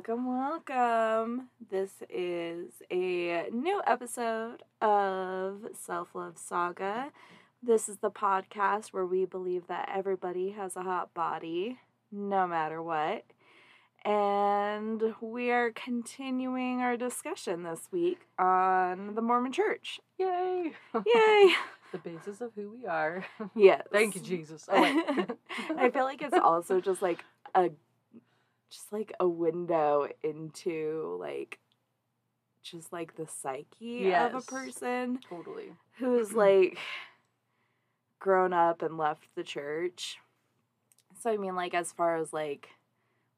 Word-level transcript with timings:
Welcome, 0.00 0.26
welcome, 0.28 0.38
everybody. 0.40 1.18
welcome, 1.20 1.28
welcome. 1.28 1.48
This 1.70 1.92
is 2.08 2.82
a 2.90 3.50
new 3.52 3.82
episode 3.86 4.62
of 4.80 5.66
Self 5.74 6.14
Love 6.14 6.38
Saga. 6.38 7.12
This 7.62 7.86
is 7.86 7.98
the 7.98 8.10
podcast 8.10 8.94
where 8.94 9.04
we 9.04 9.26
believe 9.26 9.66
that 9.66 9.90
everybody 9.94 10.52
has 10.52 10.76
a 10.76 10.82
hot 10.82 11.12
body, 11.12 11.78
no 12.10 12.46
matter 12.46 12.82
what. 12.82 13.24
And 14.06 15.02
we 15.20 15.50
are 15.50 15.70
continuing 15.72 16.80
our 16.80 16.96
discussion 16.96 17.62
this 17.64 17.88
week 17.92 18.20
on 18.38 19.14
the 19.14 19.20
Mormon 19.20 19.52
Church. 19.52 20.00
Yay! 20.18 20.72
Yay! 20.94 21.52
the 21.92 21.98
basis 21.98 22.40
of 22.40 22.52
who 22.54 22.70
we 22.70 22.86
are. 22.86 23.26
Yes. 23.54 23.82
Thank 23.92 24.14
you, 24.14 24.22
Jesus. 24.22 24.66
Oh. 24.72 25.26
I 25.76 25.90
feel 25.90 26.04
like 26.04 26.22
it's 26.22 26.38
also 26.38 26.80
just 26.80 27.02
like 27.02 27.22
a 27.54 27.70
just 28.70 28.92
like 28.92 29.12
a 29.20 29.28
window 29.28 30.08
into 30.22 31.16
like 31.20 31.58
just 32.62 32.92
like 32.92 33.16
the 33.16 33.26
psyche 33.26 34.14
of 34.14 34.34
a 34.34 34.40
person 34.42 35.18
totally. 35.28 35.72
who's 35.98 36.32
like 36.34 36.78
grown 38.18 38.52
up 38.52 38.82
and 38.82 38.96
left 38.98 39.24
the 39.34 39.42
church. 39.42 40.18
So 41.20 41.30
I 41.30 41.36
mean 41.36 41.54
like 41.56 41.74
as 41.74 41.92
far 41.92 42.16
as 42.16 42.32
like 42.32 42.70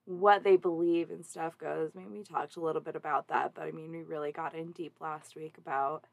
what 0.04 0.42
they 0.42 0.56
believe 0.56 1.10
and 1.10 1.24
stuff 1.24 1.56
goes, 1.58 1.92
I 1.96 2.00
mean 2.00 2.12
we 2.12 2.22
talked 2.22 2.56
a 2.56 2.60
little 2.60 2.82
bit 2.82 2.96
about 2.96 3.28
that, 3.28 3.52
but 3.54 3.62
I 3.64 3.70
mean 3.70 3.90
we 3.90 4.02
really 4.02 4.32
got 4.32 4.54
in 4.54 4.72
deep 4.72 4.96
last 5.00 5.36
week 5.36 5.56
about 5.58 6.04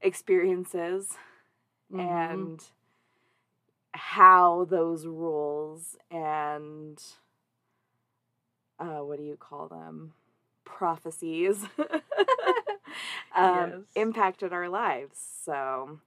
experiences 0.00 1.16
Mhm. 1.92 2.00
and 2.00 2.64
how 3.94 4.64
those 4.70 5.06
rules 5.06 5.96
and 6.10 7.02
uh, 8.82 9.04
what 9.04 9.18
do 9.18 9.24
you 9.24 9.36
call 9.36 9.68
them 9.68 10.12
prophecies 10.64 11.64
um, 13.36 13.70
Yes. 13.70 13.72
impacted 13.96 14.52
our 14.52 14.68
lives 14.68 15.18
so 15.44 16.00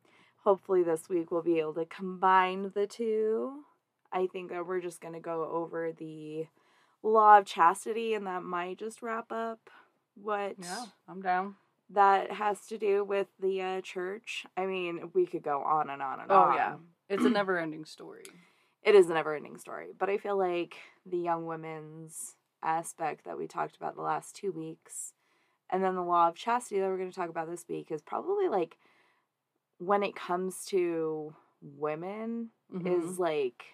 hopefully 0.44 0.84
this 0.84 1.10
week 1.10 1.32
we'll 1.32 1.42
be 1.42 1.60
able 1.60 1.74
to 1.74 1.86
combine 1.86 2.72
the 2.76 2.86
two 2.88 3.64
i 4.12 4.28
think 4.28 4.50
that 4.52 4.66
we're 4.68 4.82
just 4.82 5.02
going 5.02 5.14
to 5.14 5.20
go 5.20 5.50
over 5.52 5.92
the 5.92 6.46
law 7.04 7.38
of 7.40 7.46
chastity 7.46 8.14
and 8.14 8.26
that 8.28 8.44
might 8.44 8.78
just 8.78 9.02
wrap 9.02 9.32
up 9.32 9.70
what 10.16 10.56
yeah, 10.60 10.86
I'm 11.10 11.22
down. 11.22 11.56
that 11.92 12.32
has 12.32 12.66
to 12.68 12.78
do 12.78 13.04
with 13.04 13.28
the 13.40 13.62
uh, 13.62 13.82
church. 13.82 14.46
I 14.58 14.66
mean, 14.66 15.12
we 15.14 15.26
could 15.26 15.44
go 15.44 15.62
on 15.62 15.90
and 15.90 16.02
on 16.02 16.22
and 16.22 16.32
Oh, 16.32 16.36
on. 16.36 16.52
Oh, 16.54 16.56
yeah. 16.56 16.74
It's 17.10 17.26
a 17.26 17.30
never 17.30 17.60
ending 17.60 17.84
story. 17.86 18.24
It 18.82 18.96
is 18.96 19.10
a 19.10 19.14
never 19.14 19.36
ending 19.36 19.58
story. 19.58 19.88
But 20.00 20.10
I 20.10 20.18
feel 20.18 20.38
like 20.38 20.76
the 21.06 21.18
young 21.18 21.46
women's 21.46 22.36
aspect 22.66 23.24
that 23.26 23.38
we 23.38 23.48
talked 23.48 23.76
about 23.78 23.96
the 23.96 24.02
last 24.02 24.36
two 24.36 24.52
weeks, 24.52 25.14
and 25.70 25.84
then 25.84 25.96
the 25.96 26.04
law 26.04 26.28
of 26.28 26.36
chastity 26.36 26.80
that 26.80 26.88
we're 26.88 26.98
going 26.98 27.12
to 27.12 27.16
talk 27.16 27.30
about 27.30 27.50
this 27.50 27.66
week, 27.70 27.92
is 27.92 28.02
probably 28.02 28.48
like 28.50 28.78
when 29.78 30.04
it 30.04 30.16
comes 30.16 30.66
to 30.66 31.36
women, 31.62 32.52
Mhm. 32.74 32.88
is 32.88 33.20
like 33.20 33.66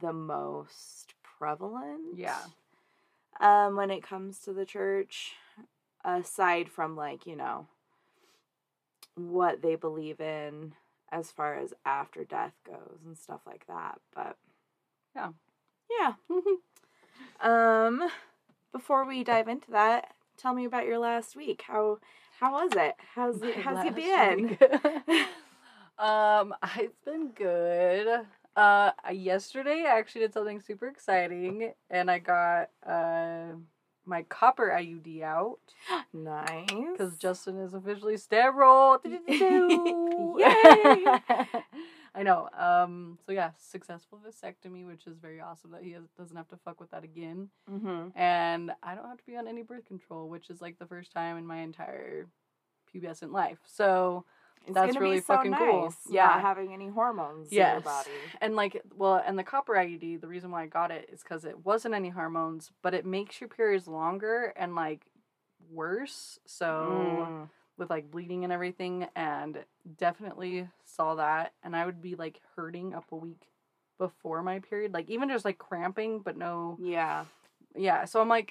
the 0.00 0.12
most 0.12 1.14
prevalent. 1.22 2.16
Yeah. 2.16 2.44
Um, 3.40 3.76
when 3.76 3.90
it 3.90 4.02
comes 4.02 4.40
to 4.40 4.52
the 4.52 4.66
church, 4.66 5.36
aside 6.04 6.70
from 6.70 6.96
like, 6.96 7.26
you 7.26 7.36
know, 7.36 7.68
what 9.14 9.62
they 9.62 9.74
believe 9.74 10.20
in 10.20 10.74
as 11.10 11.30
far 11.32 11.54
as 11.56 11.74
after 11.84 12.24
death 12.24 12.54
goes 12.64 13.00
and 13.04 13.16
stuff 13.18 13.40
like 13.46 13.66
that. 13.66 14.00
But 14.14 14.36
Yeah. 15.14 15.32
Yeah. 15.90 16.14
Um 17.40 18.08
before 18.72 19.06
we 19.06 19.24
dive 19.24 19.48
into 19.48 19.70
that, 19.70 20.14
tell 20.36 20.54
me 20.54 20.64
about 20.64 20.86
your 20.86 20.98
last 20.98 21.36
week. 21.36 21.62
How 21.66 21.98
how 22.38 22.52
was 22.52 22.70
it? 22.76 22.94
How's 23.14 23.42
it, 23.42 23.56
how's 23.56 23.76
last 23.76 23.96
been? 23.96 24.58
um, 25.98 26.54
it's 26.76 27.00
been 27.04 27.30
good. 27.34 28.26
Uh, 28.54 28.90
yesterday 29.12 29.84
I 29.86 29.98
actually 29.98 30.22
did 30.22 30.34
something 30.34 30.60
super 30.60 30.86
exciting, 30.88 31.72
and 31.90 32.10
I 32.10 32.18
got 32.18 32.70
uh 32.86 33.54
my 34.08 34.22
copper 34.22 34.68
IUD 34.70 35.22
out 35.22 35.58
nice. 36.12 36.66
because 36.92 37.18
Justin 37.18 37.58
is 37.58 37.74
officially 37.74 38.16
sterile. 38.16 39.00
Yay! 39.28 41.04
I 42.18 42.22
know. 42.24 42.48
Um. 42.58 43.18
So 43.24 43.32
yeah, 43.32 43.50
successful 43.58 44.18
vasectomy, 44.26 44.86
which 44.86 45.06
is 45.06 45.18
very 45.18 45.40
awesome 45.40 45.70
that 45.70 45.82
he 45.82 45.92
has, 45.92 46.04
doesn't 46.18 46.36
have 46.36 46.48
to 46.48 46.56
fuck 46.56 46.80
with 46.80 46.90
that 46.90 47.04
again, 47.04 47.48
mm-hmm. 47.70 48.08
and 48.18 48.72
I 48.82 48.94
don't 48.94 49.06
have 49.08 49.18
to 49.18 49.26
be 49.26 49.36
on 49.36 49.46
any 49.46 49.62
birth 49.62 49.84
control, 49.86 50.28
which 50.28 50.50
is 50.50 50.60
like 50.60 50.78
the 50.78 50.86
first 50.86 51.12
time 51.12 51.38
in 51.38 51.46
my 51.46 51.58
entire 51.58 52.26
pubescent 52.92 53.32
life. 53.32 53.58
So 53.66 54.24
It's 54.66 54.74
That's 54.74 54.98
really 54.98 55.16
be 55.16 55.20
so 55.20 55.36
fucking 55.36 55.52
nice 55.52 55.60
cool. 55.60 55.84
not 55.84 55.94
Yeah. 56.10 56.40
having 56.40 56.72
any 56.74 56.88
hormones 56.88 57.50
in 57.52 57.58
Yes. 57.58 57.72
your 57.74 57.80
body. 57.82 58.10
And 58.40 58.56
like, 58.56 58.82
well, 58.94 59.22
and 59.24 59.38
the 59.38 59.44
copper 59.44 59.74
IUD, 59.74 60.20
the 60.20 60.26
reason 60.28 60.50
why 60.50 60.64
I 60.64 60.66
got 60.66 60.90
it 60.90 61.08
is 61.10 61.22
because 61.22 61.44
it 61.44 61.64
wasn't 61.64 61.94
any 61.94 62.08
hormones, 62.10 62.72
but 62.82 62.92
it 62.92 63.06
makes 63.06 63.40
your 63.40 63.48
periods 63.48 63.86
longer 63.86 64.52
and 64.56 64.74
like 64.74 65.06
worse. 65.70 66.38
So 66.44 66.66
Mm. 67.30 67.48
With 67.78 67.90
like 67.90 68.10
bleeding 68.10 68.44
and 68.44 68.52
everything, 68.52 69.06
and 69.16 69.58
definitely 69.96 70.68
saw 70.84 71.14
that. 71.14 71.52
And 71.62 71.74
I 71.76 71.86
would 71.86 72.02
be 72.02 72.14
like 72.16 72.40
hurting 72.56 72.94
up 72.94 73.04
a 73.12 73.16
week 73.16 73.48
before 73.98 74.42
my 74.42 74.58
period, 74.60 74.92
like 74.92 75.08
even 75.10 75.28
just 75.28 75.44
like 75.44 75.58
cramping, 75.58 76.20
but 76.20 76.36
no, 76.36 76.76
Yeah. 76.80 77.24
yeah. 77.74 78.04
So 78.04 78.20
I'm 78.20 78.28
like, 78.28 78.50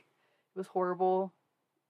it 0.55 0.59
was 0.59 0.67
horrible. 0.67 1.31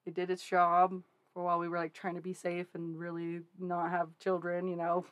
It 0.05 0.13
did 0.13 0.29
its 0.29 0.43
job 0.43 1.01
for 1.33 1.41
a 1.41 1.45
while. 1.45 1.59
We 1.59 1.67
were 1.67 1.77
like 1.77 1.93
trying 1.93 2.15
to 2.15 2.21
be 2.21 2.33
safe 2.33 2.67
and 2.75 2.97
really 2.99 3.41
not 3.59 3.89
have 3.91 4.09
children, 4.19 4.67
you 4.67 4.75
know. 4.75 5.05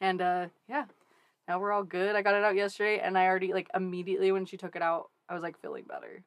And 0.00 0.20
uh 0.20 0.46
yeah, 0.68 0.84
now 1.48 1.58
we're 1.58 1.72
all 1.72 1.82
good. 1.82 2.14
I 2.14 2.22
got 2.22 2.34
it 2.34 2.44
out 2.44 2.54
yesterday, 2.54 3.00
and 3.00 3.18
I 3.18 3.26
already 3.26 3.52
like 3.52 3.68
immediately 3.74 4.30
when 4.32 4.46
she 4.46 4.56
took 4.56 4.76
it 4.76 4.82
out, 4.82 5.10
I 5.28 5.34
was 5.34 5.42
like 5.42 5.60
feeling 5.60 5.84
better. 5.88 6.22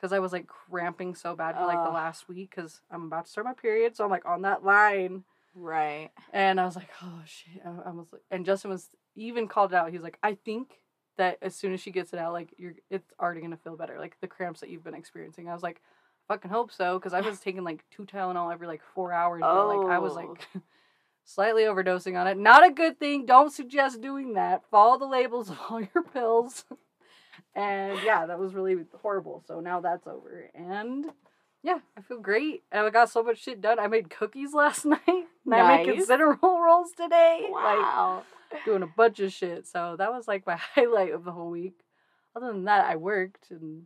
Cause 0.00 0.12
I 0.12 0.18
was 0.18 0.32
like 0.32 0.46
cramping 0.46 1.14
so 1.14 1.36
bad 1.36 1.56
for 1.56 1.66
like 1.66 1.84
the 1.84 1.90
last 1.90 2.26
week, 2.28 2.54
cause 2.54 2.80
I'm 2.90 3.04
about 3.04 3.26
to 3.26 3.30
start 3.30 3.44
my 3.46 3.52
period, 3.52 3.94
so 3.96 4.04
I'm 4.04 4.10
like 4.10 4.24
on 4.24 4.42
that 4.42 4.64
line, 4.64 5.24
Right. 5.54 6.10
and 6.32 6.58
I 6.58 6.64
was 6.64 6.74
like, 6.76 6.88
oh 7.02 7.20
shit. 7.26 7.60
I, 7.64 7.88
I 7.88 7.90
was 7.90 8.06
like, 8.12 8.22
and 8.30 8.46
Justin 8.46 8.70
was 8.70 8.88
even 9.14 9.46
called 9.46 9.72
it 9.72 9.76
out. 9.76 9.90
He 9.90 9.96
was 9.98 10.04
like, 10.04 10.18
I 10.22 10.34
think 10.44 10.78
that 11.18 11.36
as 11.42 11.54
soon 11.54 11.74
as 11.74 11.80
she 11.80 11.90
gets 11.90 12.14
it 12.14 12.18
out, 12.18 12.32
like 12.32 12.54
you're, 12.56 12.74
it's 12.88 13.12
already 13.20 13.42
gonna 13.42 13.58
feel 13.58 13.76
better. 13.76 13.98
Like 13.98 14.16
the 14.22 14.26
cramps 14.26 14.60
that 14.60 14.70
you've 14.70 14.84
been 14.84 14.94
experiencing. 14.94 15.48
I 15.48 15.52
was 15.52 15.62
like, 15.62 15.82
fucking 16.28 16.50
hope 16.50 16.72
so, 16.72 16.98
because 16.98 17.12
I 17.12 17.20
was 17.20 17.40
taking 17.44 17.62
like 17.64 17.84
two 17.90 18.04
Tylenol 18.04 18.52
every 18.52 18.66
like 18.66 18.80
four 18.94 19.12
hours. 19.12 19.40
But 19.42 19.66
like 19.68 19.90
I 19.90 19.98
was 19.98 20.12
oh. 20.12 20.16
like 20.16 20.48
Oh. 20.56 20.60
slightly 21.24 21.64
overdosing 21.64 22.18
on 22.18 22.26
it. 22.26 22.38
Not 22.38 22.66
a 22.66 22.72
good 22.72 22.98
thing. 22.98 23.26
Don't 23.26 23.52
suggest 23.52 24.00
doing 24.00 24.32
that. 24.34 24.62
Follow 24.70 24.98
the 24.98 25.04
labels 25.06 25.50
of 25.50 25.58
all 25.68 25.80
your 25.80 26.02
pills. 26.02 26.64
and 27.54 27.98
yeah, 28.04 28.26
that 28.26 28.38
was 28.38 28.54
really 28.54 28.76
horrible. 29.02 29.42
So 29.46 29.60
now 29.60 29.80
that's 29.80 30.06
over. 30.06 30.50
And 30.54 31.06
yeah, 31.62 31.78
I 31.96 32.00
feel 32.02 32.20
great. 32.20 32.62
And 32.72 32.86
I 32.86 32.90
got 32.90 33.10
so 33.10 33.22
much 33.22 33.42
shit 33.42 33.60
done. 33.60 33.78
I 33.78 33.86
made 33.86 34.10
cookies 34.10 34.52
last 34.54 34.84
night. 34.84 35.00
And 35.06 35.54
I'm 35.54 35.78
making 35.78 35.96
Nice. 35.96 36.06
cinnamon 36.06 36.38
rolls 36.42 36.90
today. 36.92 37.48
Like 37.52 37.78
Wow. 37.78 38.22
doing 38.64 38.82
a 38.82 38.86
bunch 38.86 39.20
of 39.20 39.32
shit. 39.32 39.66
So 39.66 39.96
that 39.98 40.12
was 40.12 40.26
like 40.28 40.46
my 40.46 40.56
highlight 40.74 41.12
of 41.12 41.24
the 41.24 41.32
whole 41.32 41.50
week. 41.50 41.80
Other 42.36 42.52
than 42.52 42.64
that, 42.64 42.84
I 42.86 42.96
worked 42.96 43.50
and 43.50 43.84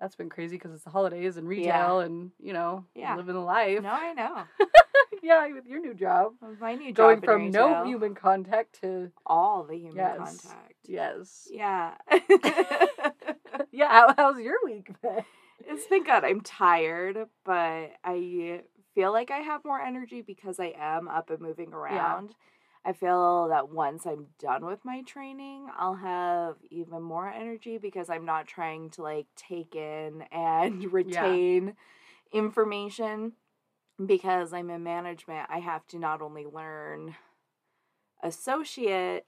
that's 0.00 0.16
been 0.16 0.28
crazy 0.30 0.56
because 0.56 0.72
it's 0.72 0.84
the 0.84 0.90
holidays 0.90 1.36
and 1.36 1.46
retail 1.48 2.00
and 2.00 2.30
you 2.40 2.52
know 2.52 2.84
Yeah. 2.94 3.16
living 3.16 3.34
the 3.34 3.40
life. 3.40 3.82
no, 3.82 3.90
I 3.90 4.12
know. 4.14 4.44
yeah, 5.22 5.46
with 5.52 5.66
your 5.66 5.80
new 5.80 5.94
job, 5.94 6.32
my 6.60 6.74
new 6.74 6.92
going 6.92 7.16
job 7.20 7.24
in 7.24 7.28
from 7.28 7.50
no 7.50 7.84
human 7.84 8.14
contact 8.14 8.80
to 8.80 9.10
all 9.26 9.64
the 9.64 9.76
human 9.76 9.96
Yes. 9.96 10.16
contact. 10.18 10.74
yes, 10.86 11.48
Yeah. 11.50 11.94
yeah. 13.72 13.88
How, 13.88 14.14
how's 14.16 14.38
your 14.40 14.56
week 14.64 14.90
been? 15.02 15.24
it's 15.66 15.86
been 15.86 16.04
good. 16.04 16.24
I'm 16.24 16.40
tired, 16.40 17.18
but 17.44 17.90
I 18.04 18.62
feel 18.94 19.12
like 19.12 19.30
I 19.30 19.38
have 19.38 19.64
more 19.64 19.80
energy 19.80 20.22
because 20.22 20.58
I 20.60 20.72
am 20.78 21.08
up 21.08 21.30
and 21.30 21.40
moving 21.40 21.72
around. 21.72 22.34
I 22.84 22.92
feel 22.92 23.48
that 23.48 23.70
once 23.70 24.06
I'm 24.06 24.26
done 24.38 24.64
with 24.64 24.84
my 24.84 25.02
training, 25.02 25.68
I'll 25.76 25.96
have 25.96 26.56
even 26.70 27.02
more 27.02 27.28
energy 27.28 27.78
because 27.78 28.08
I'm 28.08 28.24
not 28.24 28.46
trying 28.46 28.90
to 28.90 29.02
like 29.02 29.26
take 29.36 29.74
in 29.74 30.22
and 30.32 30.84
retain 30.92 31.74
information 32.32 33.32
because 34.04 34.52
I'm 34.52 34.70
in 34.70 34.82
management. 34.82 35.48
I 35.50 35.58
have 35.58 35.86
to 35.88 35.98
not 35.98 36.22
only 36.22 36.46
learn 36.46 37.16
associate 38.22 39.26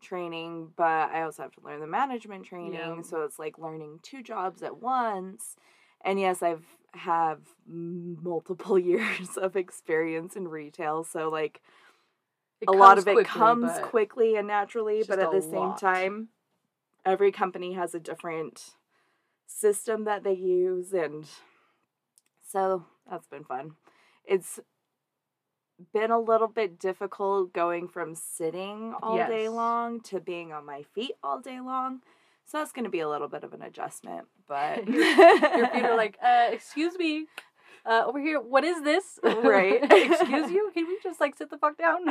training, 0.00 0.72
but 0.76 1.10
I 1.10 1.22
also 1.22 1.42
have 1.42 1.52
to 1.52 1.60
learn 1.64 1.80
the 1.80 1.86
management 1.86 2.44
training. 2.44 2.74
Yeah. 2.74 3.02
So 3.02 3.22
it's 3.22 3.38
like 3.38 3.58
learning 3.58 4.00
two 4.02 4.22
jobs 4.22 4.62
at 4.62 4.80
once. 4.80 5.56
And 6.04 6.20
yes, 6.20 6.42
I've 6.42 6.64
have 6.96 7.40
multiple 7.66 8.78
years 8.78 9.36
of 9.36 9.56
experience 9.56 10.36
in 10.36 10.48
retail, 10.48 11.04
so 11.04 11.28
like 11.28 11.60
It 12.60 12.68
a 12.68 12.72
lot 12.72 12.96
comes 12.96 13.02
of 13.02 13.08
it 13.08 13.14
quickly, 13.14 13.24
comes 13.24 13.72
but 13.72 13.82
quickly 13.82 14.36
and 14.36 14.48
naturally, 14.48 15.04
but 15.06 15.18
at 15.18 15.30
the 15.30 15.42
same 15.42 15.52
lot. 15.52 15.80
time, 15.80 16.28
every 17.04 17.30
company 17.30 17.74
has 17.74 17.94
a 17.94 18.00
different 18.00 18.70
system 19.46 20.04
that 20.04 20.24
they 20.24 20.32
use 20.32 20.92
and 20.92 21.26
so 22.42 22.84
that's 23.10 23.26
been 23.26 23.44
fun. 23.44 23.72
It's 24.24 24.60
been 25.92 26.10
a 26.10 26.18
little 26.18 26.48
bit 26.48 26.78
difficult 26.78 27.52
going 27.52 27.88
from 27.88 28.14
sitting 28.14 28.94
all 29.02 29.18
day 29.18 29.48
long 29.48 30.00
to 30.02 30.20
being 30.20 30.52
on 30.52 30.64
my 30.64 30.82
feet 30.94 31.12
all 31.22 31.40
day 31.40 31.60
long. 31.60 32.00
So 32.44 32.58
that's 32.58 32.72
going 32.72 32.84
to 32.84 32.90
be 32.90 33.00
a 33.00 33.08
little 33.08 33.28
bit 33.28 33.42
of 33.44 33.52
an 33.52 33.62
adjustment, 33.62 34.26
but 34.46 34.86
Your 34.88 35.04
feet 35.68 35.84
are 35.84 35.96
like, 35.96 36.16
uh, 36.24 36.48
excuse 36.52 36.96
me, 36.96 37.26
uh, 37.84 38.04
over 38.06 38.20
here. 38.20 38.40
What 38.40 38.64
is 38.64 38.82
this? 38.82 39.18
Right. 39.22 39.82
excuse 39.82 40.50
you. 40.50 40.70
Can 40.72 40.86
we 40.86 40.98
just 41.02 41.20
like 41.20 41.36
sit 41.36 41.50
the 41.50 41.58
fuck 41.58 41.76
down? 41.76 42.06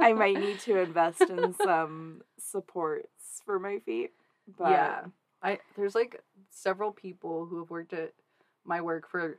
I 0.00 0.12
might 0.12 0.38
need 0.38 0.58
to 0.60 0.78
invest 0.78 1.20
in 1.22 1.52
some 1.54 2.22
supports 2.38 3.42
for 3.44 3.58
my 3.58 3.78
feet. 3.80 4.12
But 4.58 4.70
yeah, 4.70 5.00
I 5.42 5.58
there's 5.76 5.94
like 5.94 6.22
several 6.50 6.92
people 6.92 7.46
who 7.46 7.58
have 7.58 7.70
worked 7.70 7.92
at 7.92 8.12
my 8.64 8.80
work 8.80 9.08
for 9.08 9.38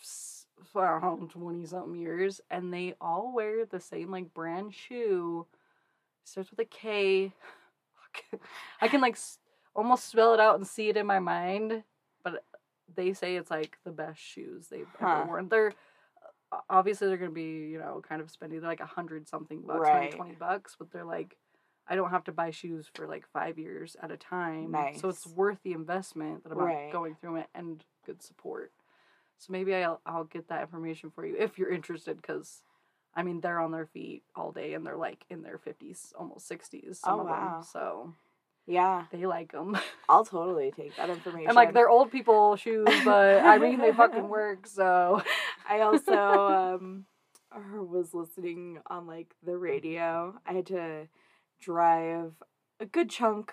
s- 0.00 0.46
I 0.72 1.28
twenty 1.28 1.66
something 1.66 1.94
years, 1.96 2.40
and 2.50 2.72
they 2.72 2.94
all 3.00 3.32
wear 3.34 3.64
the 3.66 3.80
same 3.80 4.10
like 4.10 4.32
brand 4.34 4.74
shoe. 4.74 5.46
Starts 6.24 6.50
with 6.50 6.60
a 6.60 6.64
K. 6.64 7.32
I 8.80 8.88
can 8.88 9.00
like 9.00 9.14
s- 9.14 9.38
almost 9.74 10.08
spell 10.08 10.34
it 10.34 10.40
out 10.40 10.56
and 10.56 10.66
see 10.66 10.88
it 10.88 10.96
in 10.96 11.06
my 11.06 11.18
mind, 11.18 11.82
but 12.22 12.44
they 12.94 13.12
say 13.12 13.36
it's 13.36 13.50
like 13.50 13.78
the 13.84 13.90
best 13.90 14.20
shoes 14.20 14.68
they've 14.68 14.86
Huh. 15.00 15.16
ever 15.20 15.26
worn. 15.26 15.48
They're 15.48 15.72
obviously 16.70 17.08
they're 17.08 17.16
gonna 17.16 17.30
be 17.30 17.68
you 17.70 17.78
know 17.78 18.02
kind 18.06 18.20
of 18.20 18.30
spending 18.30 18.60
like 18.62 18.80
a 18.80 18.86
hundred 18.86 19.28
something 19.28 19.60
bucks, 19.62 19.80
Right. 19.80 20.12
120 20.18 20.34
bucks, 20.38 20.76
but 20.78 20.90
they're 20.90 21.04
like 21.04 21.36
I 21.86 21.96
don't 21.96 22.10
have 22.10 22.24
to 22.24 22.32
buy 22.32 22.50
shoes 22.50 22.88
for 22.94 23.06
like 23.06 23.26
five 23.32 23.58
years 23.58 23.96
at 24.02 24.10
a 24.10 24.16
time. 24.16 24.74
So 25.00 25.08
it's 25.10 25.26
worth 25.26 25.58
the 25.62 25.72
investment 25.72 26.44
that 26.44 26.52
I'm 26.52 26.58
Right. 26.58 26.90
going 26.90 27.14
through 27.20 27.36
it 27.36 27.46
and 27.54 27.84
good 28.06 28.22
support. 28.22 28.72
So 29.38 29.52
maybe 29.52 29.74
I'll 29.74 30.00
I'll 30.06 30.24
get 30.24 30.48
that 30.48 30.62
information 30.62 31.10
for 31.10 31.26
you 31.26 31.36
if 31.38 31.58
you're 31.58 31.70
interested 31.72 32.16
because 32.16 32.62
I 33.14 33.22
mean 33.22 33.40
they're 33.40 33.60
on 33.60 33.72
their 33.72 33.86
feet 33.86 34.22
all 34.34 34.52
day 34.52 34.74
and 34.74 34.84
they're 34.86 34.96
like 34.96 35.24
in 35.28 35.42
their 35.42 35.58
50s, 35.58 36.12
almost 36.18 36.48
60s. 36.50 36.96
Some 37.00 37.18
Oh, 37.18 37.22
of 37.22 37.26
wow. 37.28 37.56
them. 37.56 37.64
So 37.70 38.14
yeah, 38.66 39.04
they 39.12 39.26
like 39.26 39.52
them. 39.52 39.76
I'll 40.08 40.24
totally 40.24 40.72
take 40.74 40.96
that 40.96 41.10
information. 41.10 41.48
and 41.48 41.56
like 41.56 41.74
they're 41.74 41.90
old 41.90 42.10
people 42.10 42.56
shoes, 42.56 42.88
but 43.04 43.40
I 43.44 43.58
mean 43.58 43.78
they 43.78 43.92
fucking 43.96 44.28
work. 44.28 44.66
So 44.66 45.22
I 45.68 45.80
also 45.80 46.12
um 46.12 47.04
was 47.76 48.14
listening 48.14 48.78
on 48.86 49.06
like 49.06 49.34
the 49.44 49.56
radio. 49.56 50.34
I 50.46 50.52
had 50.54 50.66
to 50.66 51.08
drive 51.60 52.32
a 52.80 52.86
good 52.86 53.10
chunk 53.10 53.52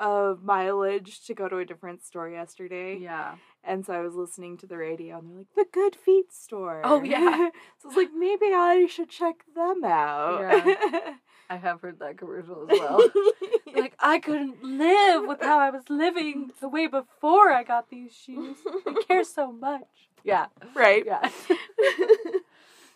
of 0.00 0.42
mileage 0.42 1.24
to 1.24 1.34
go 1.34 1.48
to 1.48 1.58
a 1.58 1.64
different 1.64 2.04
store 2.04 2.28
yesterday. 2.28 2.98
yeah. 2.98 3.36
And 3.64 3.86
so 3.86 3.92
I 3.92 4.00
was 4.00 4.14
listening 4.16 4.58
to 4.58 4.66
the 4.66 4.76
radio 4.76 5.18
and 5.18 5.30
they're 5.30 5.38
like, 5.38 5.54
the 5.54 5.66
Good 5.72 5.94
Feet 5.94 6.32
store. 6.32 6.80
Oh, 6.82 7.04
yeah. 7.04 7.50
so 7.78 7.84
I 7.84 7.88
was 7.88 7.96
like, 7.96 8.10
maybe 8.12 8.46
I 8.46 8.86
should 8.90 9.08
check 9.08 9.44
them 9.54 9.84
out. 9.84 10.64
I 11.52 11.56
have 11.56 11.82
heard 11.82 11.98
that 11.98 12.16
commercial 12.16 12.66
as 12.70 12.80
well. 12.80 12.98
like 13.76 13.94
I 13.98 14.20
couldn't 14.20 14.64
live 14.64 15.28
with 15.28 15.42
how 15.42 15.58
I 15.58 15.68
was 15.68 15.82
living 15.90 16.50
the 16.62 16.68
way 16.68 16.86
before 16.86 17.52
I 17.52 17.62
got 17.62 17.90
these 17.90 18.14
shoes. 18.14 18.56
I 18.86 19.02
care 19.06 19.22
so 19.22 19.52
much. 19.52 20.08
Yeah. 20.24 20.46
right. 20.74 21.04
Yeah. 21.04 21.20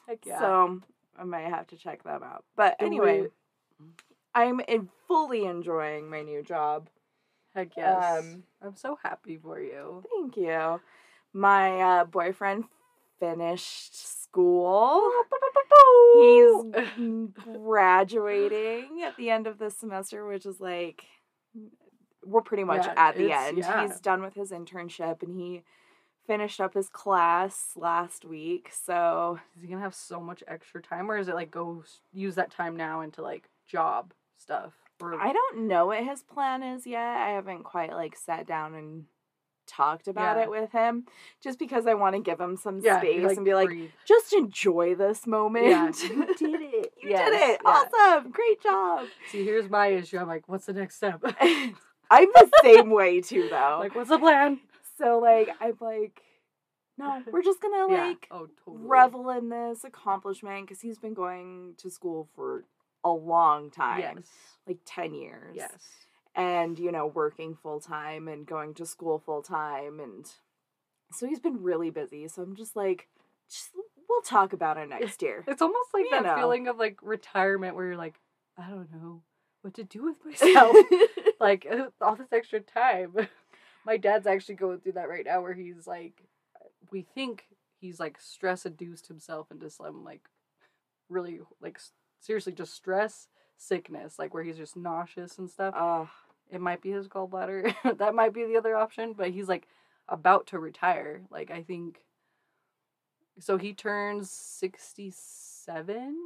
Heck 0.07 0.25
yeah. 0.25 0.39
So 0.39 0.81
I 1.19 1.25
might 1.25 1.49
have 1.49 1.67
to 1.67 1.77
check 1.77 2.03
them 2.03 2.23
out. 2.23 2.45
But 2.57 2.77
anyway, 2.81 3.27
I'm 4.35 4.61
in 4.61 4.89
fully 5.07 5.45
enjoying 5.45 6.09
my 6.09 6.23
new 6.23 6.43
job. 6.43 6.89
Heck 7.55 7.77
yes. 7.77 8.25
um, 8.25 8.43
I'm 8.63 8.77
so 8.77 8.99
happy 9.03 9.37
for 9.37 9.61
you. 9.61 10.03
Thank 10.15 10.39
you. 10.39 10.81
My 11.35 11.81
uh, 11.81 12.05
boyfriend 12.05 12.65
finished 13.21 14.23
school. 14.23 15.03
He's 16.15 16.53
graduating 17.77 19.03
at 19.05 19.17
the 19.17 19.31
end 19.31 19.47
of 19.47 19.59
this 19.59 19.77
semester, 19.77 20.27
which 20.27 20.47
is 20.47 20.61
like 20.61 21.05
we're 22.25 22.41
pretty 22.43 22.65
much 22.65 22.85
Yeah, 22.87 22.95
at 22.97 23.17
the 23.17 23.33
end. 23.33 23.59
yeah. 23.59 23.87
He's 23.87 24.01
done 24.01 24.23
with 24.23 24.35
his 24.35 24.51
internship 24.51 25.23
and 25.23 25.35
he 25.35 25.63
finished 26.27 26.61
up 26.61 26.75
his 26.75 26.89
class 26.89 27.73
last 27.77 28.25
week. 28.25 28.71
So 28.73 29.39
Is 29.57 29.63
he 29.63 29.69
gonna 29.69 29.81
have 29.83 29.95
so 29.95 30.21
much 30.21 30.43
extra 30.49 30.83
time, 30.83 31.11
or 31.11 31.19
is 31.19 31.29
it 31.29 31.35
like 31.35 31.51
go 31.51 31.85
use 32.13 32.35
that 32.35 32.51
time 32.51 32.77
now 32.77 33.01
into 33.03 33.23
like 33.23 33.49
job 33.69 34.13
stuff? 34.37 34.73
Or 35.01 35.15
I 35.21 35.33
don't 35.33 35.69
know 35.69 35.87
what 35.87 36.03
his 36.03 36.23
plan 36.23 36.63
is 36.63 36.87
yet. 36.87 36.99
I 37.17 37.31
haven't 37.31 37.65
quite 37.65 37.93
like 37.93 38.17
sat 38.17 38.47
down 38.47 38.75
and 38.75 39.05
talked 39.67 40.09
about 40.09 40.37
Yeah. 40.37 40.45
it 40.45 40.51
with 40.51 40.73
him 40.73 41.07
just 41.43 41.59
because 41.59 41.87
I 41.87 41.95
want 41.95 42.15
to 42.17 42.23
give 42.23 42.41
him 42.41 42.57
some 42.57 42.81
yeah, 42.81 42.99
space 42.99 43.21
you, 43.23 43.29
and 43.29 43.45
be 43.45 43.55
like, 43.55 43.69
breathe. 43.69 43.91
just 44.07 44.33
enjoy 44.33 44.95
this 44.95 45.27
moment. 45.27 45.67
Yeah, 45.67 45.87
you 46.03 46.27
did 46.37 46.61
it. 46.63 46.93
you 47.03 47.11
Yes, 47.11 47.31
did 47.31 47.51
it. 47.51 47.61
Awesome. 47.65 48.31
Great 48.31 48.63
job. 48.63 49.07
See, 49.31 49.45
here's 49.45 49.69
my 49.71 49.89
issue. 49.89 50.19
I'm 50.19 50.29
like, 50.29 50.49
what's 50.49 50.67
the 50.67 50.73
next 50.73 50.97
step? 50.97 51.21
I'm 51.41 52.29
the 52.35 52.51
same 52.63 52.91
way 52.91 53.21
too 53.21 53.49
though. 53.51 53.79
like, 53.81 53.95
what's 53.95 54.11
the 54.11 54.19
plan? 54.19 54.61
so 54.99 55.19
like 55.19 55.51
I'm 55.61 55.77
like, 55.81 56.23
no, 56.99 57.23
we're 57.31 57.43
just 57.43 57.61
gonna 57.61 57.87
like 57.93 58.27
Oh, 58.31 58.49
totally. 58.65 58.87
revel 58.87 59.29
in 59.31 59.49
this 59.51 59.85
accomplishment 59.85 60.67
because 60.67 60.81
he's 60.81 60.99
been 60.99 61.15
going 61.15 61.75
to 61.79 61.91
school 61.91 62.29
for 62.35 62.65
a 63.05 63.11
long 63.11 63.71
time. 63.71 64.01
Yes. 64.01 64.25
Like 64.67 64.79
ten 64.87 65.15
years. 65.15 65.55
Yes. 65.57 66.06
And 66.37 66.79
you 66.79 66.93
know 66.93 67.07
working 67.07 67.57
full 67.57 67.81
time 67.81 68.29
and 68.29 68.47
going 68.47 68.75
to 68.75 68.87
school 68.87 69.19
full 69.19 69.43
time 69.43 69.99
and 69.99 70.27
so 71.11 71.27
he's 71.27 71.41
been 71.41 71.63
really 71.63 71.91
busy 71.91 72.29
so 72.29 72.43
i'm 72.43 72.55
just 72.55 72.77
like 72.77 73.09
just, 73.51 73.71
we'll 74.09 74.21
talk 74.23 74.53
about 74.53 74.77
it 74.77 74.89
next 74.89 75.23
year 75.23 75.43
It's 75.49 75.63
almost 75.63 75.89
like 75.95 76.05
You 76.05 76.11
that 76.13 76.23
know. 76.25 76.37
feeling 76.37 76.69
of 76.69 76.77
like 76.79 76.99
retirement 77.03 77.75
where 77.75 77.87
you're 77.87 77.97
like, 77.97 78.21
I 78.59 78.69
don't 78.69 78.93
know 78.93 79.23
what 79.63 79.75
to 79.75 79.85
do 79.85 80.05
with 80.05 80.17
myself. 80.25 80.77
like 81.41 81.67
uh, 81.71 81.87
all 82.01 82.17
this 82.17 82.33
extra 82.33 82.61
time. 82.61 83.15
My 83.87 83.97
dad's 83.97 84.27
actually 84.27 84.55
going 84.57 84.81
through 84.81 84.93
that 84.93 85.09
right 85.09 85.25
now 85.25 85.43
where 85.43 85.55
he's 85.55 85.87
like, 85.87 86.23
we 86.91 87.03
think 87.03 87.45
he's 87.81 87.99
like 88.01 88.21
stress 88.21 88.65
induced 88.67 89.07
himself 89.09 89.51
into 89.51 89.71
some 89.71 90.03
like 90.05 90.29
really 91.09 91.41
like 91.61 91.79
seriously 92.21 92.53
just 92.53 92.75
stress 92.75 93.29
sickness, 93.57 94.19
like 94.19 94.35
where 94.35 94.43
he's 94.45 94.57
just 94.57 94.77
nauseous 94.77 95.39
and 95.39 95.49
stuff. 95.51 95.75
oh 95.77 96.09
It 96.51 96.61
might 96.61 96.81
be 96.81 96.91
his 96.91 97.09
gallbladder. 97.09 97.75
that 97.99 98.15
might 98.15 98.33
be 98.33 98.45
the 98.45 98.57
other 98.57 98.77
option, 98.77 99.15
but 99.17 99.31
he's 99.31 99.49
like 99.49 99.67
about 100.09 100.47
to 100.49 100.59
retire. 100.59 101.23
Like 101.31 101.51
I 101.51 101.63
think 101.63 102.01
so 103.39 103.59
he 103.59 103.75
turns 103.75 104.31
67 104.31 106.17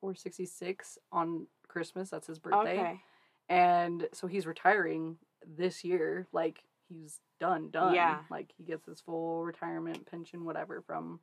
or 0.00 0.14
66 0.14 0.98
on 1.10 1.46
Christmas. 1.68 2.10
That's 2.10 2.26
his 2.26 2.38
birthday. 2.38 2.80
okay 2.80 3.00
And 3.48 4.06
so 4.12 4.26
he's 4.26 4.46
retiring 4.46 5.16
this 5.46 5.84
year. 5.84 6.26
Like 6.32 6.62
he's 6.88 7.20
done, 7.40 7.70
done. 7.70 7.94
Yeah. 7.94 8.20
Like 8.30 8.52
he 8.56 8.64
gets 8.64 8.86
his 8.86 9.00
full 9.00 9.44
retirement 9.44 10.06
pension, 10.10 10.44
whatever, 10.44 10.82
from 10.82 11.20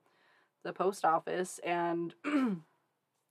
the 0.64 0.74
post 0.74 1.06
office. 1.06 1.60
And 1.64 2.14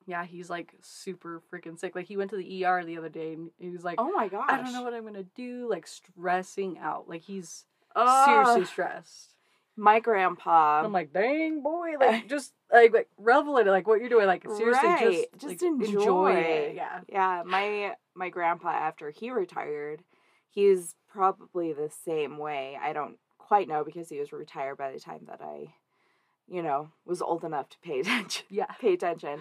yeah, 0.08 0.24
he's 0.24 0.48
like 0.50 0.72
super 0.80 1.42
freaking 1.52 1.78
sick. 1.78 1.94
Like 1.94 2.06
he 2.06 2.16
went 2.16 2.30
to 2.30 2.36
the 2.36 2.64
ER 2.64 2.82
the 2.84 2.96
other 2.98 3.08
day 3.10 3.34
and 3.34 3.50
he 3.58 3.68
was 3.70 3.84
like, 3.84 3.96
oh 4.00 4.10
my 4.10 4.26
gosh 4.28 4.46
I 4.48 4.56
don't 4.56 4.72
know 4.72 4.82
what 4.82 4.94
I'm 4.94 5.04
gonna 5.04 5.22
do. 5.36 5.68
Like 5.70 5.86
stressing 5.86 6.78
out. 6.78 7.08
Like 7.08 7.22
he's 7.22 7.66
Ugh. 7.94 8.24
seriously 8.26 8.64
stressed. 8.64 9.34
my 9.76 10.00
grandpa 10.00 10.82
I'm 10.84 10.92
like, 10.92 11.12
dang 11.12 11.62
boy, 11.62 11.90
like 12.00 12.28
just 12.34 12.52
like 12.72 12.92
like 12.92 13.08
revel 13.18 13.58
in 13.58 13.68
it, 13.68 13.70
like 13.70 13.86
what 13.86 14.00
you're 14.00 14.08
doing. 14.08 14.26
Like 14.26 14.44
seriously, 14.56 14.88
Right, 14.88 15.26
just 15.32 15.40
just 15.60 15.62
like, 15.62 15.62
enjoy. 15.62 16.32
it. 16.34 16.74
Yeah. 16.74 17.00
yeah 17.08 17.42
my 17.46 17.94
my 18.14 18.30
grandpa 18.30 18.70
after 18.70 19.10
he 19.10 19.30
retired 19.30 20.02
he's 20.50 20.94
probably 21.12 21.72
the 21.72 21.90
same 22.04 22.36
way 22.38 22.76
i 22.82 22.92
don't 22.92 23.16
quite 23.38 23.68
know 23.68 23.84
because 23.84 24.08
he 24.08 24.18
was 24.18 24.32
retired 24.32 24.76
by 24.76 24.90
the 24.90 24.98
time 24.98 25.20
that 25.28 25.40
i 25.42 25.72
you 26.50 26.62
know 26.62 26.88
was 27.06 27.22
old 27.22 27.44
enough 27.44 27.68
to 27.70 27.78
pay 27.80 28.00
attention 28.04 28.44
Yeah. 28.50 28.66
pay 28.80 28.94
attention. 28.94 29.40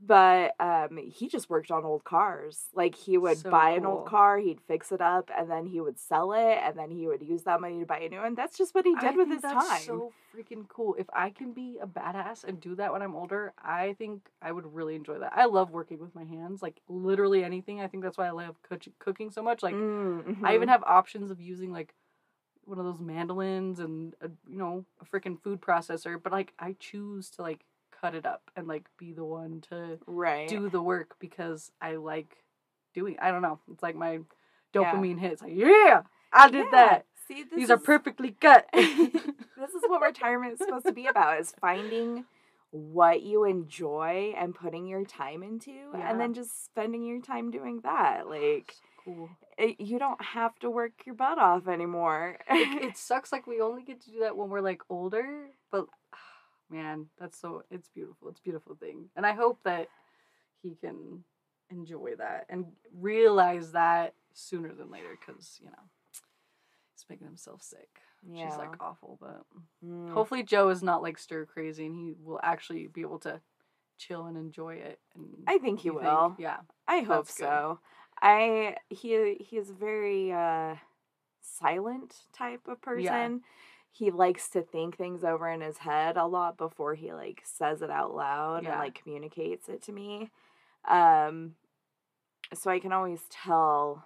But 0.00 0.54
um, 0.60 0.96
he 0.96 1.26
just 1.28 1.50
worked 1.50 1.72
on 1.72 1.84
old 1.84 2.04
cars. 2.04 2.66
Like 2.72 2.94
he 2.94 3.18
would 3.18 3.38
So 3.38 3.50
buy 3.50 3.70
an 3.70 3.84
old 3.84 4.06
car, 4.06 4.38
he'd 4.38 4.60
fix 4.60 4.92
it 4.92 5.00
up, 5.00 5.28
and 5.36 5.50
then 5.50 5.66
he 5.66 5.80
would 5.80 5.98
sell 5.98 6.32
it, 6.32 6.58
and 6.62 6.78
then 6.78 6.92
he 6.92 7.08
would 7.08 7.20
use 7.20 7.42
that 7.42 7.60
money 7.60 7.80
to 7.80 7.86
buy 7.86 7.98
a 7.98 8.08
new 8.08 8.20
one. 8.20 8.36
That's 8.36 8.56
just 8.56 8.76
what 8.76 8.84
he 8.86 8.94
did 8.94 9.14
I 9.14 9.16
with 9.16 9.28
his 9.28 9.42
that's 9.42 9.54
time. 9.66 9.82
So 9.82 10.12
freaking 10.32 10.68
cool. 10.68 10.94
If 10.96 11.06
I 11.12 11.30
can 11.30 11.52
be 11.52 11.78
a 11.82 11.86
badass 11.88 12.44
and 12.44 12.60
do 12.60 12.76
that 12.76 12.92
when 12.92 13.02
I'm 13.02 13.16
older, 13.16 13.52
I 13.60 13.94
think 13.98 14.28
I 14.40 14.52
would 14.52 14.72
really 14.72 14.94
enjoy 14.94 15.18
that. 15.18 15.32
I 15.34 15.46
love 15.46 15.72
working 15.72 15.98
with 15.98 16.14
my 16.14 16.24
hands, 16.24 16.62
like 16.62 16.80
literally 16.88 17.42
anything. 17.42 17.80
I 17.80 17.88
think 17.88 18.04
that's 18.04 18.18
why 18.18 18.28
I 18.28 18.30
love 18.30 18.54
cook- 18.62 18.94
cooking 19.00 19.30
so 19.32 19.42
much. 19.42 19.64
Like 19.64 19.74
Mm, 19.74 20.36
I 20.44 20.54
even 20.54 20.68
mhm. 20.68 20.72
have 20.72 20.84
options 20.84 21.30
of 21.30 21.40
using 21.40 21.72
like 21.72 21.92
one 22.68 22.78
of 22.78 22.84
those 22.84 23.00
mandolins 23.00 23.78
and 23.78 24.14
a, 24.20 24.28
you 24.48 24.58
know 24.58 24.84
a 25.00 25.04
freaking 25.04 25.40
food 25.42 25.60
processor, 25.60 26.20
but 26.22 26.32
like 26.32 26.52
I 26.58 26.76
choose 26.78 27.30
to 27.30 27.42
like 27.42 27.60
cut 28.00 28.14
it 28.14 28.26
up 28.26 28.50
and 28.56 28.66
like 28.68 28.88
be 28.98 29.12
the 29.12 29.24
one 29.24 29.62
to 29.70 29.98
right. 30.06 30.48
do 30.48 30.68
the 30.68 30.82
work 30.82 31.16
because 31.18 31.72
I 31.80 31.96
like 31.96 32.36
doing. 32.94 33.16
I 33.20 33.30
don't 33.30 33.42
know. 33.42 33.58
It's 33.72 33.82
like 33.82 33.96
my 33.96 34.20
Yeah. 34.74 34.92
dopamine 34.94 35.18
hits. 35.18 35.42
Like, 35.42 35.54
yeah, 35.54 36.02
I 36.32 36.50
did 36.50 36.66
Yeah. 36.66 36.70
that. 36.72 37.06
See, 37.26 37.42
this 37.42 37.56
These 37.56 37.70
are 37.70 37.78
perfectly 37.78 38.32
cut. 38.32 38.66
this 38.72 39.70
is 39.74 39.82
what 39.86 40.02
retirement 40.02 40.52
is 40.54 40.58
supposed 40.60 40.86
to 40.86 40.92
be 40.92 41.06
about 41.06 41.40
is 41.40 41.52
finding 41.60 42.24
what 42.70 43.22
you 43.22 43.44
enjoy 43.44 44.34
and 44.36 44.54
putting 44.54 44.86
your 44.86 45.04
time 45.04 45.42
into 45.42 45.70
Yeah. 45.70 46.10
and 46.10 46.20
then 46.20 46.34
just 46.34 46.64
spending 46.66 47.02
your 47.02 47.20
time 47.20 47.50
doing 47.50 47.80
that 47.80 48.28
like 48.28 48.74
cool. 49.14 49.30
it, 49.56 49.80
you 49.80 49.98
don't 49.98 50.22
have 50.22 50.58
to 50.60 50.70
work 50.70 50.92
your 51.06 51.14
butt 51.14 51.38
off 51.38 51.68
anymore 51.68 52.38
It, 52.48 52.82
it 52.90 52.96
sucks 52.96 53.32
like 53.32 53.46
we 53.46 53.60
only 53.60 53.82
get 53.82 54.00
to 54.02 54.10
do 54.10 54.20
that 54.20 54.36
when 54.36 54.50
we're 54.50 54.60
like 54.60 54.82
older, 54.90 55.46
but 55.70 55.86
man, 56.70 57.06
that's 57.18 57.38
so 57.38 57.62
it's 57.70 57.88
beautiful. 57.88 58.28
It's 58.28 58.40
a 58.40 58.42
beautiful 58.42 58.74
thing. 58.76 59.08
And 59.16 59.24
I 59.24 59.32
hope 59.32 59.58
that 59.64 59.88
he 60.62 60.74
can 60.80 61.24
enjoy 61.70 62.14
that 62.18 62.46
and 62.48 62.66
realize 62.98 63.72
that 63.72 64.14
sooner 64.34 64.72
than 64.74 64.90
later 64.90 65.16
cuz, 65.26 65.58
you 65.62 65.66
know, 65.70 65.82
he's 66.94 67.06
making 67.08 67.26
himself 67.26 67.62
sick. 67.62 68.00
yeah 68.30 68.48
She's 68.50 68.58
like 68.58 68.74
awful, 68.80 69.18
but 69.20 69.42
Mm. 69.84 70.10
hopefully 70.12 70.42
Joe 70.42 70.70
is 70.70 70.82
not 70.82 71.02
like 71.02 71.18
stir 71.18 71.46
crazy 71.46 71.86
and 71.86 71.94
he 71.94 72.12
will 72.22 72.40
actually 72.42 72.88
be 72.88 73.00
able 73.02 73.20
to 73.20 73.40
chill 73.96 74.26
and 74.26 74.36
enjoy 74.36 74.74
it. 74.74 74.98
And 75.14 75.26
I 75.46 75.58
think 75.58 75.80
he 75.80 75.90
will. 75.90 76.34
yeah, 76.38 76.58
I 76.86 77.00
hope 77.00 77.28
so. 77.28 77.78
good. 77.78 77.97
I 78.22 78.76
he 78.88 79.36
he 79.40 79.56
is 79.56 79.70
a 79.70 79.74
very 79.74 80.32
uh 80.32 80.76
silent 81.40 82.14
type 82.32 82.66
of 82.68 82.80
person. 82.82 83.42
He 83.90 84.10
likes 84.10 84.48
to 84.50 84.62
think 84.62 84.96
things 84.96 85.24
over 85.24 85.48
in 85.50 85.60
his 85.60 85.78
head 85.78 86.16
a 86.16 86.26
lot 86.26 86.56
before 86.56 86.94
he 86.94 87.12
like 87.12 87.42
says 87.44 87.82
it 87.82 87.90
out 87.90 88.14
loud 88.14 88.62
Yeah. 88.64 88.72
and 88.72 88.78
like 88.80 89.00
communicates 89.02 89.68
it 89.68 89.82
to 89.84 89.92
me. 89.92 90.30
Um 90.88 91.54
so 92.54 92.70
I 92.70 92.78
can 92.78 92.92
always 92.92 93.20
tell 93.30 94.04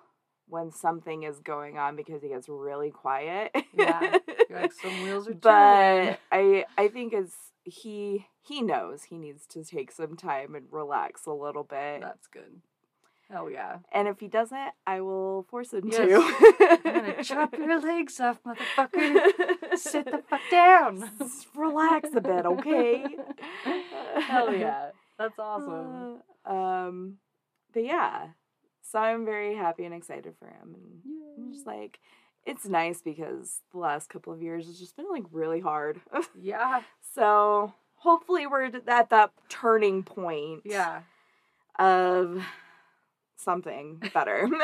when 0.48 0.70
something 0.72 1.22
is 1.22 1.38
going 1.40 1.78
on 1.78 1.94
because 1.96 2.22
he 2.22 2.28
gets 2.28 2.48
really 2.48 2.90
quiet. 2.90 3.52
Yeah. 3.74 4.18
You're 4.48 4.60
like 4.62 4.72
some 4.72 5.02
wheels 5.02 5.28
are 5.28 5.34
turning. 5.34 5.40
but 5.40 6.20
I 6.30 6.64
I 6.78 6.88
think 6.88 7.12
it's 7.12 7.34
he 7.64 8.26
he 8.40 8.60
knows 8.62 9.04
he 9.04 9.18
needs 9.18 9.46
to 9.48 9.64
take 9.64 9.92
some 9.92 10.16
time 10.16 10.54
and 10.54 10.66
relax 10.70 11.26
a 11.26 11.32
little 11.32 11.62
bit. 11.64 12.00
That's 12.00 12.26
good. 12.26 12.60
Hell 13.32 13.50
yeah. 13.50 13.78
And 13.92 14.08
if 14.08 14.20
he 14.20 14.28
doesn't, 14.28 14.72
I 14.86 15.00
will 15.00 15.46
force 15.48 15.72
him 15.72 15.88
Yes. 15.90 15.96
to. 16.06 16.80
I'm 16.84 16.94
gonna 16.94 17.24
chop 17.24 17.56
your 17.56 17.80
legs 17.80 18.20
off, 18.20 18.38
motherfucker. 18.44 19.76
Sit 19.78 20.04
the 20.04 20.22
fuck 20.28 20.40
down. 20.50 21.10
Relax 21.56 22.10
a 22.14 22.20
bit, 22.20 22.44
okay? 22.44 23.06
Hell 24.20 24.52
yeah. 24.54 24.90
That's 25.18 25.38
awesome. 25.38 26.18
Uh, 26.44 26.52
um, 26.52 27.16
but 27.72 27.84
yeah, 27.84 28.26
so 28.82 28.98
I'm 28.98 29.24
very 29.24 29.54
happy 29.56 29.86
and 29.86 29.94
excited 29.94 30.34
for 30.38 30.46
him, 30.48 30.74
and 30.74 31.00
I'm 31.38 31.52
just 31.54 31.66
like, 31.66 32.00
it's 32.44 32.66
nice 32.66 33.00
because 33.00 33.60
the 33.72 33.78
last 33.78 34.10
couple 34.10 34.34
of 34.34 34.42
years 34.42 34.66
has 34.66 34.78
just 34.78 34.94
been 34.94 35.06
like 35.10 35.24
really 35.32 35.60
hard. 35.60 36.02
Yeah. 36.38 36.82
so 37.14 37.72
hopefully 37.96 38.46
we're 38.46 38.64
at 38.88 39.08
that 39.10 39.30
turning 39.48 40.02
point. 40.02 40.62
Yeah. 40.66 41.00
Of 41.78 42.42
something 43.42 44.02
better. 44.14 44.48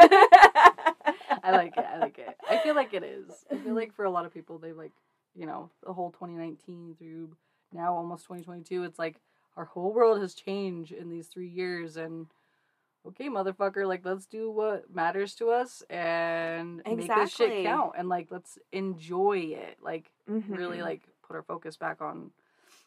I 1.42 1.50
like 1.52 1.76
it. 1.76 1.85
I 1.92 1.99
like 1.99 2.18
it. 2.18 2.37
I 2.49 2.58
feel 2.58 2.75
like 2.75 2.94
it 2.94 3.02
is. 3.02 3.26
I 3.50 3.56
feel 3.56 3.75
like 3.75 3.94
for 3.94 4.04
a 4.04 4.11
lot 4.11 4.26
of 4.26 4.35
people, 4.35 4.58
they 4.58 4.73
like, 4.73 4.92
you 5.35 5.47
know, 5.47 5.70
the 5.85 5.92
whole 5.92 6.11
2019 6.11 6.97
through 6.99 7.37
now 7.73 7.94
almost 7.94 8.25
2022, 8.25 8.85
it's 8.85 8.99
like 8.99 9.20
our 9.56 9.66
whole 9.66 9.92
world 9.92 10.20
has 10.20 10.35
changed 10.35 10.92
in 10.92 11.08
these 11.11 11.26
three 11.28 11.49
years. 11.49 11.97
And 11.97 12.26
okay, 13.06 13.28
motherfucker, 13.28 13.87
like 13.87 14.04
let's 14.04 14.26
do 14.26 14.50
what 14.50 14.92
matters 14.94 15.35
to 15.37 15.50
us 15.50 15.82
and 15.90 16.82
make 16.87 17.14
this 17.14 17.35
shit 17.35 17.62
count. 17.62 17.92
And 17.97 18.08
like 18.08 18.28
let's 18.30 18.58
enjoy 18.73 19.38
it. 19.38 19.78
Like 19.82 20.11
really 20.49 20.78
Mhm. 20.78 20.82
like 20.82 21.02
put 21.26 21.37
our 21.37 21.42
focus 21.42 21.76
back 21.76 22.00
on 22.00 22.30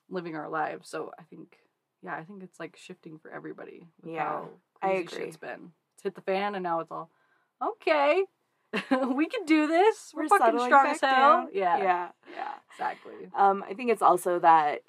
living 0.09 0.35
our 0.35 0.49
lives. 0.49 0.89
So 0.89 1.11
I 1.17 1.23
think, 1.23 1.57
yeah, 2.01 2.15
I 2.15 2.23
think 2.23 2.43
it's 2.43 2.59
like 2.59 2.75
shifting 2.75 3.17
for 3.19 3.31
everybody. 3.31 3.87
With 4.01 4.13
Yeah, 4.13 4.23
how 4.25 4.49
I 4.81 4.89
agree. 4.93 5.19
shit's 5.19 5.37
been. 5.37 5.71
Hit 6.03 6.15
the 6.15 6.21
fan, 6.21 6.55
and 6.55 6.63
now 6.63 6.79
it's 6.79 6.91
all 6.91 7.09
okay. 7.61 8.23
we 9.13 9.27
can 9.27 9.45
do 9.45 9.67
this. 9.67 10.11
We're, 10.15 10.23
We're 10.23 10.39
fucking 10.39 10.59
strong 10.61 10.87
as 10.87 11.01
hell. 11.01 11.09
down. 11.11 11.47
Yeah, 11.53 11.77
Yeah. 11.77 12.09
Yeah. 12.35 12.53
exactly. 12.73 13.29
Um, 13.35 13.63
I 13.69 13.73
think 13.73 13.91
it's 13.91 14.01
also 14.01 14.39
that 14.39 14.81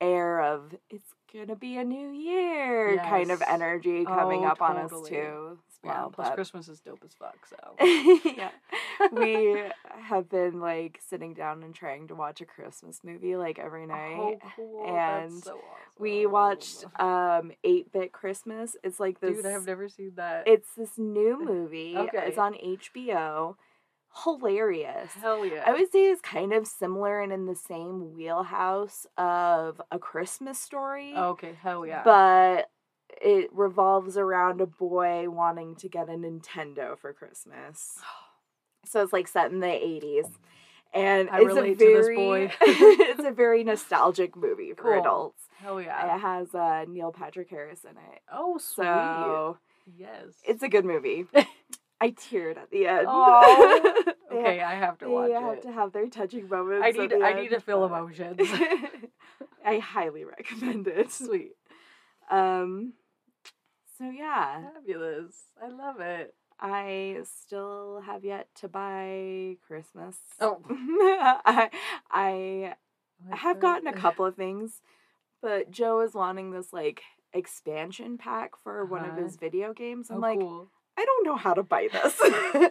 air 0.00 0.40
of 0.42 0.74
it's 0.90 1.14
gonna 1.34 1.56
be 1.56 1.76
a 1.78 1.84
new 1.84 2.10
year 2.10 2.96
kind 2.98 3.30
of 3.30 3.42
energy 3.46 4.04
coming 4.04 4.44
Oh, 4.44 4.48
up 4.48 4.62
on 4.62 4.76
us 4.76 4.90
too. 5.08 5.50
as 5.52 5.58
Yeah. 5.84 6.06
Plus, 6.12 6.28
but- 6.28 6.34
Christmas 6.34 6.68
is 6.68 6.80
dope 6.80 7.02
as 7.04 7.12
fuck. 7.14 7.36
So 7.46 7.56
yeah. 8.24 8.50
we 9.12 9.62
have 10.02 10.28
been 10.30 10.60
like 10.60 11.00
sitting 11.06 11.34
down 11.34 11.62
and 11.62 11.74
trying 11.74 12.08
to 12.08 12.14
watch 12.14 12.40
a 12.40 12.44
Christmas 12.46 13.00
movie 13.04 13.36
like 13.36 13.58
every 13.58 13.86
night. 13.86 14.16
oh, 14.18 14.38
cool. 14.56 14.84
and 14.86 15.32
That's 15.32 15.44
so 15.44 15.52
awesome. 15.52 15.60
We 15.98 16.26
watched 16.26 16.84
um 17.00 17.52
8-bit 17.64 18.12
Christmas. 18.12 18.76
It's 18.82 18.98
like 19.00 19.20
this 19.20 19.36
Dude, 19.36 19.46
I 19.46 19.50
have 19.50 19.66
never 19.66 19.88
seen 19.88 20.12
that. 20.16 20.44
it's 20.46 20.74
this 20.76 20.96
new 20.98 21.44
movie. 21.44 21.96
Okay. 21.96 22.26
It's 22.28 22.38
on 22.38 22.54
HBO. 22.54 23.56
Hilarious. 24.22 25.10
hell 25.20 25.44
yeah. 25.44 25.64
I 25.66 25.72
would 25.72 25.90
say 25.90 26.10
it's 26.10 26.20
kind 26.20 26.52
of 26.52 26.66
similar 26.66 27.20
and 27.20 27.32
in 27.32 27.46
the 27.46 27.54
same 27.56 28.14
wheelhouse 28.14 29.06
of 29.18 29.80
a 29.90 29.98
Christmas 29.98 30.58
story. 30.58 31.14
okay, 31.16 31.56
hell 31.60 31.84
yeah. 31.84 32.02
But 32.04 32.70
it 33.20 33.50
revolves 33.52 34.16
around 34.16 34.60
a 34.60 34.66
boy 34.66 35.28
wanting 35.30 35.74
to 35.76 35.88
get 35.88 36.08
a 36.08 36.12
Nintendo 36.12 36.98
for 36.98 37.12
Christmas. 37.12 37.98
So 38.86 39.02
it's 39.02 39.14
like 39.14 39.26
set 39.28 39.50
in 39.50 39.60
the 39.60 39.66
80s. 39.66 40.30
And 40.92 41.30
I 41.30 41.38
it's 41.38 41.46
relate 41.46 41.72
a 41.72 41.76
to 41.76 41.84
this 41.86 42.04
very 42.06 42.16
boy. 42.16 42.52
it's 42.60 43.24
a 43.24 43.30
very 43.34 43.64
nostalgic 43.64 44.36
movie 44.36 44.74
for 44.74 44.82
Cool. 44.92 45.00
adults. 45.00 45.42
hell 45.56 45.80
yeah. 45.80 46.14
It 46.14 46.18
has 46.20 46.54
uh, 46.54 46.84
Neil 46.86 47.10
Patrick 47.10 47.48
Harris 47.48 47.84
in 47.84 47.92
it. 47.92 48.20
Oh, 48.30 48.58
sweet. 48.58 48.84
So 48.84 49.56
yes. 49.96 50.34
it's 50.46 50.62
a 50.62 50.68
good 50.68 50.84
movie. 50.84 51.24
I 52.04 52.10
teared 52.10 52.58
at 52.58 52.70
the 52.70 52.86
end. 52.86 53.08
They 54.30 54.40
okay. 54.40 54.60
I 54.62 54.74
have 54.74 54.98
to 54.98 55.08
watch. 55.08 55.30
It. 55.30 55.32
They 55.34 55.40
have 55.40 55.58
it. 55.58 55.62
to 55.62 55.72
have 55.72 55.92
their 55.92 56.08
touching 56.08 56.48
moments. 56.48 56.84
I 56.84 56.90
need 56.90 57.12
I 57.12 57.32
need 57.34 57.50
to 57.50 57.60
feel 57.60 57.84
emotions. 57.84 58.40
I 59.64 59.78
highly 59.78 60.24
recommend 60.24 60.86
it. 60.88 61.10
Sweet. 61.12 61.52
Um 62.30 62.94
so 63.96 64.10
yeah, 64.10 64.62
Fabulous. 64.74 65.36
I 65.62 65.68
love 65.68 66.00
it. 66.00 66.34
I 66.58 67.18
still 67.24 68.02
have 68.04 68.24
yet 68.24 68.48
to 68.56 68.68
buy 68.68 69.56
Christmas. 69.66 70.16
Oh. 70.40 70.60
I 70.68 71.70
I 72.10 72.74
have 73.30 73.60
gotten 73.60 73.86
a 73.86 73.92
couple 73.92 74.24
of 74.24 74.34
things, 74.36 74.82
but 75.40 75.70
Joe 75.70 76.00
is 76.00 76.12
wanting 76.14 76.50
this 76.50 76.72
like 76.72 77.02
expansion 77.32 78.18
pack 78.18 78.56
for 78.56 78.84
one 78.84 79.04
of 79.04 79.12
Uh-huh. 79.12 79.24
his 79.24 79.36
video 79.36 79.72
games. 79.72 80.10
I'm 80.10 80.16
Oh, 80.18 80.20
like, 80.20 80.40
cool. 80.40 80.70
I 80.98 81.04
don't 81.04 81.26
know 81.26 81.36
how 81.36 81.54
to 81.54 81.62
buy 81.62 81.88
this. 81.92 82.14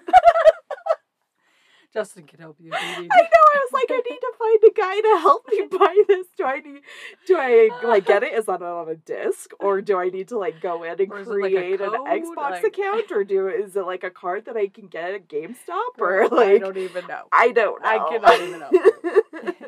Justin 1.94 2.26
can 2.26 2.40
help 2.40 2.58
you. 2.60 2.72
if 2.74 2.82
you 2.82 3.02
need. 3.04 3.10
I 3.14 3.22
know. 3.22 3.28
I 3.54 3.66
was 3.66 3.72
like, 3.72 3.86
I 3.92 4.02
need 4.10 4.20
to 4.20 4.34
find 4.40 4.64
a 4.64 4.72
guy 4.76 5.00
to 5.02 5.20
help 5.22 5.44
me 5.48 5.62
buy 5.78 6.02
this. 6.08 6.26
Do 6.36 6.44
I 6.46 6.60
need? 6.60 6.82
Do 7.28 7.38
I 7.38 7.70
like 7.84 8.08
get 8.08 8.24
it? 8.24 8.34
Is 8.34 8.48
that 8.48 8.64
on 8.64 8.90
a 8.90 8.96
disc, 8.96 9.52
or 9.60 9.80
do 9.80 10.00
I 10.00 10.10
need 10.10 10.30
to 10.30 10.40
like 10.40 10.60
go 10.60 10.82
in 10.82 10.90
and 10.94 11.00
it 11.02 11.08
like 11.12 11.28
create 11.54 11.82
an? 11.82 11.90
Xbox 11.92 12.36
Like- 12.36 12.64
account, 12.64 13.12
or 13.12 13.24
do 13.24 13.48
is 13.48 13.76
it 13.76 13.86
like 13.86 14.04
a 14.04 14.10
card 14.10 14.46
that 14.46 14.58
I 14.58 14.70
can 14.70 14.88
get 14.88 15.14
at 15.14 15.28
GameStop, 15.28 16.00
or 16.00 16.28
like 16.30 16.48
I 16.56 16.58
don't 16.58 16.78
even 16.78 17.06
know. 17.06 17.26
I 17.32 17.52
don't 17.52 17.80
know. 17.84 17.88
I 17.88 18.10
cannot 18.10 18.42
even 18.42 18.60
know. 18.60 19.54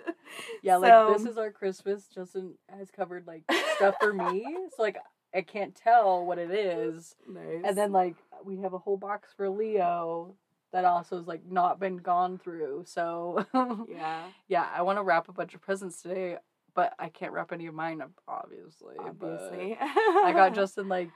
Yeah, 0.64 0.78
like 0.78 1.18
this 1.18 1.28
is 1.28 1.38
our 1.38 1.52
Christmas. 1.52 2.08
Justin 2.14 2.56
has 2.76 2.90
covered 2.90 3.26
like 3.28 3.44
stuff 3.76 3.96
for 4.02 4.12
me, 4.12 4.44
so 4.76 4.82
like 4.82 4.98
I 5.36 5.42
can't 5.42 5.75
tell 5.75 6.25
what 6.25 6.38
it 6.38 6.51
is. 6.51 7.15
nice. 7.27 7.62
And 7.63 7.77
then 7.77 7.92
like 7.92 8.15
we 8.44 8.58
have 8.58 8.74
a 8.74 8.77
whole 8.77 8.98
box 8.98 9.30
for 9.36 9.50
Leo 9.50 10.36
that 10.72 10.86
also 10.86 11.18
has 11.18 11.27
like 11.27 11.46
not 11.50 11.80
been 11.80 11.98
gone 11.98 12.38
through. 12.38 12.84
So 12.86 13.46
yeah, 13.89 14.24
yeah, 14.48 14.68
I 14.74 14.82
want 14.82 14.98
to 14.98 15.04
wrap 15.04 15.30
a 15.30 15.34
bunch 15.34 15.54
of 15.54 15.62
presents 15.62 16.01
today, 16.01 16.38
but 16.74 16.94
I 17.00 17.10
can't 17.10 17.32
wrap 17.32 17.51
any 17.51 17.68
of 17.68 17.74
mine 17.74 18.01
up, 18.01 18.12
obviously. 18.27 18.96
obviously. 19.00 19.77
I 19.80 20.32
got 20.34 20.56
Justin 20.56 20.88
like 20.88 21.12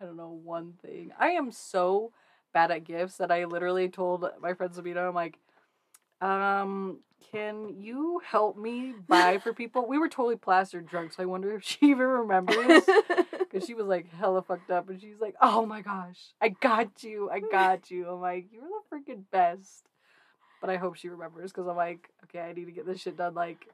I 0.00 0.04
don't 0.04 0.16
know 0.16 0.40
one 0.42 0.74
thing. 0.82 1.12
I 1.18 1.30
am 1.30 1.50
so 1.52 2.12
bad 2.52 2.70
at 2.70 2.84
gifts 2.84 3.16
that 3.16 3.30
I 3.30 3.44
literally 3.44 3.88
told 3.88 4.26
my 4.40 4.54
friend 4.54 4.74
Sabina, 4.74 5.08
I'm 5.08 5.14
like, 5.14 5.38
um, 6.22 6.98
can 7.32 7.80
you 7.82 8.20
help 8.24 8.56
me 8.56 8.94
buy 9.08 9.38
for 9.38 9.52
people? 9.52 9.86
We 9.86 9.98
were 9.98 10.08
totally 10.08 10.36
plastered 10.36 10.86
drunk, 10.86 11.12
so 11.12 11.22
I 11.22 11.26
wonder 11.26 11.54
if 11.56 11.64
she 11.64 11.78
even 11.82 12.06
remembers. 12.06 12.82
Because 13.52 13.66
she 13.66 13.74
was 13.74 13.86
like 13.86 14.10
hella 14.14 14.40
fucked 14.40 14.70
up, 14.70 14.88
and 14.88 14.98
she's 14.98 15.20
like, 15.20 15.34
"Oh 15.38 15.66
my 15.66 15.82
gosh, 15.82 16.16
I 16.40 16.48
got 16.48 17.02
you, 17.02 17.28
I 17.30 17.40
got 17.40 17.90
you." 17.90 18.08
I'm 18.08 18.18
like, 18.22 18.46
"You're 18.50 18.62
the 18.62 18.96
freaking 18.96 19.24
best." 19.30 19.84
But 20.62 20.70
I 20.70 20.76
hope 20.78 20.96
she 20.96 21.10
remembers, 21.10 21.52
because 21.52 21.66
I'm 21.68 21.76
like, 21.76 22.08
okay, 22.24 22.38
I 22.40 22.52
need 22.54 22.64
to 22.66 22.72
get 22.72 22.86
this 22.86 23.00
shit 23.02 23.16
done 23.18 23.34
like 23.34 23.66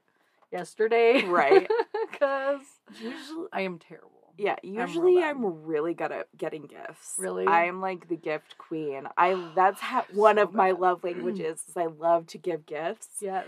yesterday, 0.51 1.23
Right. 1.23 1.69
Because 2.11 2.61
Usually, 2.99 3.47
I 3.53 3.61
am 3.61 3.79
terrible. 3.79 4.18
Yeah, 4.39 4.55
usually 4.63 5.15
bad. 5.15 5.31
I'm, 5.31 5.65
really 5.65 5.93
good 5.93 6.13
at 6.13 6.27
getting 6.37 6.65
gifts. 6.65 7.15
Really? 7.17 7.45
I'm 7.45 7.81
like 7.81 8.07
the 8.07 8.15
gift 8.15 8.57
queen. 8.57 9.03
I 9.17 9.51
that's 9.53 9.81
how, 9.81 10.05
one 10.13 10.37
So 10.37 10.43
of 10.43 10.53
my 10.53 10.71
love 10.71 11.03
languages 11.03 11.63
is 11.67 11.75
I 11.75 11.87
love 11.87 12.27
to 12.27 12.37
give 12.37 12.65
gifts. 12.65 13.07
Yes. 13.19 13.45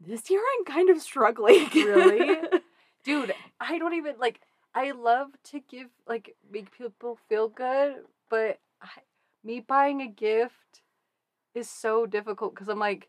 This 0.00 0.30
year 0.30 0.40
I'm 0.40 0.64
kind 0.64 0.88
of 0.88 1.00
struggling. 1.02 1.68
Really? 1.74 2.48
Dude, 3.04 3.34
I 3.60 3.78
don't 3.78 3.94
even 3.94 4.14
like 4.18 4.40
I 4.74 4.92
love 4.92 5.28
to 5.50 5.60
give 5.60 5.88
like 6.08 6.34
make 6.50 6.76
people 6.76 7.18
feel 7.28 7.48
good, 7.48 7.96
but 8.30 8.58
I, 8.80 8.88
me 9.44 9.60
buying 9.60 10.00
a 10.00 10.08
gift 10.08 10.80
is 11.54 11.68
so 11.68 12.06
difficult 12.06 12.54
cuz 12.54 12.68
I'm 12.68 12.78
like 12.78 13.08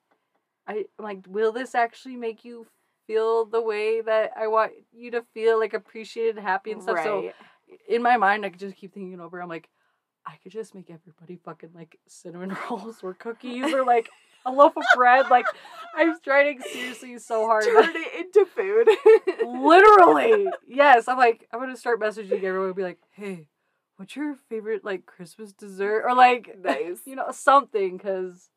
I 0.68 0.86
I'm 1.00 1.06
like 1.06 1.20
will 1.28 1.54
this 1.54 1.74
actually 1.74 2.18
make 2.18 2.44
you 2.44 2.68
feel 3.08 3.46
the 3.46 3.62
way 3.62 4.02
that 4.02 4.32
I 4.38 4.48
want 4.48 4.74
you 4.92 5.12
to 5.12 5.24
feel 5.34 5.60
like 5.60 5.74
appreciated, 5.74 6.38
happy 6.38 6.72
and 6.72 6.82
stuff. 6.82 7.04
So 7.04 7.32
in 7.90 8.02
my 8.02 8.18
mind 8.18 8.46
I 8.46 8.50
could 8.50 8.60
just 8.60 8.76
keep 8.76 8.94
thinking 8.94 9.20
over 9.20 9.40
I'm 9.40 9.50
like 9.50 9.70
I 10.26 10.36
could 10.42 10.52
just 10.52 10.74
make 10.74 10.90
everybody 10.90 11.40
fucking 11.44 11.72
like 11.74 12.00
cinnamon 12.08 12.56
rolls 12.70 13.00
or 13.04 13.14
cookies 13.14 13.74
or 13.74 13.86
like 13.86 14.10
a 14.46 14.52
loaf 14.52 14.78
of 14.78 14.84
bread 14.96 15.30
like 15.30 15.46
I'm 15.96 16.20
trying 16.20 16.62
seriously 16.62 17.18
so 17.20 17.46
hard. 17.46 17.64
Turn 17.64 17.94
it 17.96 18.26
into 18.26 18.46
food. 18.46 18.88
Literally. 19.48 20.48
Yes. 20.68 21.08
I'm 21.08 21.18
like, 21.18 21.48
I'm 21.52 21.60
gonna 21.60 21.78
start 21.78 22.02
messaging 22.02 22.44
everyone 22.44 22.68
and 22.68 22.76
be 22.76 22.84
like, 22.84 23.00
hey, 23.12 23.48
what's 23.98 24.16
your 24.16 24.36
favorite 24.50 24.84
like 24.84 25.06
Christmas 25.06 25.54
dessert? 25.54 26.04
Or 26.06 26.14
like 26.14 26.58
Nice. 26.62 27.02
you 27.06 27.16
know, 27.16 27.32
something 27.32 27.98
because 27.98 28.50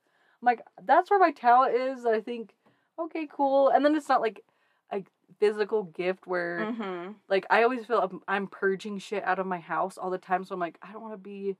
I'm 0.43 0.47
like, 0.47 0.62
that's 0.85 1.11
where 1.11 1.19
my 1.21 1.31
talent 1.31 1.75
is. 1.75 2.05
I 2.05 2.21
think, 2.21 2.55
okay, 2.99 3.28
cool. 3.31 3.69
And 3.71 3.85
then 3.85 3.95
it's 3.95 4.09
not 4.09 4.21
like 4.21 4.45
a 4.93 5.05
physical 5.38 5.85
gift 5.85 6.26
where 6.26 6.61
Mm-hmm. 6.61 7.12
like 7.28 7.47
I 7.50 7.62
always 7.62 7.87
feel 7.87 7.99
I'm, 7.99 8.21
I'm 8.28 8.47
purging 8.47 8.99
shit 8.99 9.25
out 9.25 9.38
of 9.38 9.47
my 9.47 9.59
house 9.59 9.99
all 9.99 10.11
the 10.11 10.19
time. 10.19 10.45
So 10.45 10.55
I'm 10.55 10.61
like, 10.61 10.78
I 10.83 10.93
don't 10.93 11.02
want 11.02 11.14
to 11.14 11.19
be 11.19 11.57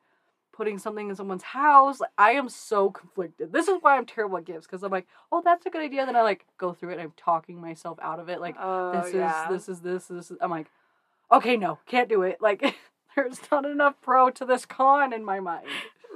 putting 0.52 0.78
something 0.78 1.09
in 1.09 1.14
someone's 1.14 1.45
house. 1.45 2.00
Like, 2.00 2.11
I 2.18 2.33
am 2.33 2.49
so 2.49 2.90
conflicted. 2.90 3.52
This 3.52 3.68
is 3.68 3.78
why 3.80 3.97
I'm 3.97 4.07
terrible 4.07 4.38
at 4.38 4.45
gifts 4.45 4.66
because 4.66 4.83
I'm 4.83 4.90
like, 4.90 5.07
oh, 5.30 5.40
that's 5.45 5.64
a 5.66 5.71
good 5.71 5.83
idea. 5.83 6.04
Then 6.04 6.16
I 6.16 6.23
like 6.23 6.45
go 6.59 6.73
through 6.73 6.90
it 6.90 6.92
and 6.95 7.02
I'm 7.02 7.12
talking 7.16 7.61
myself 7.61 7.99
out 8.02 8.18
of 8.18 8.28
it. 8.28 8.40
Like 8.40 8.57
oh, 8.59 9.00
this 9.00 9.14
yeah. 9.14 9.45
is 9.45 9.50
this 9.50 9.68
is 9.68 9.80
this 9.83 10.07
this 10.07 10.30
is. 10.30 10.38
I'm 10.40 10.50
like, 10.50 10.66
okay, 11.30 11.57
no, 11.57 11.78
can't 11.87 12.09
do 12.09 12.23
it. 12.23 12.38
Like 12.40 12.75
there's 13.16 13.40
not 13.52 13.64
enough 13.64 13.95
pro 14.02 14.30
to 14.30 14.45
this 14.45 14.66
con 14.66 15.12
in 15.12 15.25
my 15.25 15.38
mind. 15.40 15.66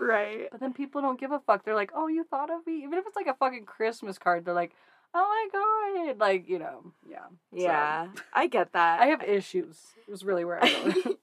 right. 0.00 0.48
But 0.50 0.60
then 0.60 0.72
people 0.72 1.00
don't 1.00 1.20
give 1.20 1.30
a 1.30 1.38
fuck. 1.38 1.64
They're 1.64 1.76
like, 1.76 1.92
oh, 1.94 2.08
you 2.08 2.24
thought 2.24 2.50
of 2.50 2.66
me, 2.66 2.82
even 2.82 2.98
if 2.98 3.06
it's 3.06 3.16
like 3.16 3.28
a 3.28 3.34
fucking 3.34 3.64
Christmas 3.64 4.18
card. 4.18 4.44
They're 4.44 4.54
like, 4.54 4.72
oh 5.14 5.48
my 5.52 6.06
god, 6.08 6.18
like 6.20 6.48
you 6.48 6.58
know, 6.58 6.92
yeah, 7.08 7.26
So, 7.56 7.62
Yeah, 7.62 8.08
I 8.32 8.46
get 8.46 8.72
that. 8.72 9.00
I 9.00 9.06
have 9.06 9.22
issues. 9.22 9.78
It 10.06 10.10
was 10.10 10.24
really 10.24 10.44
where 10.44 10.58
I. 10.64 11.16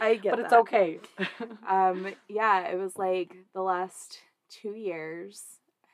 I, 0.00 0.14
get 0.16 0.30
but 0.32 0.40
it's 0.40 0.52
okay. 0.52 1.00
Um, 1.68 2.14
yeah, 2.28 2.68
it 2.68 2.78
was 2.78 2.96
like 2.96 3.34
the 3.54 3.62
last 3.62 4.18
two 4.48 4.70
years 4.74 5.42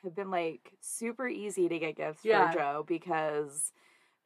have 0.03 0.15
been 0.15 0.31
like 0.31 0.71
super 0.79 1.27
easy 1.27 1.67
to 1.67 1.77
get 1.79 1.97
gifts 1.97 2.23
Yeah. 2.23 2.49
for 2.51 2.57
Joe 2.57 2.85
because, 2.87 3.73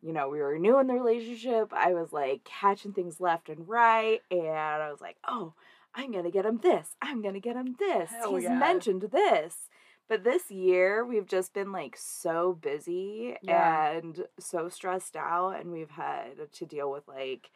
you 0.02 0.14
know, 0.14 0.30
we 0.30 0.40
were 0.40 0.60
new 0.60 0.80
in 0.80 0.88
the 0.88 0.94
relationship. 0.94 1.74
I 1.74 1.94
was 1.94 2.14
like 2.14 2.44
catching 2.44 2.94
things 2.94 3.20
left 3.20 3.50
and 3.50 3.68
right, 3.68 4.22
and 4.30 4.48
I 4.48 4.92
was 4.92 5.02
like, 5.02 5.18
oh, 5.28 5.54
I'm 5.96 6.12
gonna 6.12 6.32
get 6.32 6.46
him 6.46 6.60
this. 6.62 6.90
I'm 7.02 7.22
gonna 7.22 7.40
get 7.40 7.56
him 7.56 7.76
this. 7.80 8.12
Hell 8.12 8.36
He's 8.36 8.44
yeah. 8.44 8.58
mentioned 8.58 9.10
this. 9.12 9.70
But 10.12 10.26
this 10.26 10.52
year 10.52 11.06
we've 11.06 11.26
just 11.26 11.54
been 11.54 11.72
like 11.72 11.96
so 11.98 12.52
busy 12.62 13.38
Yeah. 13.42 13.92
and 13.92 14.26
so 14.42 14.68
stressed 14.68 15.16
out, 15.16 15.52
and 15.62 15.72
we've 15.72 15.90
had 15.92 16.52
to 16.52 16.66
deal 16.66 16.92
with 16.92 17.08
like 17.08 17.50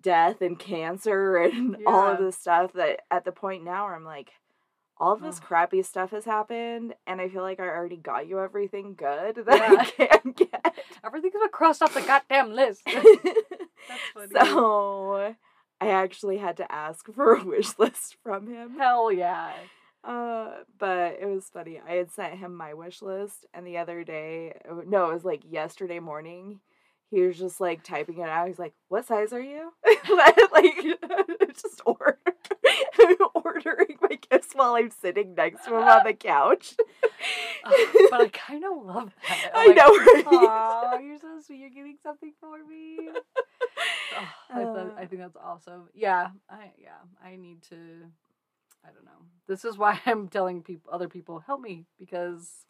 death 0.00 0.40
and 0.40 0.58
cancer 0.58 1.36
and 1.44 1.76
all 1.86 2.08
of 2.10 2.18
this 2.18 2.38
stuff 2.38 2.72
that 2.72 3.00
at 3.10 3.26
the 3.26 3.32
point 3.32 3.64
now 3.64 3.84
where 3.84 3.94
I'm 3.94 4.02
like, 4.06 4.30
all 4.96 5.12
of 5.12 5.20
this 5.20 5.38
crappy 5.40 5.82
stuff 5.82 6.12
has 6.12 6.24
happened, 6.24 6.94
and 7.06 7.20
I 7.20 7.28
feel 7.28 7.42
like 7.42 7.60
I 7.60 7.64
already 7.64 7.98
got 7.98 8.28
you 8.28 8.40
everything 8.40 8.94
good 8.94 9.36
that 9.46 9.60
I 9.60 9.92
Yeah. 9.98 10.06
can 10.16 10.32
get. 10.32 10.74
Everything's 11.04 11.34
been 11.34 11.48
crossed 11.52 11.82
off 11.82 11.92
the 11.92 12.00
goddamn 12.00 12.54
list. 12.54 12.80
That's 12.86 14.00
funny. 14.14 14.32
so 14.32 15.34
I 15.82 15.88
actually 15.90 16.38
had 16.38 16.56
to 16.56 16.72
ask 16.72 17.12
for 17.12 17.34
a 17.34 17.44
wish 17.44 17.78
list 17.78 18.16
from 18.22 18.46
him. 18.46 18.78
Hell 18.78 19.12
yeah. 19.12 19.52
Uh, 20.04 20.50
but 20.78 21.16
it 21.20 21.26
was 21.26 21.48
funny. 21.48 21.80
I 21.86 21.92
had 21.94 22.10
sent 22.12 22.34
him 22.38 22.54
my 22.54 22.74
wish 22.74 23.00
list, 23.00 23.46
and 23.54 23.66
the 23.66 23.78
other 23.78 24.04
day, 24.04 24.54
no, 24.86 25.10
it 25.10 25.14
was 25.14 25.24
like 25.24 25.42
yesterday 25.50 25.98
morning. 25.98 26.60
He 27.10 27.20
was 27.22 27.38
just 27.38 27.60
like 27.60 27.82
typing 27.84 28.18
it 28.18 28.28
out. 28.28 28.48
He's 28.48 28.58
like, 28.58 28.74
"What 28.88 29.06
size 29.06 29.32
are 29.32 29.40
you?" 29.40 29.72
like, 30.10 30.36
just 31.54 31.80
order, 31.86 32.18
ordering 33.34 33.98
my 34.00 34.18
gifts 34.30 34.52
while 34.52 34.74
I'm 34.74 34.90
sitting 34.90 35.34
next 35.34 35.64
to 35.64 35.70
him 35.76 35.84
on 35.84 36.04
the 36.04 36.12
couch. 36.14 36.74
but 38.10 38.20
I 38.20 38.28
kind 38.32 38.64
of 38.64 38.84
love 38.84 39.12
that. 39.28 39.50
I 39.54 39.66
know, 39.68 39.84
right? 39.84 40.24
Oh, 40.26 40.98
you're 41.02 41.18
so 41.18 41.40
sweet. 41.46 41.60
You're 41.60 41.70
getting 41.70 41.98
something 42.02 42.32
for 42.40 42.58
me. 42.64 42.98
Oh, 44.16 44.28
I, 44.50 44.64
thought, 44.64 44.76
Uh. 44.76 44.90
I 44.98 45.06
think 45.06 45.22
that's 45.22 45.36
awesome. 45.36 45.88
Yeah, 45.94 46.28
I 46.50 46.72
yeah, 46.78 46.98
I 47.24 47.36
need 47.36 47.62
to. 47.70 47.76
I 48.84 48.92
don't 48.92 49.04
know. 49.04 49.10
This 49.46 49.64
is 49.64 49.78
why 49.78 50.00
I'm 50.06 50.28
telling 50.28 50.62
people, 50.62 50.92
other 50.92 51.08
people, 51.08 51.40
help 51.40 51.60
me 51.60 51.86
because 51.98 52.64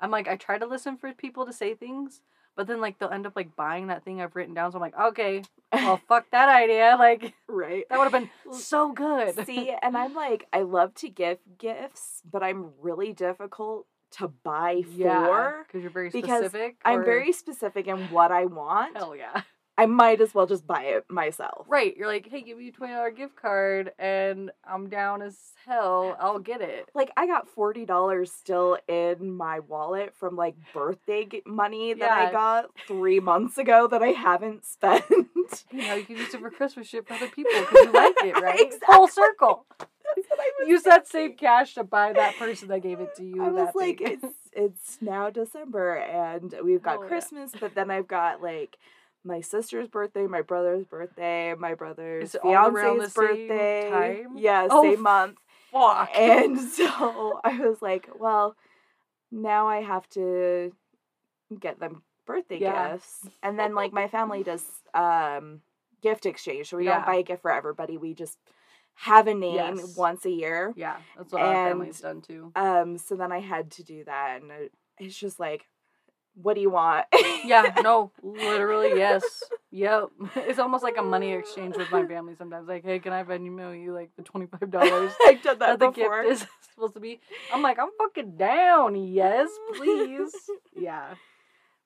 I'm 0.00 0.10
like 0.10 0.28
I 0.28 0.36
try 0.36 0.58
to 0.58 0.66
listen 0.66 0.96
for 0.96 1.12
people 1.12 1.46
to 1.46 1.52
say 1.52 1.74
things, 1.74 2.20
but 2.56 2.66
then 2.66 2.80
like 2.80 2.98
they'll 2.98 3.10
end 3.10 3.26
up 3.26 3.36
like 3.36 3.54
buying 3.56 3.88
that 3.88 4.04
thing 4.04 4.20
I've 4.20 4.36
written 4.36 4.54
down. 4.54 4.72
So 4.72 4.78
I'm 4.78 4.82
like, 4.82 4.98
okay, 4.98 5.42
well, 5.72 6.00
fuck 6.08 6.30
that 6.32 6.48
idea. 6.48 6.96
Like 6.98 7.34
right. 7.46 7.84
that 7.88 7.98
would 7.98 8.10
have 8.10 8.12
been 8.12 8.30
so 8.52 8.92
good. 8.92 9.46
See, 9.46 9.72
and 9.82 9.96
I'm 9.96 10.14
like, 10.14 10.46
I 10.52 10.62
love 10.62 10.94
to 10.96 11.08
give 11.08 11.38
gifts, 11.58 12.22
but 12.30 12.42
I'm 12.42 12.72
really 12.80 13.12
difficult 13.12 13.86
to 14.12 14.28
buy 14.28 14.82
yeah, 14.90 15.26
for. 15.26 15.64
because 15.66 15.82
you're 15.82 15.92
very 15.92 16.10
because 16.10 16.46
specific. 16.46 16.76
I'm 16.84 17.04
very 17.04 17.32
specific 17.32 17.86
in 17.86 17.98
what 18.10 18.32
I 18.32 18.46
want. 18.46 18.96
hell 18.96 19.14
yeah. 19.14 19.42
I 19.78 19.86
might 19.86 20.20
as 20.20 20.34
well 20.34 20.46
just 20.46 20.66
buy 20.66 20.82
it 20.82 21.04
myself. 21.08 21.64
Right. 21.68 21.96
You're 21.96 22.08
like, 22.08 22.28
hey, 22.28 22.42
give 22.42 22.58
me 22.58 22.68
a 22.68 22.72
twenty 22.72 22.92
dollar 22.94 23.12
gift 23.12 23.36
card 23.36 23.92
and 23.98 24.50
I'm 24.68 24.88
down 24.88 25.22
as 25.22 25.38
hell. 25.64 26.16
I'll 26.20 26.40
get 26.40 26.60
it. 26.60 26.88
Like 26.94 27.12
I 27.16 27.26
got 27.28 27.48
forty 27.48 27.86
dollars 27.86 28.32
still 28.32 28.76
in 28.88 29.30
my 29.36 29.60
wallet 29.60 30.14
from 30.18 30.34
like 30.34 30.56
birthday 30.74 31.24
g- 31.26 31.42
money 31.46 31.94
that 31.94 32.00
Yeah. 32.00 32.28
I 32.28 32.32
got 32.32 32.66
three 32.88 33.20
months 33.20 33.56
ago 33.56 33.86
that 33.86 34.02
I 34.02 34.08
haven't 34.08 34.64
spent. 34.66 35.04
You 35.70 35.82
know, 35.86 35.94
you 35.94 36.04
can 36.04 36.16
use 36.16 36.34
it 36.34 36.40
for 36.40 36.50
Christmas 36.50 36.88
shit 36.88 37.06
for 37.06 37.14
other 37.14 37.28
people 37.28 37.52
because 37.60 37.84
you 37.86 37.92
like 37.92 38.16
it, 38.24 38.34
right? 38.42 38.58
Full 38.84 39.04
Exactly. 39.04 39.08
circle. 39.10 39.64
That's 39.78 40.26
what 40.30 40.68
Use 40.68 40.82
that 40.82 41.06
same 41.06 41.34
cash 41.34 41.74
to 41.74 41.84
buy 41.84 42.12
that 42.14 42.36
person 42.36 42.68
that 42.68 42.80
gave 42.80 42.98
it 42.98 43.14
to 43.16 43.24
you. 43.24 43.42
I 43.44 43.48
was 43.50 43.66
that 43.66 43.76
like, 43.76 43.98
thing. 43.98 44.18
it's 44.22 44.34
it's 44.52 44.98
now 45.00 45.30
December 45.30 45.94
and 45.98 46.52
we've 46.64 46.82
got 46.82 46.98
Oh, 46.98 47.02
yeah. 47.02 47.08
Christmas, 47.08 47.52
but 47.60 47.74
then 47.76 47.90
I've 47.90 48.08
got 48.08 48.42
like 48.42 48.76
my 49.28 49.40
sister's 49.42 49.86
birthday, 49.88 50.26
my 50.26 50.42
brother's 50.42 50.84
birthday, 50.84 51.54
my 51.56 51.74
brother's 51.74 52.30
Is 52.30 52.34
it 52.34 52.40
all 52.42 52.54
around 52.68 52.98
fiance's 52.98 53.14
birthday. 53.14 53.88
time? 53.90 54.38
Yeah, 54.38 54.68
Oh, 54.70 54.82
same 54.82 55.02
month. 55.02 55.36
fuck. 55.70 56.10
And 56.16 56.58
so 56.72 57.40
I 57.44 57.58
was 57.60 57.80
like, 57.82 58.08
well, 58.18 58.56
now 59.30 59.68
I 59.68 59.82
have 59.82 60.08
to 60.10 60.72
get 61.60 61.78
them 61.78 62.02
birthday 62.26 62.58
Yeah. 62.58 62.92
gifts. 62.92 63.28
And 63.42 63.58
then 63.58 63.74
like 63.74 63.92
my 63.92 64.08
family 64.08 64.42
does 64.42 64.64
um 64.94 65.60
gift 66.02 66.26
exchange. 66.26 66.70
So 66.70 66.78
we 66.78 66.84
Yeah. 66.84 66.96
don't 66.96 67.06
buy 67.06 67.16
a 67.16 67.22
gift 67.22 67.42
for 67.42 67.52
everybody. 67.52 67.98
We 67.98 68.14
just 68.14 68.38
have 68.94 69.28
a 69.28 69.34
name 69.34 69.76
Yes. 69.76 69.94
once 69.96 70.24
a 70.24 70.30
year. 70.30 70.72
yeah, 70.76 70.96
that's 71.16 71.32
what 71.32 71.42
our 71.42 71.54
family's 71.54 72.00
done 72.00 72.22
too. 72.22 72.50
Um 72.56 72.96
so 72.98 73.14
then 73.14 73.32
I 73.32 73.40
had 73.40 73.70
to 73.72 73.84
do 73.84 74.04
that 74.04 74.40
and 74.42 74.50
it, 74.50 74.72
it's 74.98 75.16
just 75.18 75.38
like 75.38 75.66
what 76.40 76.54
do 76.54 76.60
you 76.60 76.70
want? 76.70 77.06
Yeah, 77.44 77.74
no, 77.82 78.12
literally, 78.22 78.98
yes. 78.98 79.42
Yep. 79.70 80.08
It's 80.36 80.58
almost 80.58 80.82
like 80.82 80.96
a 80.96 81.02
money 81.02 81.32
exchange 81.32 81.76
with 81.76 81.90
my 81.90 82.06
family 82.14 82.34
sometimes. 82.36 82.68
Like, 82.68 82.84
hey, 82.84 82.98
can 82.98 83.12
I 83.12 83.22
Venmo 83.24 83.80
you 83.80 83.92
like 83.92 84.10
the 84.16 84.22
$25 84.22 85.12
I've 85.26 85.42
done 85.42 85.58
that 85.58 85.58
that 85.58 85.78
the 85.80 85.90
before. 85.90 86.22
gift 86.22 86.42
is 86.42 86.46
supposed 86.72 86.94
to 86.94 87.00
be? 87.00 87.20
I'm 87.52 87.62
like, 87.62 87.78
I'm 87.78 87.90
fucking 87.98 88.36
down. 88.36 88.94
Yes, 88.96 89.48
please. 89.74 90.32
Yeah. 90.76 91.14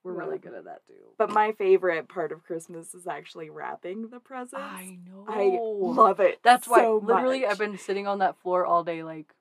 We're 0.05 0.13
really 0.13 0.39
good 0.39 0.55
at 0.55 0.65
that 0.65 0.85
too. 0.87 0.95
But 1.17 1.31
my 1.31 1.53
favorite 1.53 2.09
part 2.09 2.33
of 2.33 2.43
Christmas 2.43 2.93
is 2.93 3.07
actually 3.07 3.51
wrapping 3.51 4.09
the 4.09 4.19
presents. 4.19 4.57
I 4.59 4.99
know. 5.07 5.25
I 5.29 5.59
love 5.61 6.19
it. 6.19 6.41
That's 6.43 6.67
why 6.67 6.81
so 6.83 7.01
literally 7.05 7.43
much. 7.43 7.51
I've 7.51 7.59
been 7.59 7.79
sitting 7.79 8.09
on 8.09 8.19
that 8.19 8.37
floor 8.43 8.67
all 8.67 8.83
day, 8.83 9.05
like 9.05 9.33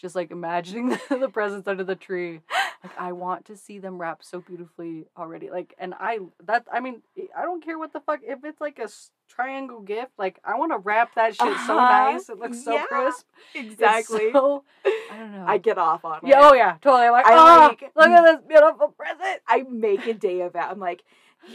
just 0.00 0.14
like 0.14 0.30
imagining 0.30 0.90
the, 0.90 1.00
the 1.20 1.28
presents 1.28 1.66
under 1.66 1.82
the 1.82 1.96
tree. 1.96 2.40
Like 2.84 2.92
I 2.98 3.12
want 3.12 3.44
to 3.46 3.56
see 3.56 3.78
them 3.80 3.98
wrapped 3.98 4.24
so 4.24 4.40
beautifully 4.40 5.06
already. 5.16 5.50
Like, 5.50 5.74
and 5.78 5.94
I 5.98 6.20
that 6.44 6.66
I 6.72 6.78
mean 6.80 7.02
I 7.36 7.42
don't 7.42 7.64
care 7.64 7.78
what 7.78 7.92
the 7.92 8.00
fuck 8.00 8.20
if 8.22 8.44
it's 8.44 8.60
like 8.60 8.78
a 8.78 8.88
triangle 9.28 9.80
gift. 9.80 10.12
Like 10.16 10.38
I 10.44 10.56
want 10.56 10.70
to 10.72 10.78
wrap 10.78 11.14
that 11.16 11.30
shit 11.34 11.38
so 11.66 11.76
Uh-huh. 11.76 12.10
nice. 12.12 12.28
It 12.28 12.38
looks 12.38 12.62
so 12.64 12.74
Yeah. 12.74 12.86
crisp. 12.86 13.26
It's 13.54 13.72
exactly. 13.72 14.30
so- 14.32 14.62
I 14.84 15.16
don't 15.18 15.32
know. 15.32 15.44
I 15.46 15.58
get 15.58 15.76
off 15.78 16.04
on 16.04 16.18
it. 16.18 16.28
yeah. 16.28 16.40
Oh 16.40 16.54
yeah. 16.54 16.76
Totally. 16.80 17.06
I'm 17.06 17.12
like, 17.12 17.26
I 17.26 17.32
oh, 17.34 17.66
like- 17.68 17.92
look 17.96 18.08
at 18.08 18.24
this 18.24 18.40
beautiful 18.46 18.88
present. 18.88 19.40
I 19.48 19.64
make 19.68 20.06
a 20.06 20.14
day 20.14 20.42
of 20.42 20.54
it. 20.54 20.58
I'm 20.62 20.78
like, 20.78 21.02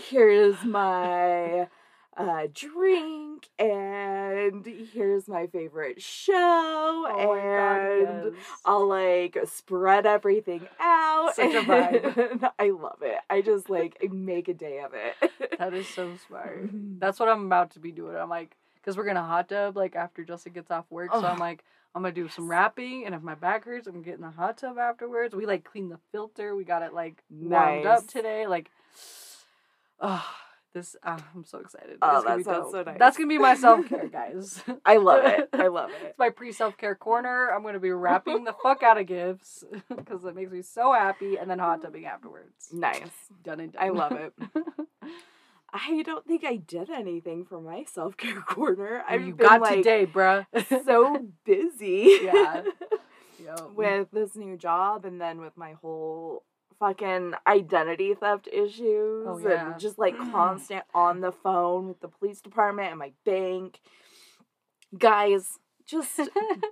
here's 0.09 0.61
my 0.63 1.67
a 2.17 2.47
drink 2.47 3.49
and 3.59 4.65
here's 4.93 5.27
my 5.27 5.47
favorite 5.47 6.01
show 6.01 6.33
Oh 6.35 7.33
my 7.35 7.39
and 8.01 8.07
God, 8.07 8.33
yes. 8.35 8.43
I'll 8.65 8.87
like 8.87 9.37
spread 9.45 10.05
everything 10.05 10.67
out. 10.79 11.35
Such 11.35 11.53
a 11.55 11.61
vibe. 11.61 12.31
and 12.31 12.49
I 12.59 12.69
love 12.69 12.99
it. 13.01 13.17
I 13.29 13.41
just 13.41 13.69
like 13.69 13.97
make 14.11 14.47
a 14.47 14.53
day 14.53 14.79
of 14.79 14.93
it. 14.93 15.31
That 15.59 15.73
is 15.73 15.87
so 15.87 16.11
smart. 16.27 16.65
Mm-hmm. 16.67 16.99
That's 16.99 17.19
what 17.19 17.29
I'm 17.29 17.45
about 17.45 17.71
to 17.71 17.79
be 17.79 17.91
doing. 17.91 18.15
I'm 18.15 18.29
like, 18.29 18.55
because 18.75 18.97
we're 18.97 19.05
gonna 19.05 19.23
hot 19.23 19.49
tub 19.49 19.75
like 19.77 19.95
after 19.95 20.23
Justin 20.23 20.53
gets 20.53 20.71
off 20.71 20.85
work. 20.89 21.11
So 21.11 21.25
I'm 21.25 21.37
Oh, 21.37 21.39
like, 21.39 21.63
I'm 21.95 22.01
gonna 22.01 22.13
do 22.13 22.27
some 22.27 22.49
wrapping, 22.49 23.05
and 23.05 23.13
if 23.15 23.21
my 23.21 23.35
back 23.35 23.65
hurts, 23.65 23.87
I'm 23.87 24.01
getting 24.01 24.21
the 24.21 24.31
hot 24.31 24.57
tub 24.57 24.77
afterwards. 24.77 25.35
We 25.35 25.45
like 25.45 25.63
clean 25.63 25.89
the 25.89 25.99
filter. 26.11 26.55
We 26.55 26.63
got 26.63 26.81
it 26.81 26.93
like 26.93 27.23
warmed 27.29 27.85
up 27.85 28.07
today. 28.07 28.45
Like, 28.47 28.69
oh, 30.01 30.25
this 30.73 30.95
uh, 31.03 31.17
I'm 31.35 31.45
so 31.45 31.59
excited. 31.59 31.97
Oh, 32.01 32.17
It's 32.17 32.25
gonna 32.25 32.37
be 32.37 32.43
dope. 32.43 32.71
so 32.71 32.83
nice. 32.83 32.97
That's 32.99 33.17
gonna 33.17 33.29
be 33.29 33.37
my 33.37 33.55
self 33.55 33.87
care, 33.87 34.07
guys. 34.07 34.61
I 34.85 34.97
love 34.97 35.25
it. 35.25 35.49
I 35.53 35.67
love 35.67 35.89
it. 36.01 36.07
It's 36.09 36.19
my 36.19 36.29
pre 36.29 36.51
self 36.51 36.77
care 36.77 36.95
corner. 36.95 37.49
I'm 37.49 37.63
gonna 37.63 37.79
be 37.79 37.91
wrapping 37.91 38.43
the 38.43 38.53
fuck 38.63 38.83
out 38.83 38.97
of 38.99 39.05
gifts 39.07 39.63
because 39.95 40.25
it 40.25 40.35
makes 40.35 40.51
me 40.51 40.61
so 40.61 40.93
happy, 40.93 41.37
and 41.37 41.49
then 41.49 41.59
hot 41.59 41.81
tubbing 41.81 42.05
afterwards. 42.05 42.69
Nice. 42.73 43.01
Done 43.43 43.59
and 43.59 43.73
done. 43.73 43.83
I 43.83 43.89
love 43.89 44.11
it. 44.13 44.33
I 45.75 46.03
don't 46.03 46.25
think 46.27 46.43
I 46.45 46.57
did 46.57 46.89
anything 46.91 47.45
for 47.45 47.59
my 47.59 47.83
self 47.85 48.15
care 48.17 48.41
corner. 48.41 49.03
I've 49.07 49.25
you 49.25 49.33
been 49.33 49.47
got 49.47 49.61
like 49.61 49.77
today, 49.77 50.05
bruh. 50.05 50.45
so 50.85 51.27
busy. 51.45 52.19
Yeah. 52.23 52.63
Yo. 53.43 53.71
with 53.75 54.07
this 54.11 54.35
new 54.35 54.55
job 54.55 55.03
and 55.03 55.19
then 55.19 55.41
with 55.41 55.57
my 55.57 55.73
whole 55.73 56.43
fucking 56.79 57.33
identity 57.47 58.13
theft 58.13 58.47
issues 58.51 59.25
Oh, 59.27 59.39
yeah. 59.43 59.71
and 59.71 59.79
just 59.79 59.97
like 59.99 60.17
constant 60.31 60.83
on 60.93 61.21
the 61.21 61.31
phone 61.31 61.87
with 61.87 61.99
the 62.01 62.07
police 62.07 62.41
department 62.41 62.89
and 62.89 62.99
my 62.99 63.11
bank. 63.25 63.79
Guys, 64.97 65.59
just 65.85 66.19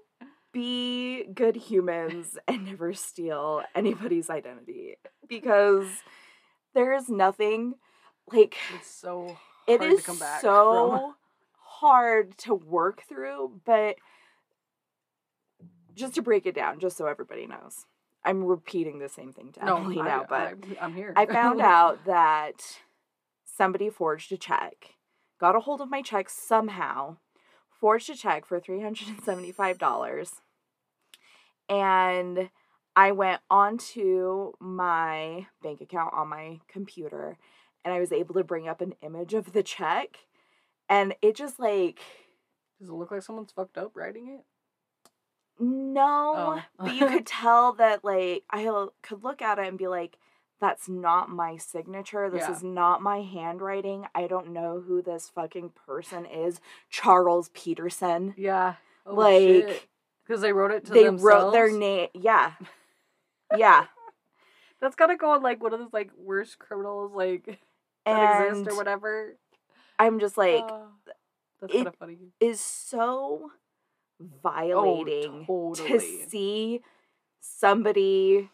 be 0.54 1.24
good 1.34 1.56
humans 1.56 2.38
and 2.48 2.66
never 2.66 2.94
steal 2.94 3.62
anybody's 3.74 4.30
identity 4.30 4.96
because 5.28 5.88
there 6.74 6.94
is 6.94 7.10
nothing 7.10 7.76
like 8.32 8.56
it's 8.78 8.90
so 8.90 9.38
it 9.68 9.80
hard 9.80 9.94
is 9.94 10.00
to 10.00 10.06
come 10.06 10.20
back 10.20 10.42
so 10.42 11.14
hard 11.58 12.38
to 12.38 12.54
work 12.54 13.02
through, 13.08 13.60
but 13.66 13.96
just 15.96 16.16
to 16.16 16.22
break 16.22 16.46
it 16.46 16.56
down, 16.56 16.80
just 16.80 16.96
so 16.98 17.06
everybody 17.08 17.48
knows, 17.48 17.86
I'm 18.24 18.44
repeating 18.44 19.00
the 19.00 19.10
same 19.10 19.34
thing 19.34 19.52
to. 19.54 19.66
No, 19.66 19.78
Emily 19.78 20.00
I, 20.00 20.06
now, 20.06 20.26
but 20.28 20.56
I, 20.80 20.86
am 20.86 20.96
here. 20.96 21.14
I 21.16 21.26
found 21.26 21.62
out 21.62 22.06
that 22.06 22.80
somebody 23.44 23.90
forged 23.90 24.32
a 24.32 24.38
check, 24.38 24.96
got 25.40 25.56
a 25.56 25.62
hold 25.62 25.82
of 25.82 25.90
my 25.90 26.02
check 26.02 26.30
somehow, 26.30 27.18
forged 27.80 28.10
a 28.10 28.16
check 28.16 28.46
for 28.46 28.60
$375, 28.60 30.32
and 31.70 32.50
I 32.96 33.12
went 33.12 33.42
onto 33.50 34.54
my 34.60 35.48
bank 35.64 35.82
account 35.82 36.14
on 36.14 36.28
my 36.28 36.60
computer 36.68 37.38
and 37.84 37.94
I 37.94 38.00
was 38.00 38.12
able 38.12 38.36
to 38.36 38.44
bring 38.44 38.68
up 38.68 38.82
an 38.82 38.94
image 39.02 39.34
of 39.34 39.54
the 39.54 39.64
check. 39.64 40.18
And 40.90 41.16
it 41.22 41.36
just 41.36 41.60
like, 41.60 42.00
Does 42.80 42.90
it 42.90 42.94
look 42.94 43.12
like 43.12 43.24
someone's 43.24 43.52
fucked 43.52 43.78
up 43.78 43.92
writing 43.96 44.28
it? 44.28 44.46
No, 45.62 46.34
Oh. 46.38 46.62
but 46.80 46.96
you 46.96 47.08
could 47.08 47.26
tell 47.26 47.74
that 47.74 48.04
like 48.04 48.44
I 48.50 48.64
could 49.02 49.24
look 49.24 49.42
at 49.42 49.60
it 49.60 49.68
and 49.68 49.78
be 49.78 49.88
like, 49.88 50.18
that's 50.60 50.88
not 50.90 51.30
my 51.30 51.58
signature. 51.58 52.30
This 52.30 52.42
Yeah. 52.48 52.52
is 52.52 52.64
not 52.64 53.02
my 53.02 53.22
handwriting. 53.22 54.06
I 54.14 54.28
don't 54.28 54.50
know 54.54 54.82
who 54.86 55.02
this 55.02 55.30
fucking 55.30 55.72
person 55.88 56.26
is. 56.26 56.60
Charles 56.90 57.50
Peterson. 57.54 58.34
Yeah. 58.38 58.76
Oh, 59.06 59.16
Like, 59.16 59.88
because 60.26 60.42
they 60.42 60.54
wrote 60.54 60.72
it 60.72 60.86
to 60.86 60.92
they 60.92 61.04
themselves. 61.06 61.24
wrote 61.24 61.52
their 61.52 61.72
name. 61.72 62.10
Yeah. 62.14 62.54
Yeah. 63.58 63.86
That's 64.80 64.96
gotta 64.96 65.16
go 65.18 65.32
on 65.32 65.44
like 65.44 65.62
one 65.62 65.74
of 65.74 65.80
those 65.80 65.94
like 65.94 66.10
worst 66.18 66.58
criminals 66.58 67.12
like 67.14 67.46
that 68.06 68.16
and 68.16 68.48
exist 68.58 68.70
or 68.72 68.78
whatever. 68.78 69.36
I'm 70.00 70.20
just 70.20 70.38
like, 70.38 70.64
Oh, 70.68 70.88
that's 71.60 71.74
kind 71.74 71.88
of 71.88 71.96
funny. 71.96 72.18
is 72.40 72.62
so 72.62 73.52
Oh, 74.22 74.28
violating 74.44 75.46
Oh, 75.50 75.74
totally. 75.74 76.00
to 76.00 76.30
see 76.30 76.82
somebody 77.40 78.50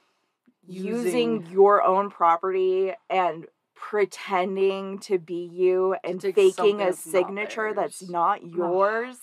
using, 0.68 1.36
Using- 1.42 1.46
your 1.52 1.84
own 1.84 2.10
property 2.10 2.94
and 3.10 3.48
pretending 3.76 5.00
to 5.00 5.18
be 5.20 5.50
you 5.52 5.96
and 6.04 6.22
faking 6.22 6.82
a 6.82 6.94
signature 6.94 7.74
that's 7.74 8.08
not 8.10 8.44
yours. 8.56 9.18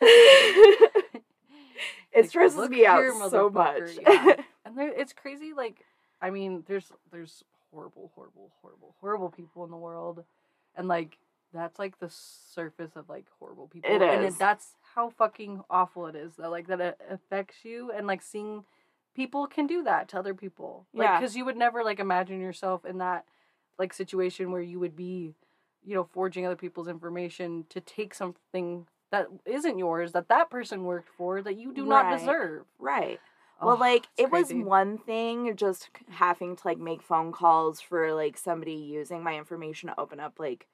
it 2.12 2.28
stresses 2.28 2.68
me 2.68 2.86
out 2.86 2.98
here, 3.00 3.14
so 3.28 3.50
much. 3.50 3.82
yeah. 4.00 4.34
and 4.64 4.76
there, 4.76 4.88
it's 4.92 5.12
crazy. 5.12 5.52
Like, 5.54 5.84
I 6.20 6.30
mean, 6.30 6.64
there's 6.66 6.92
there's 7.12 7.44
horrible, 7.72 8.10
horrible, 8.14 8.50
horrible, 8.62 8.94
horrible 9.00 9.30
people 9.30 9.64
in 9.64 9.70
the 9.70 9.76
world, 9.76 10.24
and 10.76 10.88
like 10.88 11.18
that's 11.52 11.78
like 11.78 11.98
the 11.98 12.10
surface 12.10 12.92
of 12.96 13.08
like 13.08 13.26
horrible 13.38 13.68
people. 13.68 13.90
It 13.94 14.02
and 14.02 14.24
is. 14.24 14.36
that's 14.36 14.74
how 14.94 15.10
fucking 15.10 15.62
awful 15.70 16.06
it 16.06 16.16
is. 16.16 16.36
That 16.36 16.50
like 16.50 16.66
that 16.68 16.80
it 16.80 17.00
affects 17.08 17.64
you, 17.64 17.90
and 17.90 18.06
like 18.06 18.22
seeing 18.22 18.64
people 19.14 19.46
can 19.46 19.66
do 19.66 19.82
that 19.84 20.08
to 20.08 20.18
other 20.18 20.34
people. 20.34 20.86
Like, 20.94 21.06
Yeah. 21.08 21.20
because 21.20 21.36
you 21.36 21.44
would 21.44 21.56
never 21.56 21.82
like 21.84 21.98
imagine 22.00 22.40
yourself 22.40 22.84
in 22.84 22.98
that 22.98 23.24
like 23.78 23.92
situation 23.92 24.52
where 24.52 24.60
you 24.62 24.78
would 24.78 24.94
be, 24.96 25.34
you 25.84 25.94
know, 25.94 26.04
forging 26.04 26.46
other 26.46 26.56
people's 26.56 26.88
information 26.88 27.64
to 27.70 27.80
take 27.80 28.14
something 28.14 28.86
that 29.10 29.26
isn't 29.44 29.78
yours 29.78 30.12
that 30.12 30.28
that 30.28 30.50
person 30.50 30.84
worked 30.84 31.08
for 31.08 31.42
that 31.42 31.56
you 31.56 31.72
do 31.72 31.84
not 31.84 32.16
deserve. 32.16 32.66
right. 32.78 33.20
Well, 33.62 33.76
Oh, 33.76 33.78
like 33.80 34.06
it's 34.16 34.22
it 34.28 34.30
was 34.30 34.52
one 34.54 34.96
thing 34.96 35.54
just 35.56 35.90
having 36.08 36.56
to 36.56 36.62
like 36.66 36.78
make 36.78 37.02
phone 37.02 37.30
calls 37.32 37.80
for 37.80 38.14
like 38.14 38.38
somebody 38.38 38.72
using 38.74 39.22
my 39.22 39.36
information 39.36 39.88
to 39.88 40.00
open 40.00 40.18
up 40.20 40.38
like 40.38 40.66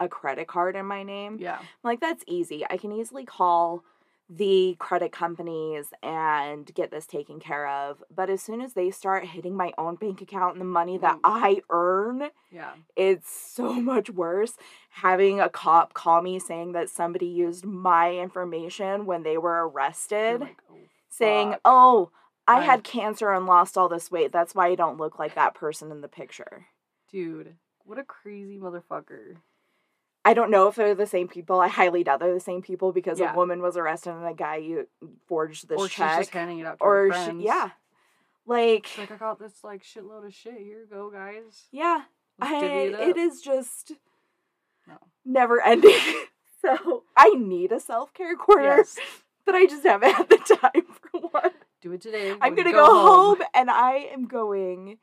a 0.00 0.08
credit 0.08 0.48
card 0.48 0.74
in 0.74 0.86
my 0.86 1.02
name. 1.04 1.36
Yeah. 1.38 1.58
Like 1.84 2.00
that's 2.00 2.24
easy. 2.26 2.64
I 2.68 2.76
can 2.78 2.90
easily 2.92 3.24
call 3.24 3.84
the 4.32 4.76
credit 4.78 5.10
companies 5.10 5.86
and 6.04 6.72
get 6.74 6.92
this 6.92 7.04
taken 7.04 7.40
care 7.40 7.66
of. 7.68 8.00
But 8.14 8.30
as 8.30 8.40
soon 8.40 8.60
as 8.60 8.74
they 8.74 8.92
start 8.92 9.24
hitting 9.24 9.56
my 9.56 9.72
own 9.76 9.96
bank 9.96 10.20
account 10.22 10.52
and 10.52 10.60
the 10.60 10.64
money 10.66 10.98
that. 10.98 11.18
I 11.24 11.62
earn, 11.68 12.30
Yeah. 12.52 12.70
it's 12.94 13.28
so 13.30 13.72
much 13.92 14.08
worse 14.08 14.54
having 14.90 15.40
a 15.40 15.48
cop 15.48 15.94
call 15.94 16.22
me 16.22 16.38
saying 16.38 16.72
that 16.72 16.88
somebody 16.88 17.26
used 17.26 17.64
my 17.64 18.14
information 18.14 19.04
when 19.04 19.24
they 19.24 19.36
were 19.36 19.68
arrested, 19.68 20.40
like, 20.42 20.62
oh, 20.70 20.76
saying, 21.08 21.50
fuck. 21.52 21.60
"Oh, 21.64 22.10
I 22.46 22.58
I- 22.58 22.64
had 22.64 22.84
cancer 22.84 23.32
and 23.32 23.46
lost 23.46 23.76
all 23.76 23.88
this 23.88 24.12
weight. 24.12 24.30
That's 24.30 24.54
why 24.54 24.68
I 24.68 24.76
don't 24.76 24.96
look 24.98 25.18
like 25.18 25.34
that 25.34 25.54
person 25.54 25.90
in 25.90 26.00
the 26.02 26.08
picture." 26.08 26.66
dude, 27.10 27.56
what 27.84 27.98
a 27.98 28.04
crazy 28.04 28.56
motherfucker. 28.56 29.38
I 30.24 30.34
don't 30.34 30.50
know 30.50 30.68
if 30.68 30.74
they're 30.74 30.94
the 30.94 31.06
same 31.06 31.28
people. 31.28 31.60
I 31.60 31.68
highly 31.68 32.04
doubt 32.04 32.20
they're 32.20 32.34
the 32.34 32.40
same 32.40 32.60
people 32.62 32.92
because 32.92 33.18
Yeah. 33.18 33.32
a 33.32 33.36
woman 33.36 33.62
was 33.62 33.76
arrested 33.76 34.10
and 34.10 34.26
a 34.26 34.34
guy 34.34 34.56
you 34.56 34.86
forged 35.26 35.68
this 35.68 35.78
or 35.80 35.88
she's 35.88 35.98
just 35.98 36.30
handing 36.30 36.58
it 36.58 36.66
out 36.66 36.78
to 36.78 36.84
or 36.84 37.06
her 37.06 37.12
she, 37.12 37.24
friends. 37.24 37.42
yeah, 37.44 37.70
like 38.46 38.86
She's 38.86 38.98
like, 38.98 39.12
I 39.12 39.16
got 39.16 39.38
this 39.38 39.64
like 39.64 39.82
shitload 39.82 40.26
of 40.26 40.34
shit. 40.34 40.54
Here 40.58 40.80
you 40.80 40.86
go, 40.90 41.10
guys. 41.10 41.64
yeah, 41.72 42.02
I, 42.40 42.64
it 42.64 42.92
it 42.94 43.10
up." 43.10 43.16
is 43.16 43.40
just 43.40 43.92
No. 44.86 44.98
never 45.24 45.60
ending. 45.62 45.96
so 46.62 47.04
I 47.16 47.30
need 47.30 47.72
a 47.72 47.80
self 47.80 48.12
care 48.12 48.36
corner, 48.36 48.76
Yes. 48.78 48.98
but 49.46 49.54
I 49.54 49.64
just 49.66 49.84
haven't 49.84 50.12
had 50.12 50.28
the 50.28 50.36
time 50.60 50.84
for 51.12 51.20
one. 51.30 51.50
Do 51.80 51.92
it 51.92 52.02
today. 52.02 52.34
I'm 52.42 52.54
gonna 52.54 52.72
go, 52.72 52.84
home. 52.84 53.38
and 53.54 53.70
I 53.70 54.08
am 54.12 54.26
going 54.26 54.98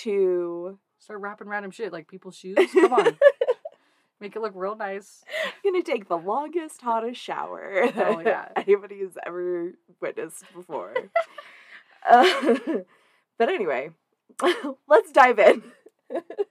to 0.00 0.78
Start 1.00 1.20
wrapping 1.20 1.48
random 1.48 1.70
shit 1.70 1.92
like 1.92 2.08
people's 2.08 2.34
shoes. 2.34 2.56
Come 2.72 2.94
on. 2.94 3.18
Make 4.24 4.36
it 4.36 4.40
look 4.40 4.52
real 4.54 4.74
nice. 4.74 5.22
gonna 5.62 5.82
take 5.82 6.08
the 6.08 6.16
longest, 6.16 6.80
hottest 6.80 7.20
shower 7.20 7.90
Oh, 7.96 8.20
yeah. 8.20 8.48
anybody 8.56 9.00
has 9.00 9.18
ever 9.26 9.72
witnessed 10.00 10.44
before. 10.54 10.94
uh, 12.10 12.56
but 13.38 13.50
anyway, 13.50 13.90
let's 14.88 15.12
dive 15.12 15.38
in. 15.38 15.62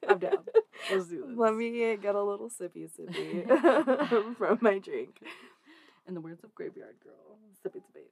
I'm 0.07 0.19
down. 0.19 0.43
Let's 0.91 1.07
do 1.07 1.25
this. 1.27 1.35
Let 1.35 1.55
me 1.55 1.97
get 1.97 2.13
a 2.13 2.21
little 2.21 2.47
sippy 2.47 2.87
sippy 2.87 4.37
from 4.37 4.59
my 4.61 4.77
drink. 4.77 5.17
In 6.07 6.13
the 6.13 6.21
words 6.21 6.43
of 6.43 6.53
Graveyard 6.53 6.97
Girl, 7.03 7.39
sippy 7.65 7.79
sippy. 7.79 8.05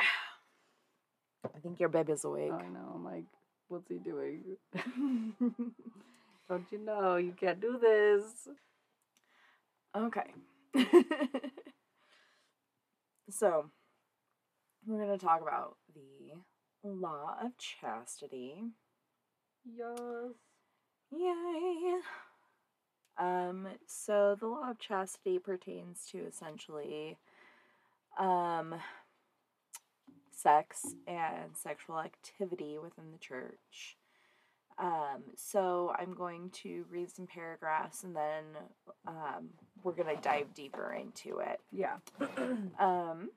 I 1.54 1.58
think 1.58 1.80
your 1.80 1.90
baby's 1.90 2.24
awake. 2.24 2.50
I 2.50 2.68
know. 2.68 2.92
I'm 2.94 3.04
like, 3.04 3.24
what's 3.68 3.90
he 3.90 3.98
doing? 3.98 4.56
Don't 6.48 6.70
you 6.70 6.78
know 6.78 7.16
you 7.16 7.32
can't 7.32 7.60
do 7.60 7.78
this? 7.78 8.48
okay. 9.96 10.34
so, 13.30 13.70
we're 14.86 15.04
going 15.04 15.18
to 15.18 15.24
talk 15.24 15.40
about 15.40 15.76
the 15.94 16.32
law 16.88 17.36
of 17.42 17.52
chastity. 17.56 18.62
Yes. 19.64 19.98
Yay. 21.10 22.00
Um, 23.16 23.68
so 23.86 24.36
the 24.38 24.46
law 24.46 24.70
of 24.70 24.78
chastity 24.78 25.38
pertains 25.38 26.06
to 26.10 26.18
essentially 26.18 27.16
um, 28.18 28.74
sex 30.30 30.94
and 31.06 31.56
sexual 31.56 32.00
activity 32.00 32.76
within 32.76 33.12
the 33.12 33.18
church. 33.18 33.96
Um, 34.78 35.22
so 35.36 35.92
I'm 35.98 36.14
going 36.14 36.50
to 36.62 36.84
read 36.90 37.10
some 37.10 37.26
paragraphs 37.26 38.02
and 38.02 38.14
then 38.14 38.44
um, 39.06 39.50
we're 39.82 39.92
going 39.92 40.14
to 40.14 40.20
dive 40.20 40.52
deeper 40.54 40.92
into 40.92 41.38
it. 41.38 41.60
Yeah. 41.72 41.96
Um, 42.78 43.30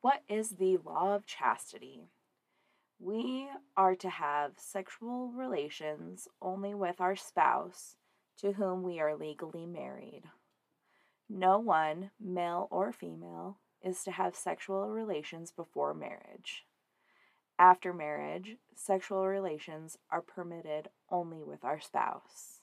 what 0.00 0.22
is 0.28 0.52
the 0.52 0.78
law 0.78 1.14
of 1.14 1.26
chastity? 1.26 2.08
We 2.98 3.48
are 3.76 3.94
to 3.96 4.08
have 4.08 4.52
sexual 4.56 5.28
relations 5.28 6.28
only 6.40 6.74
with 6.74 7.00
our 7.00 7.14
spouse 7.14 7.96
to 8.38 8.52
whom 8.52 8.82
we 8.82 9.00
are 9.00 9.14
legally 9.14 9.66
married. 9.66 10.22
No 11.28 11.58
one, 11.58 12.10
male 12.20 12.68
or 12.70 12.92
female, 12.92 13.58
is 13.82 14.02
to 14.04 14.12
have 14.12 14.34
sexual 14.34 14.88
relations 14.88 15.50
before 15.50 15.92
marriage. 15.92 16.64
After 17.58 17.92
marriage, 17.92 18.56
sexual 18.74 19.26
relations 19.26 19.96
are 20.10 20.20
permitted 20.20 20.90
only 21.10 21.42
with 21.42 21.64
our 21.64 21.80
spouse. 21.80 22.60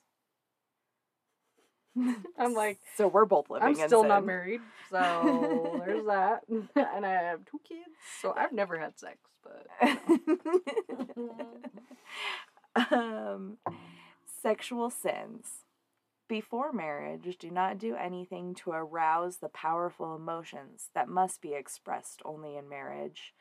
I'm 2.38 2.54
like, 2.54 2.78
so 2.96 3.08
we're 3.08 3.24
both 3.24 3.50
living. 3.50 3.68
I'm 3.68 3.88
still 3.88 4.04
not 4.04 4.24
married, 4.24 4.60
so 4.90 5.82
there's 5.86 6.06
that. 6.06 6.42
and 6.48 7.06
I 7.06 7.10
have 7.10 7.44
two 7.44 7.60
kids, 7.66 7.90
so 8.20 8.32
I've 8.36 8.52
never 8.52 8.78
had 8.78 8.98
sex, 8.98 9.18
but 9.42 9.66
um, 12.92 13.58
sexual 14.42 14.90
sins. 14.90 15.46
Before 16.26 16.72
marriage, 16.72 17.36
do 17.38 17.50
not 17.50 17.78
do 17.78 17.94
anything 17.96 18.54
to 18.56 18.70
arouse 18.70 19.36
the 19.36 19.50
powerful 19.50 20.16
emotions 20.16 20.88
that 20.94 21.06
must 21.06 21.42
be 21.42 21.52
expressed 21.52 22.22
only 22.24 22.56
in 22.56 22.68
marriage. 22.68 23.34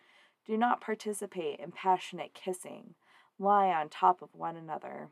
Do 0.46 0.58
not 0.58 0.82
participate 0.82 1.60
in 1.60 1.72
passionate 1.72 2.34
kissing, 2.34 2.96
lie 3.40 3.68
on 3.68 3.90
top 3.90 4.22
of 4.22 4.36
one 4.36 4.58
another, 4.58 5.10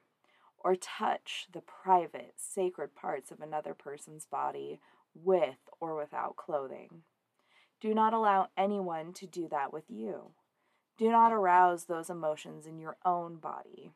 or 0.59 0.75
touch 0.75 1.47
the 1.51 1.61
private, 1.61 2.33
sacred 2.35 2.95
parts 2.95 3.31
of 3.31 3.39
another 3.39 3.73
person's 3.73 4.25
body 4.25 4.79
with 5.15 5.69
or 5.79 5.95
without 5.95 6.35
clothing. 6.35 7.03
Do 7.79 7.93
not 7.93 8.13
allow 8.13 8.49
anyone 8.57 9.13
to 9.13 9.25
do 9.25 9.47
that 9.49 9.73
with 9.73 9.85
you. 9.89 10.31
Do 10.97 11.09
not 11.09 11.31
arouse 11.31 11.85
those 11.85 12.09
emotions 12.09 12.67
in 12.67 12.77
your 12.77 12.97
own 13.03 13.37
body. 13.37 13.93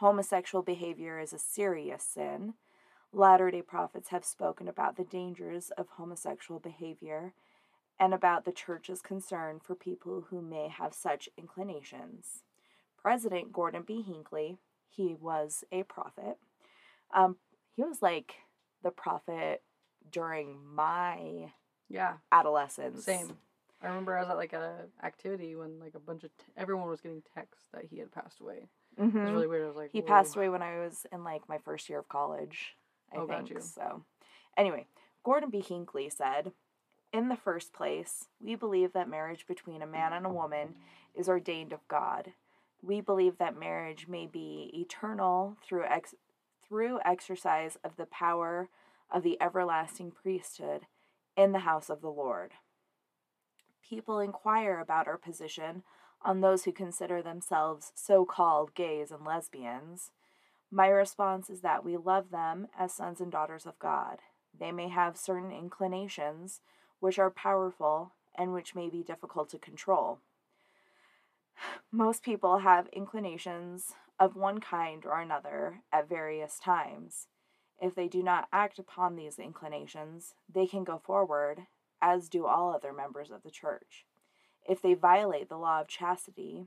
Homosexual 0.00 0.62
behavior 0.62 1.18
is 1.18 1.32
a 1.32 1.38
serious 1.38 2.02
sin. 2.02 2.54
Latter 3.12 3.50
day 3.50 3.62
prophets 3.62 4.10
have 4.10 4.24
spoken 4.24 4.68
about 4.68 4.96
the 4.96 5.04
dangers 5.04 5.70
of 5.78 5.88
homosexual 5.90 6.60
behavior 6.60 7.32
and 8.00 8.14
about 8.14 8.44
the 8.44 8.52
church's 8.52 9.02
concern 9.02 9.60
for 9.60 9.74
people 9.74 10.26
who 10.30 10.40
may 10.40 10.68
have 10.68 10.94
such 10.94 11.28
inclinations. 11.36 12.42
President 13.00 13.52
Gordon 13.52 13.82
B. 13.82 14.02
Hinckley, 14.02 14.58
he 14.88 15.14
was 15.14 15.64
a 15.72 15.82
prophet. 15.84 16.38
Um, 17.14 17.36
he 17.74 17.82
was 17.82 18.02
like 18.02 18.34
the 18.82 18.90
prophet 18.90 19.62
during 20.10 20.58
my 20.74 21.52
yeah, 21.88 22.14
adolescence. 22.32 23.04
same. 23.04 23.36
I 23.82 23.88
remember 23.88 24.16
I 24.16 24.22
was 24.22 24.30
at 24.30 24.36
like 24.36 24.52
a 24.52 24.86
activity 25.04 25.54
when 25.56 25.78
like 25.78 25.94
a 25.94 26.00
bunch 26.00 26.24
of 26.24 26.30
t- 26.38 26.44
everyone 26.56 26.88
was 26.88 27.00
getting 27.00 27.22
texts 27.34 27.66
that 27.72 27.84
he 27.84 27.98
had 27.98 28.10
passed 28.12 28.40
away. 28.40 28.68
It 28.96 29.00
was 29.00 29.08
Mhm. 29.14 29.34
really 29.34 29.46
weird. 29.46 29.64
I 29.64 29.68
was 29.68 29.76
like, 29.76 29.92
He 29.92 30.00
"Whoa." 30.00 30.08
passed 30.08 30.36
away 30.36 30.48
when 30.48 30.62
I 30.62 30.80
was 30.80 31.06
in 31.12 31.24
like 31.24 31.48
my 31.48 31.58
first 31.58 31.88
year 31.88 32.00
of 32.00 32.08
college, 32.08 32.76
I 33.12 33.18
Oh, 33.18 33.26
think. 33.26 33.50
you. 33.50 33.60
So, 33.60 34.04
anyway, 34.56 34.86
Gordon 35.24 35.50
B. 35.50 35.60
Hinckley 35.60 36.10
said, 36.10 36.52
"In 37.12 37.28
the 37.28 37.36
first 37.36 37.72
place, 37.72 38.28
we 38.40 38.54
believe 38.54 38.92
that 38.92 39.08
marriage 39.08 39.46
between 39.46 39.82
a 39.82 39.86
man 39.86 40.12
and 40.12 40.26
a 40.26 40.32
woman 40.32 40.76
is 41.14 41.28
ordained 41.28 41.72
of 41.72 41.86
God. 41.88 42.34
We 42.82 43.00
believe 43.00 43.38
that 43.38 43.56
marriage 43.56 44.06
may 44.08 44.26
be 44.26 44.70
eternal 44.74 45.56
through 45.62 45.84
ex- 45.84 46.14
through 46.62 47.00
exercise 47.04 47.76
of 47.82 47.96
the 47.96 48.06
power 48.06 48.68
of 49.10 49.22
the 49.22 49.40
everlasting 49.40 50.10
priesthood 50.10 50.86
in 51.34 51.52
the 51.52 51.60
house 51.60 51.88
of 51.88 52.02
the 52.02 52.10
Lord." 52.10 52.54
People 53.80 54.18
inquire 54.18 54.78
about 54.78 55.08
our 55.08 55.16
position 55.16 55.82
on 56.20 56.40
those 56.40 56.64
who 56.64 56.72
consider 56.72 57.22
themselves 57.22 57.90
so 57.94 58.26
called 58.26 58.74
gays 58.74 59.10
and 59.10 59.24
lesbians. 59.24 60.12
My 60.70 60.88
response 60.88 61.48
is 61.48 61.62
that 61.62 61.84
we 61.84 61.96
love 61.96 62.30
them 62.30 62.68
as 62.76 62.92
sons 62.92 63.20
and 63.20 63.32
daughters 63.32 63.64
of 63.64 63.78
God. 63.78 64.20
They 64.52 64.72
may 64.72 64.88
have 64.88 65.16
certain 65.16 65.50
inclinations 65.50 66.60
which 67.00 67.18
are 67.18 67.30
powerful 67.30 68.12
and 68.36 68.52
which 68.52 68.74
may 68.74 68.88
be 68.88 69.02
difficult 69.02 69.48
to 69.50 69.58
control. 69.58 70.18
Most 71.92 72.22
people 72.22 72.58
have 72.58 72.88
inclinations 72.92 73.94
of 74.18 74.36
one 74.36 74.60
kind 74.60 75.04
or 75.04 75.20
another 75.20 75.82
at 75.92 76.08
various 76.08 76.58
times. 76.58 77.28
If 77.80 77.94
they 77.94 78.08
do 78.08 78.22
not 78.22 78.48
act 78.52 78.78
upon 78.78 79.14
these 79.14 79.38
inclinations, 79.38 80.34
they 80.52 80.66
can 80.66 80.82
go 80.82 80.98
forward, 80.98 81.66
as 82.02 82.28
do 82.28 82.46
all 82.46 82.72
other 82.72 82.92
members 82.92 83.30
of 83.30 83.42
the 83.42 83.50
church. 83.50 84.04
If 84.68 84.82
they 84.82 84.94
violate 84.94 85.48
the 85.48 85.56
law 85.56 85.80
of 85.80 85.88
chastity 85.88 86.66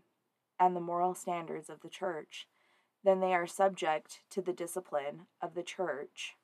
and 0.59 0.75
the 0.75 0.81
moral 0.81 1.13
standards 1.13 1.69
of 1.69 1.81
the 1.81 1.89
church, 1.89 2.47
then 3.03 3.19
they 3.19 3.33
are 3.33 3.47
subject 3.47 4.21
to 4.29 4.41
the 4.41 4.53
discipline 4.53 5.27
of 5.41 5.53
the 5.53 5.63
church, 5.63 6.35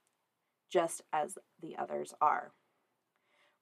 just 0.70 1.02
as 1.14 1.38
the 1.62 1.78
others 1.78 2.14
are. 2.20 2.52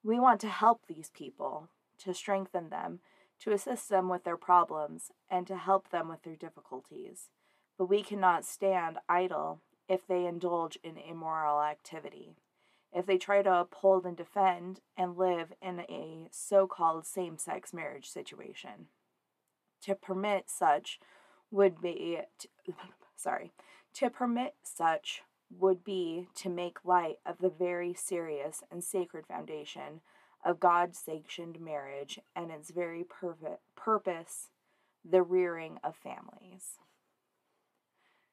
We 0.06 0.20
want 0.20 0.39
to 0.41 0.48
help 0.48 0.86
these 0.86 1.10
people, 1.10 1.70
to 2.00 2.13
strengthen 2.13 2.70
them, 2.70 3.00
to 3.39 3.52
assist 3.52 3.89
them 3.89 4.08
with 4.08 4.24
their 4.24 4.38
problems, 4.38 5.12
and 5.30 5.48
to 5.48 5.58
help 5.58 5.89
them 5.89 6.08
with 6.08 6.22
their 6.24 6.36
difficulties. 6.36 7.30
But 7.78 7.88
we 7.89 8.04
cannot 8.04 8.46
stand 8.46 9.00
idle 9.10 9.62
if 9.89 10.06
they 10.08 10.26
indulge 10.26 10.78
in 10.84 10.98
immoral 10.98 11.62
activity 11.62 12.36
if 12.96 13.06
they 13.06 13.18
try 13.18 13.41
to 13.41 13.60
uphold 13.60 14.06
and 14.06 14.15
defend 14.15 14.80
and 14.98 15.18
live 15.18 15.52
in 15.62 15.82
a 15.82 16.30
so 16.32 16.65
called 16.65 17.06
same 17.06 17.38
sex 17.38 17.74
marriage 17.74 18.10
situation. 18.10 18.88
To 19.84 19.96
permit 19.96 20.46
such 20.48 21.00
would 21.52 21.82
be, 21.82 22.20
t- 22.39 22.50
sorry, 23.18 23.52
to 23.96 24.10
permit 24.10 24.56
such 24.63 25.24
would 25.49 25.84
be 25.84 26.27
to 26.36 26.49
make 26.49 26.84
light 26.86 27.17
of 27.25 27.38
the 27.39 27.49
very 27.49 27.93
serious 27.93 28.63
and 28.71 28.84
sacred 28.84 29.25
foundation 29.27 30.01
of 30.43 30.60
God 30.60 30.95
sanctioned 30.95 31.60
marriage 31.60 32.19
and 32.36 32.51
its 32.51 32.69
very 32.71 33.03
purpo- 33.03 33.58
purpose, 33.75 34.49
the 35.03 35.21
rearing 35.23 35.79
of 35.84 35.95
families. 35.95 36.77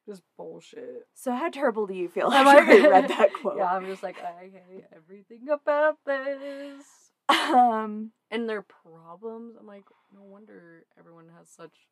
Just 0.07 0.22
bullshit. 0.37 1.07
So, 1.14 1.33
how 1.33 1.48
terrible 1.48 1.87
do 1.87 1.94
you 1.94 2.09
feel 2.09 2.27
Am 2.33 2.46
after 2.46 2.72
I- 2.72 2.75
you 2.77 2.90
read 2.90 3.09
that 3.09 3.33
quote? 3.40 3.57
Yeah, 3.59 3.72
I'm 3.72 3.87
just 3.87 4.03
like, 4.03 4.16
I 4.20 4.51
hate 4.68 4.85
everything 4.94 5.48
about 5.48 5.98
this. 6.05 6.85
Um, 7.29 8.11
And 8.31 8.48
their 8.48 8.62
problems. 8.62 9.55
I'm 9.59 9.66
like, 9.66 9.85
no 10.12 10.22
wonder 10.22 10.85
everyone 10.98 11.27
has 11.38 11.48
such 11.48 11.87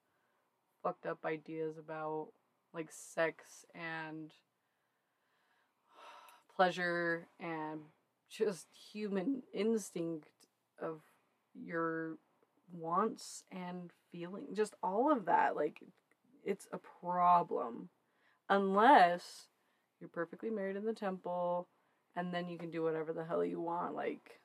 fucked 0.83 1.06
up 1.06 1.24
ideas 1.24 1.78
about 1.78 2.28
like 2.74 2.88
sex 2.90 3.64
and 3.74 4.33
pleasure 6.54 7.26
and 7.38 7.80
just 8.28 8.66
human 8.92 9.42
instinct 9.52 10.28
of 10.80 11.00
your 11.54 12.16
wants 12.72 13.42
and 13.50 13.90
feeling 14.12 14.46
just 14.54 14.74
all 14.82 15.10
of 15.10 15.26
that 15.26 15.56
like 15.56 15.80
it's 16.44 16.68
a 16.72 16.78
problem 16.78 17.88
unless 18.48 19.48
you're 20.00 20.08
perfectly 20.08 20.50
married 20.50 20.76
in 20.76 20.84
the 20.84 20.92
temple 20.92 21.66
and 22.14 22.32
then 22.32 22.48
you 22.48 22.56
can 22.56 22.70
do 22.70 22.82
whatever 22.82 23.12
the 23.12 23.24
hell 23.24 23.44
you 23.44 23.60
want 23.60 23.94
like 23.94 24.40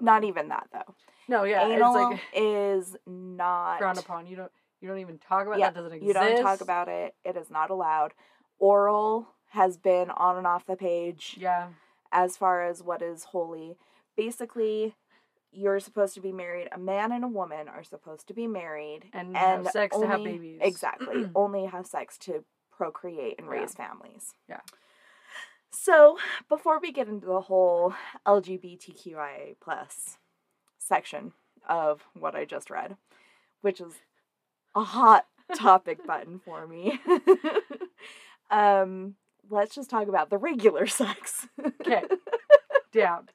not 0.00 0.22
know. 0.22 0.28
even 0.28 0.48
that 0.48 0.66
though. 0.72 0.94
no 1.28 1.44
yeah 1.44 1.68
Anal 1.68 1.94
it's 2.12 2.12
like 2.12 2.20
is 2.34 2.96
not 3.06 3.78
frowned 3.78 3.98
upon 3.98 4.26
you 4.26 4.34
don't 4.36 4.50
you 4.80 4.88
don't 4.88 4.98
even 4.98 5.18
talk 5.18 5.46
about 5.46 5.58
Yeah, 5.58 5.70
that 5.70 5.74
doesn't 5.74 5.92
exist 5.92 6.08
You 6.08 6.14
don't 6.14 6.42
talk 6.42 6.60
about 6.60 6.88
it. 6.88 7.14
It 7.24 7.36
is 7.36 7.50
not 7.50 7.70
allowed. 7.70 8.12
Oral 8.58 9.28
has 9.50 9.76
been 9.76 10.10
on 10.10 10.36
and 10.36 10.46
off 10.46 10.66
the 10.66 10.76
page 10.76 11.36
yeah 11.38 11.68
as 12.12 12.36
far 12.36 12.66
as 12.66 12.82
what 12.82 13.02
is 13.02 13.24
holy. 13.24 13.76
Basically, 14.16 14.94
you're 15.52 15.78
supposed 15.80 16.14
to 16.14 16.20
be 16.20 16.32
married. 16.32 16.68
A 16.72 16.78
man 16.78 17.12
and 17.12 17.24
a 17.24 17.28
woman 17.28 17.68
are 17.68 17.84
supposed 17.84 18.26
to 18.28 18.34
be 18.34 18.46
married 18.48 19.04
And 19.12 19.36
have 19.36 19.68
sex 19.68 19.96
to 19.96 20.06
have 20.06 20.24
babies. 20.24 20.58
Exactly. 20.60 21.30
only 21.34 21.66
have 21.66 21.86
sex 21.86 22.18
to 22.18 22.44
procreate 22.76 23.36
and 23.38 23.46
Yeah. 23.46 23.52
raise 23.60 23.74
families. 23.74 24.34
Yeah. 24.48 24.60
So 25.72 26.18
before 26.48 26.80
we 26.80 26.90
get 26.90 27.06
into 27.08 27.26
the 27.26 27.42
whole 27.42 27.94
LGBTQIA 28.26 29.54
plus 29.60 30.18
section 30.78 31.32
of 31.68 32.04
what 32.18 32.34
I 32.34 32.44
just 32.44 32.70
read, 32.70 32.96
which 33.60 33.80
is 33.80 33.94
a 34.74 34.82
hot 34.82 35.26
topic 35.54 36.04
button 36.06 36.40
for 36.44 36.66
me, 36.66 37.00
um, 38.50 39.14
let's 39.50 39.74
just 39.74 39.90
talk 39.90 40.08
about 40.08 40.30
the 40.30 40.38
regular 40.38 40.86
sex. 41.02 41.46
Okay. 41.80 42.02
Down. 42.92 43.28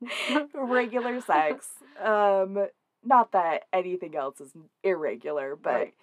regular 0.54 1.20
sex. 1.20 1.68
Um, 2.02 2.66
not 3.04 3.32
that 3.32 3.64
anything 3.72 4.14
else 4.16 4.40
is 4.40 4.52
irregular, 4.84 5.56
but 5.56 5.70
Right. 5.72 5.94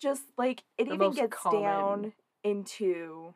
just 0.00 0.22
like 0.38 0.62
it 0.78 0.88
The 0.88 0.94
even 0.94 1.12
gets 1.12 1.36
common. 1.36 1.62
down 1.62 2.12
into. 2.42 3.34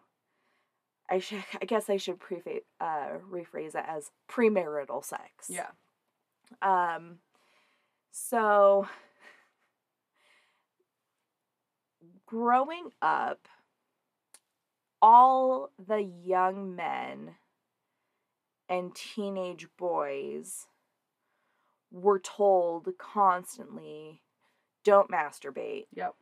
I 1.10 1.18
should. 1.20 1.44
I 1.60 1.64
guess 1.64 1.88
I 1.88 1.96
should 1.96 2.18
prefa- 2.18 2.62
uh, 2.80 3.18
rephrase 3.30 3.74
it 3.74 3.84
as 3.86 4.10
premarital 4.30 5.04
sex. 5.04 5.48
Yeah. 5.48 5.68
Um. 6.62 7.18
So. 8.10 8.86
Growing 12.26 12.90
up, 13.00 13.48
all 15.00 15.70
the 15.78 16.02
young 16.02 16.74
men 16.76 17.36
and 18.68 18.94
teenage 18.94 19.66
boys 19.78 20.66
were 21.90 22.18
told 22.18 22.88
constantly 22.98 24.20
don't 24.84 25.10
masturbate. 25.10 25.86
Yep. 25.94 26.14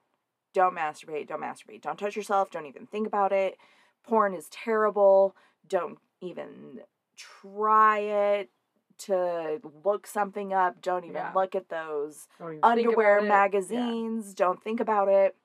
don't 0.54 0.74
masturbate. 0.74 1.26
Don't 1.28 1.42
masturbate. 1.42 1.82
Don't 1.82 1.98
touch 1.98 2.16
yourself. 2.16 2.50
Don't 2.50 2.66
even 2.66 2.86
think 2.86 3.06
about 3.06 3.30
it. 3.32 3.58
Porn 4.02 4.32
is 4.32 4.48
terrible. 4.48 5.36
Don't 5.68 5.98
even 6.22 6.80
try 7.16 7.98
it 7.98 8.50
to 8.98 9.60
look 9.84 10.06
something 10.06 10.54
up. 10.54 10.80
Don't 10.80 11.04
even 11.04 11.16
Yeah. 11.16 11.32
look 11.34 11.54
at 11.54 11.68
those 11.68 12.26
Don't 12.38 12.54
even 12.54 12.62
think 12.62 12.86
underwear 12.88 13.18
it. 13.18 13.22
Yeah. 13.24 13.28
magazines. 13.28 14.32
Don't 14.34 14.62
think 14.62 14.80
about 14.80 15.08
it. 15.08 15.36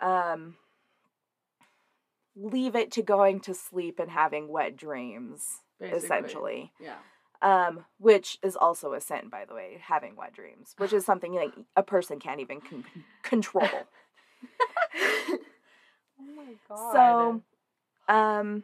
Um 0.00 0.56
leave 2.40 2.76
it 2.76 2.92
to 2.92 3.02
going 3.02 3.40
to 3.40 3.52
sleep 3.54 3.98
and 3.98 4.10
having 4.10 4.48
wet 4.48 4.76
dreams 4.76 5.58
Basically. 5.80 5.98
essentially 6.04 6.72
Yeah. 6.80 6.94
um 7.42 7.84
which 7.98 8.38
is 8.42 8.54
also 8.56 8.92
a 8.92 9.00
sin 9.00 9.28
by 9.28 9.44
the 9.44 9.54
way 9.54 9.78
having 9.82 10.14
wet 10.16 10.32
dreams 10.34 10.74
which 10.78 10.92
is 10.92 11.04
something 11.04 11.32
like 11.34 11.52
a 11.76 11.82
person 11.82 12.18
can't 12.20 12.40
even 12.40 12.60
con- 12.60 12.84
control 13.22 13.68
Oh 16.20 16.24
my 16.36 16.54
god. 16.68 16.92
so 16.92 17.42
um 18.12 18.62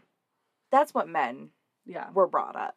that's 0.71 0.93
what 0.95 1.09
men 1.09 1.51
yeah. 1.87 2.11
were 2.13 2.27
brought 2.27 2.57
up 2.57 2.77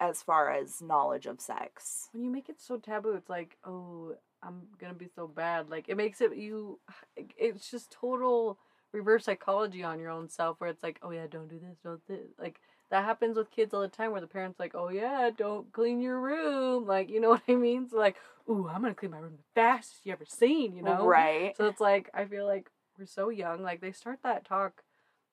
as 0.00 0.22
far 0.22 0.50
as 0.52 0.82
knowledge 0.82 1.26
of 1.26 1.40
sex 1.40 2.08
When 2.12 2.22
you 2.24 2.30
make 2.30 2.48
it 2.48 2.60
so 2.60 2.78
taboo, 2.78 3.12
it's 3.12 3.30
like, 3.30 3.56
oh, 3.64 4.14
I'm 4.42 4.62
gonna 4.78 4.92
be 4.94 5.08
so 5.14 5.28
bad. 5.28 5.70
Like 5.70 5.88
it 5.88 5.96
makes 5.96 6.20
it 6.20 6.36
you. 6.36 6.80
It's 7.16 7.70
just 7.70 7.90
total 7.92 8.58
reverse 8.94 9.24
psychology 9.24 9.82
on 9.82 9.98
your 9.98 10.10
own 10.10 10.28
self, 10.28 10.60
where 10.60 10.70
it's 10.70 10.82
like, 10.82 10.98
oh 11.02 11.10
yeah, 11.10 11.26
don't 11.28 11.48
do 11.48 11.58
this, 11.58 11.76
don't 11.82 12.06
this. 12.06 12.30
Like 12.38 12.60
that 12.90 13.04
happens 13.04 13.36
with 13.36 13.50
kids 13.50 13.74
all 13.74 13.80
the 13.80 13.88
time, 13.88 14.12
where 14.12 14.20
the 14.20 14.26
parents 14.26 14.60
like, 14.60 14.74
oh 14.74 14.88
yeah, 14.88 15.30
don't 15.36 15.70
clean 15.72 16.00
your 16.00 16.20
room. 16.20 16.86
Like 16.86 17.10
you 17.10 17.20
know 17.20 17.30
what 17.30 17.42
I 17.48 17.54
mean? 17.54 17.88
So 17.88 17.98
like, 17.98 18.16
ooh, 18.48 18.68
I'm 18.72 18.82
gonna 18.82 18.94
clean 18.94 19.10
my 19.10 19.18
room 19.18 19.36
the 19.36 19.60
fastest 19.60 20.06
you 20.06 20.12
ever 20.12 20.24
seen. 20.24 20.74
You 20.76 20.82
know? 20.82 21.04
right 21.04 21.56
So 21.56 21.66
it's 21.66 21.80
like 21.80 22.08
I 22.14 22.24
feel 22.24 22.46
like 22.46 22.70
we're 22.98 23.06
so 23.06 23.28
young. 23.28 23.62
Like 23.62 23.80
they 23.80 23.92
start 23.92 24.20
that 24.22 24.44
talk, 24.44 24.82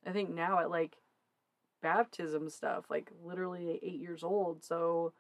I 0.06 0.12
think 0.12 0.32
now 0.32 0.60
at 0.60 0.72
like 0.72 0.98
baptism 1.82 2.50
stuff, 2.50 2.86
like 2.90 3.12
literally 3.24 3.80
eight 3.84 4.00
years 4.00 4.24
old. 4.24 4.64
So 4.64 5.14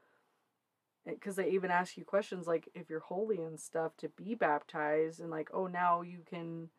eh, 1.07 1.11
because 1.13 1.35
they 1.35 1.49
even 1.49 1.71
ask 1.71 1.97
you 1.97 2.05
questions 2.05 2.47
like 2.47 2.69
if 2.73 2.89
you're 2.89 2.99
holy 2.99 3.41
and 3.41 3.59
stuff 3.59 3.95
to 3.97 4.09
be 4.09 4.35
baptized, 4.35 5.19
and 5.19 5.29
like 5.29 5.49
oh 5.53 5.67
now 5.67 6.01
you 6.01 6.19
can, 6.27 6.69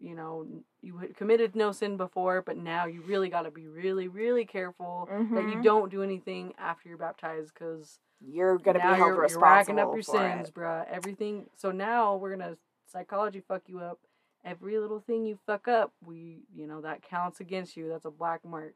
you 0.00 0.14
know, 0.14 0.46
you 0.82 0.96
had 0.98 1.16
committed 1.16 1.56
no 1.56 1.72
sin 1.72 1.96
before, 1.96 2.42
but 2.42 2.56
now 2.56 2.86
you 2.86 3.02
really 3.02 3.28
got 3.28 3.42
to 3.42 3.50
be 3.50 3.66
really 3.66 4.08
really 4.08 4.44
careful 4.44 5.08
that 5.10 5.44
you 5.48 5.58
Mhm. 5.58 5.62
don't 5.62 5.90
do 5.90 6.02
anything 6.02 6.54
after 6.58 6.88
you're 6.88 6.98
baptized 6.98 7.52
because 7.54 7.98
you're 8.20 8.58
gonna 8.58 8.78
be 8.78 8.84
held 8.84 8.98
you're, 8.98 9.16
responsible 9.16 9.30
You're 9.30 9.40
racking 9.40 9.78
up 9.78 9.94
your 9.94 10.02
sins, 10.02 10.48
it. 10.48 10.54
bruh. 10.54 10.86
Everything. 10.88 11.50
So 11.56 11.70
now 11.70 12.16
we're 12.16 12.30
gonna 12.36 12.56
psychology 12.86 13.40
fuck 13.40 13.62
you 13.68 13.80
up. 13.80 13.98
Every 14.44 14.78
little 14.78 15.00
thing 15.00 15.24
you 15.26 15.38
fuck 15.46 15.68
up, 15.68 15.92
we 16.04 16.42
you 16.54 16.66
know 16.66 16.80
that 16.82 17.02
counts 17.02 17.40
against 17.40 17.76
you. 17.76 17.88
That's 17.88 18.04
a 18.04 18.10
black 18.10 18.44
mark. 18.44 18.74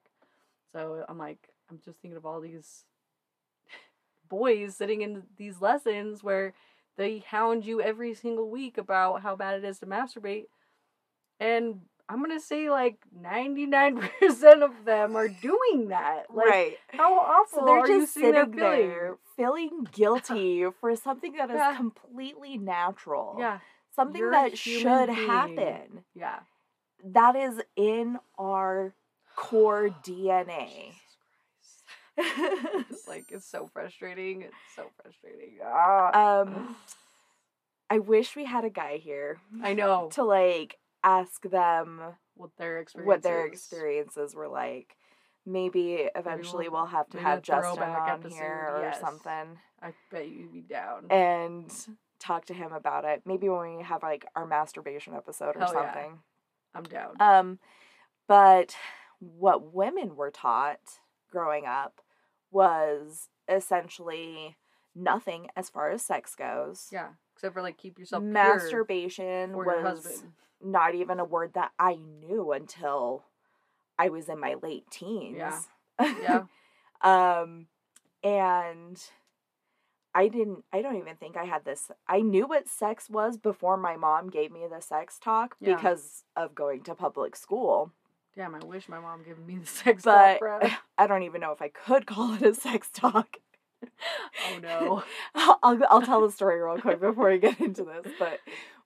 So 0.72 1.04
I'm 1.08 1.18
like, 1.18 1.48
I'm 1.70 1.80
just 1.84 2.00
thinking 2.00 2.16
of 2.16 2.26
all 2.26 2.40
these 2.40 2.84
boys 4.28 4.76
sitting 4.76 5.02
in 5.02 5.22
these 5.36 5.60
lessons 5.60 6.22
where 6.22 6.54
they 6.96 7.18
hound 7.18 7.64
you 7.64 7.80
every 7.80 8.14
single 8.14 8.50
week 8.50 8.76
about 8.78 9.22
how 9.22 9.34
bad 9.36 9.56
it 9.56 9.64
is 9.64 9.78
to 9.80 9.86
masturbate, 9.86 10.46
and 11.42 11.80
I'm 12.08 12.20
gonna 12.20 12.40
say 12.40 12.68
like 12.70 12.98
99% 13.18 14.62
of 14.62 14.84
them 14.84 15.16
are 15.16 15.28
doing 15.28 15.88
that. 15.88 16.24
Like, 16.34 16.46
right 16.46 16.76
How 16.88 17.14
awful 17.18 17.60
so 17.60 17.64
they're 17.66 17.86
just 17.86 18.14
sitting 18.14 18.32
there 18.32 18.44
sitting 18.44 18.58
feeling? 18.58 18.88
there 18.88 19.16
feeling 19.36 19.86
guilty 19.92 20.64
for 20.80 20.94
something 20.96 21.32
that 21.34 21.50
is 21.50 21.56
Yeah. 21.56 21.76
completely 21.76 22.58
natural 22.58 23.36
Yeah, 23.38 23.58
something 23.96 24.20
You're 24.20 24.30
that 24.32 24.58
should 24.58 25.06
being. 25.06 25.26
happen 25.26 26.04
yeah. 26.14 26.40
that 27.04 27.34
is 27.36 27.60
in 27.76 28.18
our 28.38 28.94
core 29.36 29.88
DNA. 30.04 30.92
It's 32.18 33.08
like 33.08 33.24
it's 33.30 33.46
so 33.46 33.70
frustrating. 33.72 34.42
It's 34.42 34.54
so 34.76 34.84
frustrating. 35.02 35.58
Ah. 35.64 36.40
um, 36.42 36.76
I 37.90 37.98
wish 37.98 38.36
we 38.36 38.44
had 38.44 38.64
a 38.64 38.70
guy 38.70 38.96
here 38.98 39.38
I 39.62 39.72
know 39.74 40.08
to 40.12 40.22
like 40.24 40.76
ask 41.04 41.42
them 41.48 42.00
what 42.34 42.50
their 42.56 42.78
experience. 42.78 43.06
what 43.08 43.22
their 43.22 43.46
experiences 43.46 44.34
were 44.34 44.48
like. 44.48 44.96
Maybe 45.44 46.08
eventually 46.14 46.68
will- 46.68 46.78
we'll 46.82 46.86
have 46.86 47.08
to 47.10 47.18
have 47.20 47.42
Justin 47.42 47.82
on 47.82 48.08
episode, 48.10 48.32
here 48.36 48.70
or 48.76 48.80
yes. 48.82 49.00
something 49.00 49.58
I 49.82 49.92
bet 50.10 50.28
you'd 50.28 50.52
be 50.52 50.60
down. 50.60 51.06
and 51.10 51.72
talk 52.20 52.44
to 52.46 52.54
him 52.54 52.72
about 52.72 53.04
it. 53.04 53.22
Maybe 53.26 53.48
when 53.48 53.76
we 53.78 53.82
have 53.82 54.02
like 54.04 54.24
our 54.36 54.46
masturbation 54.46 55.14
episode 55.14 55.56
or 55.56 55.58
Hell 55.58 55.72
yeah. 55.74 55.92
something. 55.94 56.18
I'm 56.74 56.84
down. 56.84 57.16
Um, 57.20 57.58
but 58.28 58.76
what 59.18 59.74
women 59.74 60.14
were 60.14 60.30
taught 60.30 61.00
growing 61.30 61.66
up 61.66 62.00
was 62.52 63.28
essentially 63.48 64.56
nothing 64.94 65.48
as 65.56 65.68
far 65.70 65.90
as 65.90 66.02
sex 66.02 66.34
goes. 66.36 66.88
yeah, 66.92 67.08
except 67.34 67.54
for 67.54 67.62
like 67.62 67.78
keep 67.78 67.98
yourself 67.98 68.22
pure 68.22 68.32
Masturbation 68.32 69.50
your 69.50 69.64
was 69.82 70.04
husband. 70.04 70.32
Not 70.64 70.94
even 70.94 71.20
a 71.20 71.24
word 71.24 71.54
that 71.54 71.72
I 71.78 71.96
knew 71.96 72.52
until 72.52 73.24
I 73.98 74.08
was 74.08 74.28
in 74.28 74.40
my 74.40 74.54
late 74.62 74.90
teens. 74.90 75.38
Yeah. 76.00 76.44
um, 77.02 77.66
and 78.24 79.00
I 80.14 80.28
didn't, 80.28 80.64
I 80.72 80.82
don't 80.82 80.96
even 80.96 81.16
think 81.16 81.36
I 81.36 81.44
had 81.44 81.64
this. 81.64 81.90
I 82.06 82.20
knew 82.20 82.46
what 82.46 82.68
sex 82.68 83.08
was 83.08 83.36
before 83.36 83.76
my 83.76 83.96
mom 83.96 84.28
gave 84.30 84.52
me 84.52 84.60
the 84.70 84.80
sex 84.80 85.18
talk 85.18 85.56
Yeah. 85.60 85.76
because 85.76 86.24
of 86.36 86.54
going 86.54 86.82
to 86.84 86.94
public 86.94 87.34
school. 87.36 87.92
Damn, 88.34 88.54
I 88.54 88.60
wish 88.64 88.88
my 88.88 88.98
mom 89.00 89.22
gave 89.24 89.38
me 89.38 89.56
the 89.56 89.66
sex 89.84 90.02
But 90.04 90.32
talk, 90.34 90.40
bro. 90.40 90.60
I 90.98 91.06
don't 91.06 91.22
even 91.22 91.40
know 91.40 91.52
if 91.52 91.62
I 91.62 91.68
could 91.68 92.06
call 92.06 92.34
it 92.34 92.42
a 92.42 92.54
sex 92.54 92.88
talk. 92.92 93.36
Oh 93.84 94.58
no. 94.62 95.02
I'll, 95.34 95.78
I'll 95.90 96.02
tell 96.02 96.20
the 96.24 96.30
story 96.32 96.60
real 96.60 96.78
quick 96.80 97.00
before 97.00 97.30
we 97.30 97.38
get 97.38 97.60
into 97.60 97.84
this. 97.84 98.12
But 98.18 98.38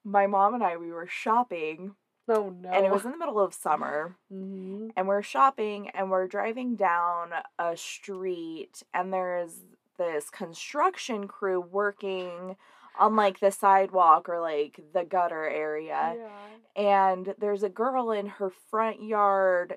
my 0.07 0.27
mom 0.29 0.55
and 0.55 0.63
I, 0.63 0.77
we 0.77 0.93
were 0.93 1.09
shopping, 1.09 1.97
Oh 2.29 2.51
no. 2.51 2.71
and 2.71 2.87
it 2.87 2.93
was 2.93 3.05
in 3.05 3.11
the 3.11 3.19
middle 3.19 3.41
of 3.41 3.53
summer. 3.53 4.17
hmm 4.31 4.89
and 4.97 5.07
we're 5.09 5.23
shopping 5.23 5.91
and 5.91 6.11
we're 6.11 6.27
driving 6.29 6.77
down 6.77 7.31
a 7.59 7.77
street 7.77 8.83
and 8.95 9.13
there's 9.13 9.53
this 9.99 10.31
construction 10.31 11.27
crew 11.29 11.61
working 11.61 12.57
on 12.99 13.15
like 13.17 13.41
the 13.41 13.51
sidewalk 13.51 14.29
or 14.29 14.41
like 14.41 14.81
the 14.95 15.05
gutter 15.05 15.45
area 15.45 16.15
Yeah. 16.17 16.83
and 17.15 17.35
there's 17.39 17.63
a 17.63 17.69
girl 17.69 18.11
in 18.13 18.27
her 18.27 18.51
front 18.71 19.03
yard 19.03 19.77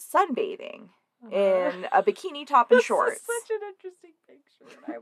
sunbathing. 0.00 0.88
In 1.30 1.86
a 1.92 2.02
bikini 2.06 2.46
top 2.46 2.72
and 2.72 2.82
shorts 2.82 3.20
such 3.20 3.56
an 3.56 3.68
interesting 3.68 4.12
picture. 4.26 4.80
and 4.86 4.96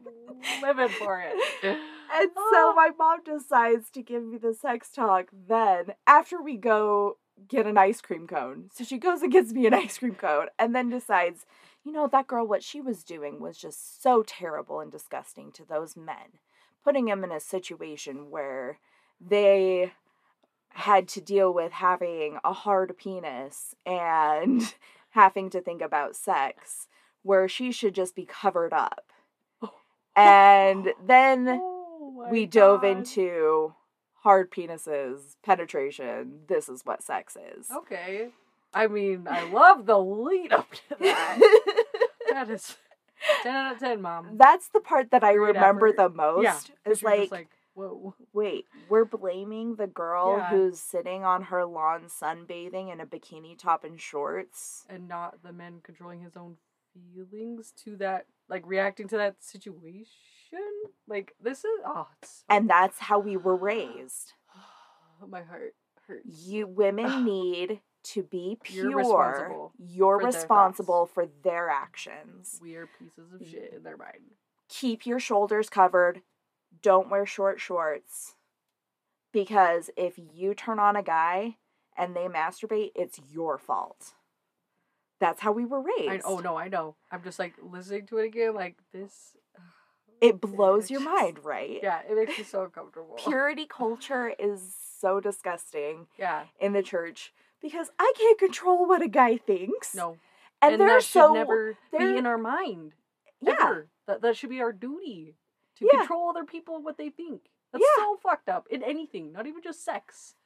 I'm 0.45 0.63
living 0.63 0.97
for 0.99 1.21
it. 1.21 1.35
and 1.63 2.31
so 2.35 2.41
ah. 2.71 2.73
my 2.77 2.91
mom 2.99 3.25
decides 3.25 3.91
to 3.91 4.03
give 4.03 4.25
me 4.25 4.39
the 4.39 4.55
sex 4.55 4.91
talk 4.91 5.29
then 5.49 5.95
after 6.07 6.43
we 6.43 6.57
go 6.57 7.17
get 7.49 7.67
an 7.67 7.79
ice 7.79 8.01
cream 8.01 8.27
cone. 8.27 8.71
So 8.73 8.85
she 8.85 8.99
goes 8.99 9.23
and 9.23 9.33
gets 9.33 9.53
me 9.53 9.67
an 9.67 9.75
ice 9.75 9.99
cream 9.99 10.15
cone 10.15 10.49
and 10.59 10.75
then 10.75 10.91
decides, 10.91 11.47
you 11.85 11.93
know, 11.93 12.07
that 12.09 12.27
girl, 12.27 12.47
what 12.47 12.63
she 12.63 12.81
was 12.81 13.05
doing 13.05 13.41
was 13.41 13.57
just 13.57 14.03
so 14.03 14.23
terrible 14.23 14.81
and 14.81 14.93
disgusting 14.93 15.53
to 15.53 15.65
those 15.65 15.97
men, 15.97 16.39
putting 16.85 17.07
them 17.07 17.25
in 17.25 17.33
a 17.33 17.41
situation 17.41 18.31
where 18.31 18.79
they 19.21 19.93
had 20.71 21.09
to 21.09 21.21
deal 21.21 21.53
with 21.53 21.73
having 21.73 22.39
a 22.45 22.53
hard 22.53 22.97
penis 22.97 23.75
and 23.85 24.75
having 25.11 25.51
to 25.51 25.61
think 25.61 25.83
about 25.83 26.17
sex, 26.17 26.89
where 27.23 27.49
she 27.49 27.73
should 27.73 27.95
just 27.95 28.15
be 28.15 28.25
covered 28.27 28.73
up. 28.73 29.13
And 30.17 30.93
then 31.07 31.49
Oh 31.49 32.27
we 32.31 32.45
dove 32.47 32.83
God. 32.83 32.89
into 32.89 33.75
hard 34.23 34.51
penises, 34.51 35.37
penetration. 35.45 36.41
This 36.49 36.69
is 36.69 36.83
what 36.85 37.03
sex 37.03 37.37
is. 37.57 37.71
Okay. 37.71 38.29
I 38.75 38.87
mean, 38.89 39.27
I 39.31 39.45
love 39.51 39.87
the 39.87 39.99
lead 39.99 40.53
up 40.53 40.71
to 40.73 40.97
that. 41.01 41.39
that 42.31 42.51
is 42.51 42.77
10 43.43 43.55
out 43.55 43.73
of 43.75 43.79
10, 43.81 44.03
mom. 44.03 44.37
That's 44.37 44.69
the 44.69 44.81
part 44.81 45.11
that 45.13 45.25
I 45.25 45.35
Great 45.35 45.55
remember 45.55 45.87
effort. 45.89 45.97
the 45.97 46.09
most. 46.11 46.43
Yeah, 46.45 46.91
Is 46.93 47.03
you're 47.03 47.11
like, 47.27 47.49
whoa. 47.75 48.15
wait, 48.33 48.67
we're 48.89 49.05
blaming 49.05 49.77
the 49.77 49.87
girl 49.87 50.37
Yeah. 50.39 50.51
who's 50.51 50.81
sitting 50.81 51.25
on 51.25 51.43
her 51.45 51.65
lawn 51.65 52.05
sunbathing 52.09 52.93
in 52.93 53.01
a 53.01 53.07
bikini 53.07 53.59
top 53.59 53.85
and 53.85 54.01
shorts. 54.01 54.85
And 54.89 55.09
not 55.09 55.43
the 55.43 55.53
man 55.53 55.81
controlling 55.83 56.21
his 56.21 56.37
own 56.37 56.57
feelings 56.93 57.73
to 57.85 57.97
that, 57.97 58.27
like 58.49 58.63
reacting 58.67 59.09
to 59.09 59.17
that 59.17 59.43
situation. 59.43 60.07
Like, 61.07 61.35
this 61.41 61.59
is, 61.59 61.81
oh, 61.87 62.09
it's 62.23 62.39
so 62.39 62.45
And 62.49 62.69
that's 62.69 62.99
how 62.99 63.19
we 63.19 63.37
were 63.37 63.57
raised. 63.57 64.33
My 65.29 65.43
heart 65.43 65.75
hurts. 66.07 66.47
You 66.47 66.67
women 66.67 67.25
need 67.25 67.81
to 68.03 68.23
be 68.23 68.59
You're 68.71 68.91
pure. 68.91 68.97
responsible 68.97 69.73
You're 69.79 70.19
for 70.19 70.33
their 70.33 70.41
responsible 70.41 71.07
for 71.07 71.27
their 71.45 71.69
actions. 71.69 72.59
We 72.63 72.75
are 72.77 72.89
pieces 72.99 73.33
of 73.33 73.47
shit 73.47 73.73
in 73.77 73.83
their 73.83 73.97
mind. 73.97 74.35
Keep 74.69 75.05
your 75.07 75.21
shoulders 75.21 75.69
covered. 75.69 76.23
Don't 76.83 77.11
wear 77.11 77.27
short 77.27 77.61
shorts. 77.61 78.35
Because 79.33 79.91
if 79.97 80.15
you 80.35 80.55
turn 80.55 80.79
on 80.79 80.97
a 80.97 81.03
guy 81.03 81.57
and 81.97 82.17
they 82.17 82.27
masturbate, 82.27 82.91
it's 82.97 83.21
your 83.33 83.59
fault. 83.59 84.15
That's 85.21 85.41
how 85.41 85.53
we 85.53 85.65
were 85.65 85.79
oh, 85.79 85.83
raised. 85.83 86.25
I, 86.25 86.29
oh 86.29 86.39
no, 86.39 86.57
I 86.57 86.69
know. 86.69 86.97
I'm 87.13 87.23
just 87.23 87.39
like 87.39 87.55
listening 87.63 88.07
to 88.07 88.19
it 88.19 88.27
again, 88.27 88.55
like 88.55 88.77
this. 88.93 89.37
It 90.21 90.41
blows 90.41 90.91
your 90.91 91.01
just- 91.01 91.13
mind, 91.13 91.39
right? 91.45 91.79
Yeah, 91.83 92.01
it 92.09 92.15
makes 92.17 92.37
me 92.39 92.45
so 92.45 92.65
uncomfortable. 92.65 93.17
Purity 93.25 93.67
culture 93.67 94.33
is 94.39 94.75
so 95.01 95.21
disgusting 95.21 96.07
Yeah, 96.19 96.45
in 96.59 96.73
the 96.73 96.83
church 96.83 97.33
because 97.63 97.89
I 97.99 98.13
can't 98.17 98.39
control 98.39 98.87
what 98.87 99.03
a 99.03 99.09
guy 99.09 99.37
thinks. 99.37 99.95
no, 99.95 100.17
And, 100.63 100.73
and 100.73 100.81
they're 100.81 100.89
that 100.89 101.03
so 101.03 101.29
should 101.29 101.35
never 101.35 101.77
they're- 101.93 102.13
be 102.13 102.19
in 102.19 102.27
our 102.27 102.39
mind. 102.39 102.93
yeah. 103.41 103.55
Ever. 103.61 103.89
That 104.07 104.23
that 104.23 104.37
should 104.37 104.51
be 104.51 104.61
our 104.61 104.73
duty 104.73 105.37
to 105.81 105.89
Yeah. 105.93 105.99
control 106.01 106.29
other 106.31 106.45
people 106.45 106.81
what 106.81 106.97
they 106.97 107.11
think. 107.11 107.51
That's 107.73 107.83
Yeah. 107.85 108.05
so 108.05 108.17
fucked 108.17 108.49
up 108.49 108.67
in 108.69 108.83
anything, 108.83 109.33
not 109.33 109.47
even 109.47 109.63
just 109.63 109.85
sex. 109.85 110.37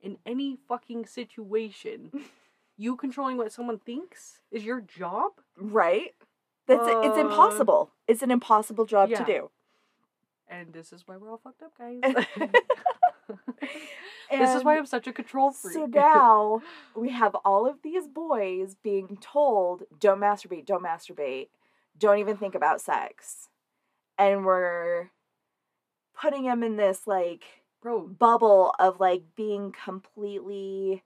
In 0.00 0.18
any 0.26 0.56
fucking 0.68 1.06
situation, 1.06 2.10
you 2.76 2.96
controlling 2.96 3.36
what 3.36 3.52
someone 3.52 3.78
thinks 3.78 4.40
is 4.50 4.64
your 4.64 4.80
job. 4.80 5.32
Right? 5.56 6.14
That's 6.66 6.86
it's 6.86 7.16
Uh, 7.16 7.20
impossible. 7.20 7.90
It's 8.06 8.22
an 8.22 8.30
impossible 8.30 8.84
job 8.84 9.10
yeah. 9.10 9.18
to 9.18 9.24
do. 9.24 9.50
And 10.48 10.72
this 10.72 10.92
is 10.92 11.06
why 11.06 11.16
we're 11.16 11.30
all 11.30 11.38
fucked 11.38 11.62
up, 11.62 11.76
guys. 11.78 12.00
This 14.30 14.54
is 14.54 14.62
why 14.62 14.76
I'm 14.76 14.84
such 14.86 15.06
a 15.06 15.12
control 15.12 15.50
freak. 15.52 15.74
So 15.74 15.86
now 15.86 16.60
we 16.94 17.08
have 17.10 17.34
all 17.46 17.66
of 17.66 17.80
these 17.82 18.06
boys 18.06 18.76
being 18.82 19.18
told, 19.20 19.84
don't 19.98 20.20
masturbate, 20.20 20.66
don't 20.66 20.82
masturbate, 20.84 21.48
don't 21.98 22.18
even 22.18 22.36
think 22.36 22.54
about 22.54 22.80
sex. 22.82 23.48
And 24.18 24.44
we're 24.44 25.10
putting 26.20 26.44
them 26.44 26.62
in 26.62 26.76
this 26.76 27.06
like 27.06 27.44
bro, 27.80 28.00
bubble 28.06 28.74
of 28.78 29.00
like 29.00 29.22
being 29.36 29.72
completely 29.72 31.02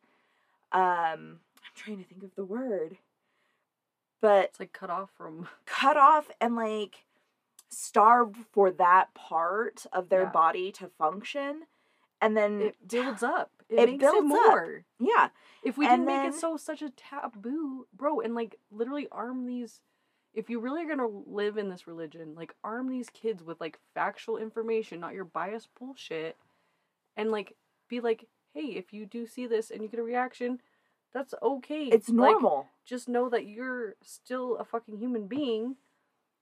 um 0.73 1.41
I'm 1.63 1.75
trying 1.75 1.99
to 1.99 2.05
think 2.05 2.23
of 2.23 2.35
the 2.35 2.45
word. 2.45 2.97
But 4.21 4.47
it's 4.47 4.61
like 4.61 4.73
cut 4.73 4.91
off 4.91 5.11
from 5.17 5.49
cut 5.67 5.97
off 5.97 6.31
and 6.41 6.57
like 6.57 7.05
starved 7.69 8.37
for 8.53 8.71
that 8.73 9.15
part 9.15 9.87
of 9.93 10.09
their 10.09 10.23
Yeah. 10.23 10.31
body 10.31 10.73
to 10.73 10.89
function. 10.99 11.63
And 12.21 12.37
then 12.37 12.61
it 12.61 12.77
builds 12.89 13.23
up. 13.23 13.51
It, 13.69 13.81
It 13.81 13.87
makes 13.87 14.01
builds 14.01 14.31
it 14.31 14.37
up. 14.47 14.53
more. 14.53 14.85
yeah, 15.01 15.29
If 15.65 15.77
we 15.77 15.87
And 15.87 16.05
didn't 16.07 16.23
make 16.23 16.35
it 16.35 16.41
so 16.41 16.57
such 16.57 16.83
a 16.83 16.91
taboo, 16.91 17.87
bro, 17.97 18.21
and 18.21 18.35
like 18.35 18.59
literally 18.71 19.09
arm 19.11 19.47
these 19.47 19.81
if 20.35 20.49
you 20.49 20.61
really 20.61 20.83
are 20.83 20.89
gonna 20.89 21.09
live 21.27 21.59
in 21.59 21.69
this 21.69 21.87
religion, 21.87 22.35
like 22.35 22.55
arm 22.65 22.89
these 22.89 23.11
kids 23.11 23.43
with 23.43 23.61
like 23.61 23.79
factual 23.95 24.39
information, 24.39 25.01
not 25.01 25.15
your 25.15 25.25
biased 25.25 25.69
bullshit, 25.79 26.37
and 27.17 27.31
like 27.31 27.55
be 27.89 28.01
like, 28.01 28.27
hey, 28.55 28.67
if 28.77 28.93
you 28.93 29.07
do 29.07 29.27
see 29.27 29.47
this 29.47 29.71
and 29.71 29.83
you 29.83 29.89
get 29.89 30.01
a 30.01 30.03
reaction, 30.03 30.61
that's 31.13 31.35
okay. 31.43 31.85
it's 31.85 32.09
Like, 32.09 32.33
normal. 32.33 32.67
just 32.85 33.09
know 33.09 33.29
that 33.29 33.47
you're 33.47 33.97
still 34.03 34.57
a 34.57 34.65
fucking 34.65 34.99
human 34.99 35.27
being 35.27 35.77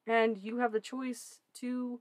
and 0.07 0.39
you 0.39 0.59
have 0.59 0.73
the 0.73 0.81
choice 0.81 1.41
to 1.57 1.99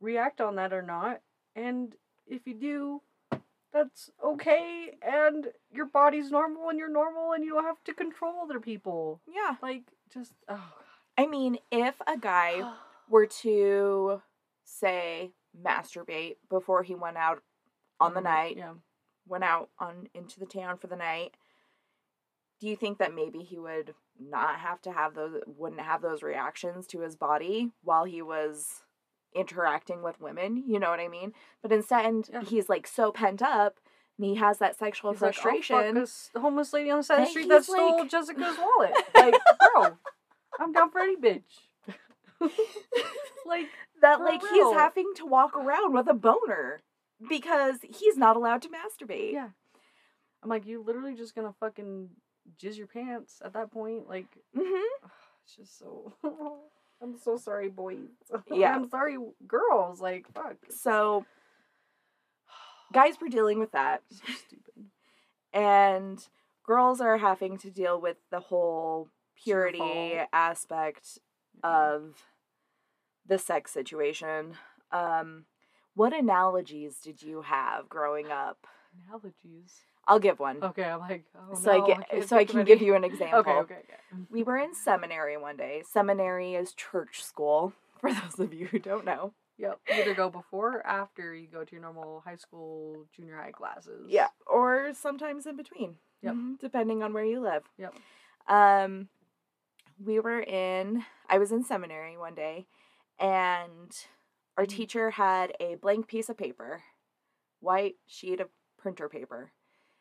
react 0.00 0.40
on 0.40 0.56
that 0.56 0.72
or 0.72 0.82
not. 0.82 1.20
And 1.56 1.94
if 2.26 2.46
you 2.46 2.54
do, 2.54 3.02
that's 3.72 4.10
okay. 4.24 4.96
And 5.02 5.48
your 5.72 5.86
body's 5.86 6.30
normal 6.30 6.68
and 6.68 6.78
you're 6.78 6.88
normal 6.90 7.32
and 7.32 7.44
you 7.44 7.54
don't 7.54 7.64
have 7.64 7.82
to 7.84 7.94
control 7.94 8.40
other 8.42 8.60
people. 8.60 9.20
yeah. 9.26 9.56
Like, 9.62 9.84
just, 10.12 10.32
oh, 10.48 10.72
I 11.20 11.26
mean, 11.26 11.58
if 11.70 11.94
a 12.06 12.16
guy 12.18 12.62
were 13.08 13.26
to 13.26 14.22
say 14.64 15.32
masturbate 15.60 16.36
before 16.48 16.82
he 16.82 16.94
went 16.94 17.16
out 17.16 17.42
on 17.98 18.14
the 18.14 18.20
Mm, 18.20 18.24
night, 18.24 18.56
Yeah. 18.56 18.74
went 19.26 19.44
out 19.44 19.68
on 19.78 20.08
into 20.14 20.40
the 20.40 20.46
town 20.46 20.78
for 20.78 20.86
the 20.86 20.96
night, 20.96 21.34
do 22.60 22.68
you 22.68 22.76
think 22.76 22.98
that 22.98 23.14
maybe 23.14 23.40
he 23.40 23.58
would 23.58 23.94
not 24.18 24.60
have 24.60 24.80
to 24.82 24.92
have 24.92 25.14
those 25.14 25.42
wouldn't 25.46 25.80
have 25.80 26.02
those 26.02 26.22
reactions 26.22 26.86
to 26.88 27.00
his 27.00 27.16
body 27.16 27.70
while 27.82 28.04
he 28.04 28.20
was 28.22 28.82
interacting 29.34 30.02
with 30.02 30.20
women, 30.20 30.56
you 30.66 30.78
know 30.78 30.90
what 30.90 31.00
I 31.00 31.08
mean? 31.08 31.32
But 31.62 31.72
instead 31.72 32.28
Yeah. 32.32 32.42
he's 32.42 32.68
like 32.68 32.86
so 32.86 33.12
pent 33.12 33.40
up 33.42 33.78
and 34.18 34.26
he 34.26 34.34
has 34.36 34.58
that 34.58 34.76
sexual 34.78 35.12
He's 35.12 35.22
like, 35.22 35.36
oh, 35.38 35.40
frustration. 35.42 35.76
fuck, 35.76 35.94
this 35.94 36.30
homeless 36.36 36.72
lady 36.72 36.90
on 36.90 36.98
the 36.98 37.02
side 37.04 37.20
of 37.20 37.24
the 37.26 37.30
street 37.30 37.48
that 37.48 37.56
he's 37.58 37.66
stole 37.66 37.98
like- 37.98 38.10
Jessica's 38.10 38.58
wallet. 38.58 38.92
Like, 39.14 39.34
bro, 39.74 39.98
I'm 40.60 40.72
down 40.72 40.90
for 40.90 41.00
any 41.00 41.16
bitch. 41.16 41.42
like, 43.46 43.66
that 44.02 44.20
like 44.20 44.42
real. 44.42 44.70
he's 44.70 44.76
having 44.78 45.10
to 45.16 45.26
walk 45.26 45.56
around 45.56 45.92
with 45.94 46.08
a 46.08 46.14
boner 46.14 46.80
because 47.28 47.78
he's 47.82 48.16
not 48.16 48.36
allowed 48.36 48.62
to 48.62 48.68
masturbate. 48.68 49.32
Yeah. 49.32 49.48
I'm 50.42 50.48
like, 50.48 50.66
you 50.66 50.82
literally 50.82 51.14
just 51.14 51.34
gonna 51.34 51.54
fucking 51.60 52.08
jizz 52.62 52.76
your 52.78 52.86
pants 52.86 53.42
at 53.44 53.52
that 53.54 53.70
point. 53.70 54.08
Like, 54.08 54.26
Mm-hmm. 54.56 55.06
it's 55.44 55.56
just 55.56 55.78
so. 55.78 56.14
I'm 57.02 57.16
so 57.18 57.36
sorry, 57.38 57.68
boys. 57.70 58.08
Yeah. 58.52 58.74
I'm 58.74 58.88
sorry, 58.88 59.16
girls. 59.46 60.00
Like, 60.00 60.26
fuck. 60.34 60.56
So 60.70 61.24
guys 62.92 63.14
were 63.20 63.28
dealing 63.28 63.58
with 63.58 63.72
that. 63.72 64.02
so 64.10 64.32
stupid. 64.46 64.90
and 65.52 66.26
girls 66.66 67.00
are 67.00 67.18
having 67.18 67.58
to 67.58 67.70
deal 67.70 68.00
with 68.00 68.16
the 68.30 68.40
whole 68.40 69.08
purity 69.42 70.20
aspect 70.32 71.18
of 71.62 72.14
the 73.26 73.38
sex 73.38 73.70
situation. 73.70 74.54
Um, 74.92 75.44
what 75.94 76.12
analogies 76.12 76.98
did 77.00 77.22
you 77.22 77.42
have 77.42 77.88
growing 77.88 78.30
up? 78.30 78.66
Analogies. 79.06 79.80
I'll 80.06 80.18
give 80.18 80.40
one. 80.40 80.58
Okay, 80.62 80.84
I'm 80.84 80.98
like, 80.98 81.24
oh 81.36 81.54
so 81.54 81.70
no, 81.72 81.84
I 81.84 81.86
get 81.86 82.10
can't 82.10 82.28
so 82.28 82.36
I 82.36 82.44
can 82.44 82.64
give 82.64 82.82
you 82.82 82.94
an 82.94 83.04
example. 83.10 83.38
Okay, 83.40 83.52
okay, 83.52 83.74
okay. 83.74 84.22
We 84.30 84.42
were 84.42 84.58
in 84.58 84.74
seminary 84.74 85.36
one 85.36 85.56
day. 85.56 85.82
Seminary 85.88 86.54
is 86.54 86.72
church 86.72 87.22
school 87.22 87.72
for 88.00 88.12
those 88.12 88.38
of 88.40 88.52
you 88.52 88.66
who 88.66 88.78
don't 88.78 89.04
know. 89.04 89.32
Yep. 89.58 89.78
You 89.90 89.94
either 89.96 90.14
go 90.14 90.30
before 90.30 90.78
or 90.78 90.86
after 90.86 91.34
you 91.34 91.46
go 91.46 91.64
to 91.64 91.72
your 91.72 91.82
normal 91.82 92.22
high 92.24 92.36
school, 92.36 93.04
junior 93.14 93.36
high 93.36 93.50
classes. 93.50 94.06
Yeah, 94.08 94.28
or 94.46 94.92
sometimes 94.94 95.46
in 95.46 95.56
between. 95.56 95.96
Yep. 96.22 96.34
Mhm, 96.34 96.58
depending 96.58 97.02
on 97.02 97.12
where 97.12 97.24
you 97.24 97.40
live. 97.40 97.62
Yep. 97.78 97.94
Um, 98.48 99.08
we 100.02 100.18
were 100.18 100.40
in. 100.40 101.04
I 101.28 101.38
was 101.38 101.52
in 101.52 101.62
seminary 101.62 102.16
one 102.16 102.34
day, 102.34 102.66
and 103.18 104.06
our 104.56 104.64
Mhm. 104.64 104.68
teacher 104.68 105.10
had 105.10 105.54
a 105.60 105.74
blank 105.76 106.06
piece 106.06 106.28
of 106.28 106.36
paper, 106.36 106.84
white 107.60 107.98
sheet 108.06 108.40
of 108.40 108.50
printer 108.76 109.08
paper, 109.08 109.52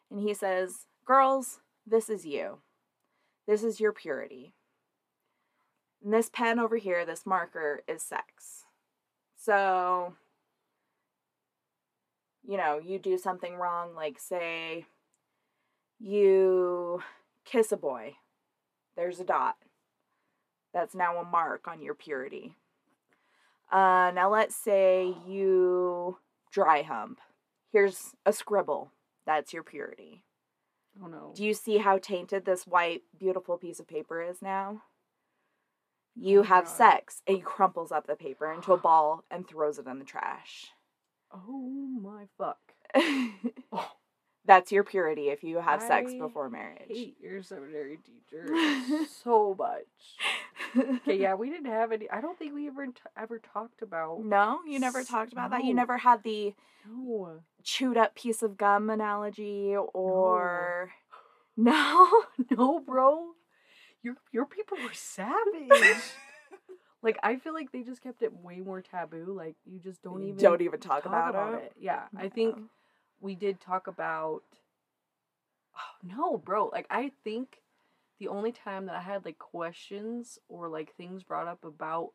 and 0.10 0.22
he 0.22 0.34
says, 0.34 0.88
"Girls, 1.06 1.62
this 1.86 2.10
is 2.10 2.26
you. 2.26 2.62
This 3.46 3.64
is 3.64 3.80
your 3.80 3.92
purity. 3.94 4.56
And 6.02 6.14
this 6.14 6.30
pen 6.30 6.60
over 6.60 6.78
here, 6.78 7.06
this 7.06 7.26
marker, 7.26 7.84
is 7.88 8.02
sex. 8.02 8.66
So." 9.36 10.18
You 12.42 12.58
know, 12.58 12.80
you 12.80 12.98
do 12.98 13.18
something 13.18 13.58
wrong, 13.58 13.94
like 13.94 14.18
say 14.18 14.88
you 16.00 17.04
kiss 17.44 17.72
a 17.72 17.78
boy, 17.78 18.18
there's 18.96 19.20
a 19.20 19.24
dot. 19.26 19.58
That's 20.74 20.94
now 20.96 21.18
a 21.18 21.26
mark 21.26 21.68
on 21.68 21.82
your 21.82 21.96
purity. 21.96 22.56
Uh, 23.72 24.12
now 24.14 24.30
let's 24.32 24.56
say 24.56 25.14
you 25.28 26.18
dry 26.52 26.82
hump. 26.82 27.20
Here's 27.72 28.14
a 28.26 28.34
scribble. 28.34 28.92
That's 29.26 29.54
your 29.54 29.64
purity. 29.64 30.24
Oh 31.04 31.08
no. 31.08 31.34
Do 31.36 31.44
you 31.46 31.54
see 31.54 31.78
how 31.78 31.98
tainted 31.98 32.46
this 32.46 32.66
white, 32.66 33.04
beautiful 33.20 33.58
piece 33.58 33.80
of 33.80 33.88
paper 33.88 34.22
is 34.22 34.42
now? 34.42 34.82
You 36.16 36.40
Oh, 36.42 36.44
have 36.44 36.66
God. 36.66 36.74
sex, 36.74 37.22
and 37.28 37.38
he 37.38 37.42
crumples 37.42 37.92
up 37.92 38.08
the 38.08 38.16
paper 38.16 38.52
into 38.52 38.74
a 38.74 38.78
ball 38.78 39.24
and 39.32 39.48
throws 39.48 39.78
it 39.80 39.88
in 39.88 40.00
the 40.00 40.06
trash. 40.06 40.72
oh 41.32 41.88
my 42.02 42.26
fuck. 42.38 42.60
Oh. 43.72 43.92
That's 44.46 44.72
your 44.72 44.84
purity 44.84 45.30
if 45.30 45.44
you 45.44 45.60
have 45.60 45.82
sex 45.82 46.14
before 46.18 46.50
marriage. 46.50 46.88
hate 46.88 47.18
your 47.22 47.44
seminary 47.44 47.98
teacher 47.98 49.06
so 49.24 49.56
much. 49.58 49.86
Okay, 50.76 51.18
yeah, 51.22 51.36
we 51.36 51.50
didn't 51.50 51.72
have 51.72 51.92
any. 51.92 52.10
I 52.10 52.22
don't 52.22 52.38
think 52.38 52.54
we 52.54 52.68
ever 52.68 52.86
t- 52.88 52.94
ever 53.18 53.40
talked 53.40 53.82
about. 53.82 54.24
No, 54.24 54.60
you 54.68 54.80
never 54.80 55.04
talked 55.04 55.34
about 55.34 55.52
that. 55.52 55.64
You 55.66 55.74
never 55.74 55.98
had 55.98 56.24
the 56.24 56.56
No, 56.88 57.42
chewed 57.64 57.98
up 57.98 58.16
piece 58.16 58.42
of 58.42 58.58
gum 58.58 58.90
analogy 58.90 59.76
or 59.76 60.92
no. 61.58 62.10
no, 62.52 62.80
bro. 62.80 63.32
Your 64.02 64.16
your 64.32 64.46
people 64.46 64.78
were 64.82 64.94
savage. 64.94 65.94
like 67.04 67.18
I 67.22 67.36
feel 67.36 67.54
like 67.54 67.72
they 67.72 67.84
just 67.84 68.02
kept 68.02 68.22
it 68.22 68.34
way 68.34 68.62
more 68.62 68.82
taboo. 68.82 69.34
Like 69.36 69.56
you 69.66 69.80
just 69.80 70.02
don't 70.02 70.24
even 70.24 70.38
Don't 70.38 70.62
even 70.62 70.80
talk, 70.80 71.06
about, 71.06 71.56
it. 71.56 71.74
Yeah, 71.80 72.04
I 72.18 72.30
think 72.30 72.56
No. 72.58 72.64
We 73.22 73.36
did 73.36 73.60
talk 73.60 73.88
about. 73.88 74.42
Oh, 75.76 76.08
no, 76.18 76.38
bro. 76.38 76.68
Like 76.68 76.88
I 76.90 77.12
think 77.24 77.62
the 78.20 78.28
only 78.28 78.52
time 78.52 78.86
that 78.88 78.96
I 78.96 79.02
had 79.02 79.24
like 79.26 79.40
questions 79.40 80.40
or 80.50 80.68
like 80.68 80.94
things 80.96 81.24
brought 81.24 81.48
up 81.48 81.64
about 81.64 82.12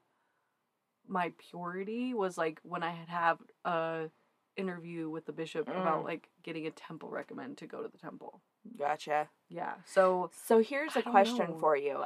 my 1.08 1.32
purity 1.50 2.14
was 2.14 2.36
like 2.38 2.60
when 2.62 2.82
I 2.82 2.90
had 2.90 3.08
have 3.08 3.38
a 3.64 4.10
interview 4.56 5.10
with 5.10 5.26
the 5.26 5.32
bishop 5.32 5.68
about 5.68 6.02
Mm. 6.02 6.04
like 6.04 6.28
getting 6.42 6.66
a 6.66 6.70
temple 6.70 7.08
recommend 7.10 7.58
to 7.58 7.66
go 7.66 7.82
to 7.82 7.88
the 7.88 7.98
temple. 7.98 8.40
Gotcha. 8.78 9.28
Yeah. 9.48 9.74
So 9.84 10.30
So 10.46 10.60
here's 10.62 10.94
a 10.96 11.02
question 11.02 11.50
know. 11.50 11.58
for 11.58 11.76
you. 11.76 12.04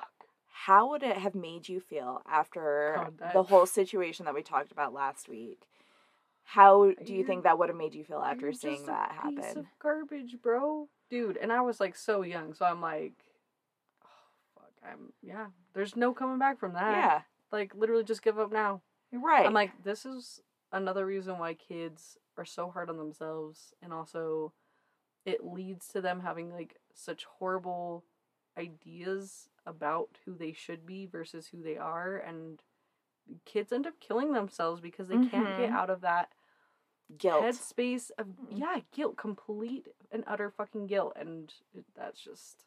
How 0.50 0.90
would 0.90 1.02
it 1.02 1.18
have 1.18 1.34
made 1.34 1.68
you 1.68 1.78
feel 1.80 2.22
after 2.26 3.10
the 3.32 3.44
whole 3.44 3.66
situation 3.66 4.24
that 4.24 4.34
we 4.34 4.42
talked 4.42 4.72
about 4.72 4.92
last 4.92 5.28
week? 5.28 5.62
How 6.50 6.92
do 7.04 7.12
you 7.12 7.24
think 7.24 7.44
that 7.44 7.58
would 7.58 7.68
have 7.68 7.76
made 7.76 7.94
you 7.94 8.04
feel 8.04 8.20
after 8.20 8.54
seeing 8.54 8.86
that 8.86 9.12
happen? 9.12 9.58
of 9.58 9.66
garbage, 9.82 10.36
bro. 10.42 10.88
Dude, 11.10 11.36
and 11.36 11.52
I 11.52 11.60
was 11.60 11.78
like 11.78 11.94
so 11.94 12.22
young, 12.22 12.54
so 12.54 12.64
I'm 12.64 12.80
like, 12.80 13.12
oh, 14.02 14.08
fuck, 14.54 14.72
I'm 14.82 15.12
yeah. 15.22 15.48
There's 15.74 15.94
no 15.94 16.14
coming 16.14 16.38
back 16.38 16.58
from 16.58 16.72
that. 16.72 16.90
Yeah, 16.90 17.20
Like 17.52 17.74
literally, 17.74 18.02
just 18.02 18.22
give 18.22 18.38
up 18.38 18.50
now. 18.50 18.80
you're 19.12 19.20
right. 19.20 19.44
I'm 19.44 19.52
like, 19.52 19.72
this 19.84 20.06
is 20.06 20.40
another 20.72 21.04
reason 21.04 21.38
why 21.38 21.52
kids 21.52 22.16
are 22.38 22.46
so 22.46 22.70
hard 22.70 22.88
on 22.88 22.96
themselves, 22.96 23.74
and 23.82 23.92
also, 23.92 24.54
it 25.26 25.44
leads 25.44 25.88
to 25.88 26.00
them 26.00 26.20
having 26.20 26.50
like 26.50 26.76
such 26.94 27.24
horrible 27.24 28.04
ideas 28.56 29.50
about 29.66 30.08
who 30.24 30.34
they 30.34 30.54
should 30.54 30.86
be 30.86 31.04
versus 31.04 31.48
who 31.48 31.62
they 31.62 31.76
are, 31.76 32.16
and 32.16 32.62
kids 33.44 33.70
end 33.70 33.86
up 33.86 34.00
killing 34.00 34.32
themselves 34.32 34.80
because 34.80 35.08
they 35.08 35.18
can't 35.18 35.54
get 35.58 35.70
Mhm. 35.70 35.74
out 35.74 35.90
of 35.90 36.00
that 36.00 36.30
Guilt. 37.16 37.42
headspace 37.42 38.10
of 38.18 38.26
Mm. 38.26 38.58
yeah 38.58 38.80
guilt 38.92 39.16
complete 39.16 39.88
and 40.12 40.24
utter 40.26 40.50
fucking 40.50 40.86
guilt 40.86 41.14
and 41.16 41.52
it, 41.74 41.84
that's 41.96 42.20
just 42.20 42.64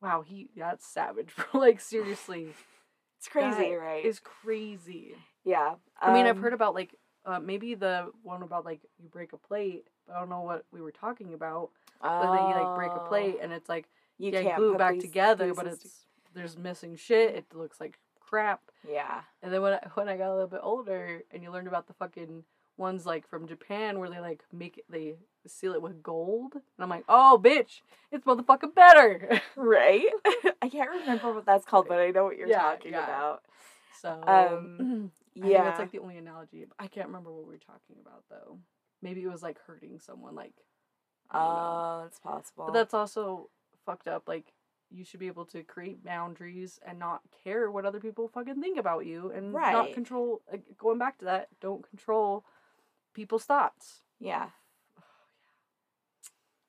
wow 0.00 0.22
he 0.22 0.48
that's 0.56 0.86
savage 0.86 1.34
bro 1.36 1.60
like 1.60 1.80
seriously 1.80 2.48
It's 3.18 3.28
crazy, 3.28 3.70
that 3.70 3.78
right? 3.80 4.04
is 4.04 4.20
crazy 4.20 5.16
yeah. 5.44 5.74
i 6.00 6.12
mean 6.12 6.26
i've 6.26 6.36
um, 6.36 6.42
heard 6.42 6.52
about 6.52 6.74
like 6.74 6.94
uh, 7.26 7.40
maybe 7.40 7.74
the 7.74 8.12
one 8.22 8.42
about 8.42 8.64
like 8.64 8.80
you 9.02 9.08
break 9.08 9.32
a 9.32 9.36
plate 9.38 9.86
but 10.06 10.14
i 10.14 10.20
don't 10.20 10.28
know 10.28 10.42
what 10.42 10.64
we 10.72 10.80
were 10.80 10.92
talking 10.92 11.34
about 11.34 11.70
but 12.00 12.20
then 12.32 12.48
you 12.48 12.54
like 12.54 12.76
break 12.76 12.90
a 12.92 13.00
oh, 13.00 13.06
plate 13.08 13.38
and 13.42 13.52
it's 13.52 13.68
like 13.68 13.88
You 14.18 14.30
yeah 14.30 14.42
can't 14.42 14.56
glue 14.58 14.74
it 14.74 14.78
back 14.78 14.94
these 14.94 15.02
together 15.02 15.54
but 15.54 15.66
it's 15.66 16.06
there's 16.34 16.56
missing 16.58 16.96
shit 16.96 17.34
it 17.34 17.46
looks 17.54 17.80
like 17.80 17.98
crap 18.20 18.60
yeah. 18.88 19.20
and 19.42 19.52
then 19.52 19.62
when 19.62 19.74
I, 19.74 19.78
when 19.94 20.08
I 20.08 20.16
got 20.16 20.30
a 20.30 20.34
little 20.34 20.48
bit 20.48 20.60
older 20.62 21.22
and 21.30 21.42
you 21.42 21.50
learned 21.50 21.68
about 21.68 21.86
the 21.86 21.94
fucking 21.94 22.44
ones 22.76 23.06
like 23.06 23.28
from 23.28 23.46
Japan 23.46 23.98
where 23.98 24.10
they 24.10 24.20
like 24.20 24.42
make 24.52 24.78
it, 24.78 24.84
they 24.90 25.14
seal 25.46 25.74
it 25.74 25.82
with 25.82 26.02
gold, 26.02 26.54
and 26.54 26.62
I'm 26.80 26.88
like, 26.88 27.04
oh 27.08 27.40
bitch, 27.42 27.80
it's 28.10 28.24
motherfucking 28.24 28.74
better. 28.74 29.40
Right. 29.56 30.06
I 30.60 30.68
can't 30.68 30.90
remember 30.90 31.32
what 31.32 31.46
that's 31.46 31.64
called, 31.64 31.86
but 31.88 31.98
I 31.98 32.10
know 32.10 32.24
what 32.24 32.36
you're 32.36 32.48
Yeah, 32.48 32.60
talking 32.62 32.92
yeah. 32.92 33.04
about. 33.04 33.42
so 34.02 34.20
Um, 34.26 35.10
Yeah. 35.34 35.64
that's 35.64 35.78
like 35.78 35.92
the 35.92 35.98
only 36.00 36.18
analogy. 36.18 36.66
I 36.78 36.86
can't 36.86 37.06
remember 37.06 37.30
what 37.32 37.46
we 37.46 37.52
were 37.54 37.58
talking 37.58 37.96
about 38.00 38.24
though. 38.30 38.58
Maybe 39.02 39.22
it 39.22 39.28
was 39.28 39.42
like 39.42 39.58
hurting 39.66 39.98
someone, 40.00 40.34
like. 40.34 40.54
Oh, 41.32 42.04
it's 42.06 42.18
possible. 42.18 42.66
But 42.66 42.74
that's 42.74 42.94
also 42.94 43.48
fucked 43.86 44.06
up. 44.08 44.24
Like 44.28 44.52
you 44.90 45.04
should 45.04 45.20
be 45.20 45.26
able 45.26 45.44
to 45.46 45.62
create 45.62 46.04
boundaries 46.04 46.78
and 46.86 46.98
not 46.98 47.20
care 47.42 47.70
what 47.70 47.84
other 47.84 47.98
people 48.00 48.28
fucking 48.28 48.60
think 48.60 48.78
about 48.78 49.06
you 49.06 49.32
and 49.34 49.52
not 49.52 49.92
control. 49.92 50.42
Like, 50.50 50.62
going 50.78 50.98
back 50.98 51.18
to 51.18 51.24
that, 51.26 51.48
don't 51.60 51.88
control 51.88 52.44
people's 53.14 53.44
thoughts. 53.44 54.02
yeah. 54.20 54.48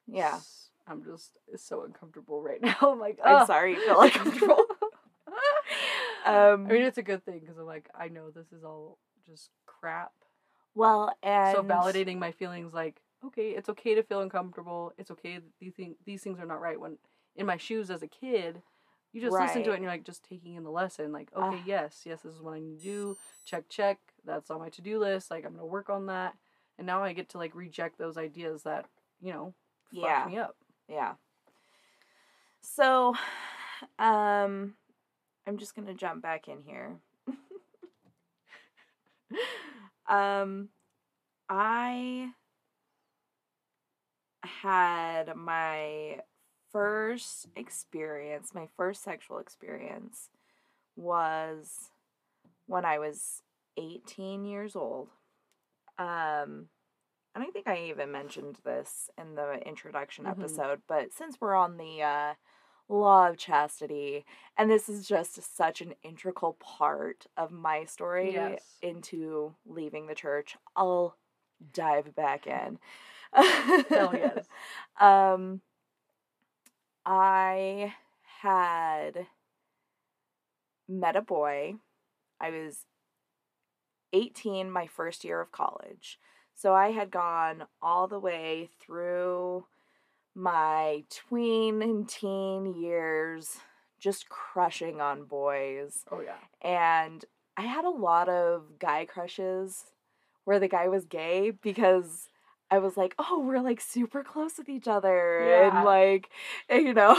Yeah. 0.07 0.39
I'm 0.87 1.03
just 1.03 1.31
so 1.57 1.83
uncomfortable 1.83 2.41
right 2.43 2.61
now. 2.61 2.75
I'm 2.81 2.99
like, 2.99 3.17
I'm 3.23 3.47
sorry 3.47 3.73
you 3.73 3.85
feel 3.85 4.01
uncomfortable. 4.01 4.57
Um, 6.25 6.65
I 6.67 6.73
mean, 6.73 6.81
it's 6.81 6.97
a 6.97 7.03
good 7.03 7.23
thing 7.23 7.37
because 7.39 7.55
I'm 7.59 7.67
like, 7.67 7.87
I 7.93 8.07
know 8.07 8.31
this 8.31 8.51
is 8.51 8.63
all 8.63 8.97
just 9.27 9.51
crap. 9.67 10.11
well, 10.73 11.15
and 11.21 11.55
so 11.55 11.61
validating 11.61 12.17
my 12.17 12.31
feelings, 12.31 12.73
like, 12.73 12.99
okay, 13.23 13.49
it's 13.51 13.69
okay 13.69 13.93
to 13.93 14.01
feel 14.01 14.21
uncomfortable. 14.21 14.91
It's 14.97 15.11
okay 15.11 15.35
that 15.35 15.43
these 15.59 15.73
things 15.75 15.97
these 16.03 16.23
things 16.23 16.39
are 16.39 16.47
not 16.47 16.61
right. 16.61 16.79
When 16.79 16.97
in 17.35 17.45
my 17.45 17.57
shoes 17.57 17.91
as 17.91 18.01
a 18.01 18.07
kid, 18.07 18.63
you 19.13 19.21
just 19.21 19.33
listen 19.33 19.63
to 19.65 19.69
it 19.71 19.75
and 19.75 19.83
you're 19.83 19.91
like 19.91 20.03
just 20.03 20.23
taking 20.27 20.55
in 20.55 20.63
the 20.63 20.71
lesson. 20.71 21.11
Like, 21.11 21.29
okay, 21.35 21.57
Ah. 21.59 21.63
yes, 21.63 22.01
yes, 22.07 22.21
this 22.21 22.33
is 22.33 22.41
what 22.41 22.55
I 22.55 22.59
need 22.59 22.79
to 22.79 22.83
do. 22.83 23.17
Check, 23.45 23.69
check. 23.69 23.99
That's 24.25 24.51
on 24.51 24.59
my 24.59 24.69
to 24.69 24.81
do 24.81 24.99
list. 24.99 25.31
Like, 25.31 25.45
I'm 25.45 25.53
gonna 25.53 25.65
work 25.65 25.89
on 25.89 26.07
that. 26.07 26.35
And 26.77 26.87
now 26.87 27.03
I 27.03 27.13
get 27.13 27.29
to 27.29 27.37
like 27.37 27.55
reject 27.55 27.97
those 27.97 28.17
ideas 28.17 28.63
that 28.63 28.85
you 29.21 29.31
know 29.31 29.53
fucked 29.93 30.03
Yeah. 30.03 30.25
me 30.27 30.37
up. 30.37 30.55
Yeah. 30.87 31.13
So, 32.61 33.15
um, 33.99 34.75
I'm 35.47 35.57
just 35.57 35.75
gonna 35.75 35.93
jump 35.93 36.21
back 36.21 36.47
in 36.47 36.61
here. 36.63 36.97
um, 40.07 40.69
I 41.49 42.29
had 44.43 45.35
my 45.35 46.19
first 46.71 47.47
experience, 47.55 48.53
my 48.53 48.67
first 48.75 49.03
sexual 49.03 49.37
experience 49.37 50.29
was 50.95 51.89
when 52.67 52.85
I 52.85 52.99
was 52.99 53.41
18 53.77 54.45
years 54.45 54.75
old. 54.75 55.09
Um, 55.97 56.69
and 57.35 57.43
I 57.43 57.47
think 57.53 57.67
I 57.67 57.77
even 57.89 58.11
mentioned 58.11 58.59
this 58.63 59.09
in 59.17 59.35
the 59.35 59.53
introduction 59.67 60.25
Mhm. 60.25 60.31
episode, 60.31 60.81
but 60.87 61.13
since 61.13 61.39
we're 61.39 61.55
on 61.55 61.77
the 61.77 62.01
uh, 62.01 62.33
law 62.89 63.27
of 63.29 63.37
chastity, 63.37 64.25
and 64.57 64.69
this 64.69 64.89
is 64.89 65.07
just 65.07 65.41
such 65.55 65.81
an 65.81 65.95
integral 66.03 66.53
part 66.53 67.27
of 67.37 67.51
my 67.51 67.85
story 67.85 68.33
Yes. 68.33 68.77
into 68.81 69.55
leaving 69.65 70.07
the 70.07 70.15
church, 70.15 70.57
I'll 70.75 71.17
dive 71.73 72.15
back 72.15 72.47
in. 72.47 72.79
Hell 73.33 74.13
yes. 74.15 74.47
Um, 74.99 75.61
I 77.05 77.93
had 78.41 79.27
met 80.87 81.15
a 81.15 81.21
boy. 81.21 81.75
I 82.39 82.49
was 82.49 82.85
18 84.15 84.71
my 84.71 84.87
first 84.87 85.23
year 85.23 85.41
of 85.41 85.51
college. 85.51 86.17
So 86.55 86.73
I 86.73 86.91
had 86.91 87.11
gone 87.11 87.65
all 87.81 88.07
the 88.07 88.19
way 88.19 88.69
through 88.79 89.65
my 90.33 91.03
tween 91.09 91.81
and 91.81 92.07
teen 92.07 92.65
years 92.65 93.57
just 93.99 94.29
crushing 94.29 95.01
on 95.01 95.25
boys. 95.25 96.05
Oh 96.09 96.21
yeah. 96.21 96.37
And 96.61 97.25
I 97.57 97.63
had 97.63 97.85
a 97.85 97.89
lot 97.89 98.29
of 98.29 98.79
guy 98.79 99.05
crushes 99.05 99.85
where 100.45 100.59
the 100.59 100.67
guy 100.67 100.87
was 100.87 101.05
gay 101.05 101.51
because 101.51 102.29
I 102.71 102.79
was 102.79 102.97
like, 102.97 103.13
oh, 103.19 103.39
we're 103.45 103.61
like 103.61 103.79
super 103.79 104.23
close 104.23 104.57
with 104.57 104.69
each 104.69 104.87
other. 104.87 105.45
Yeah. 105.47 105.77
And 105.77 105.85
like, 105.85 106.29
eh, 106.69 106.79
you 106.79 106.93
know. 106.93 107.13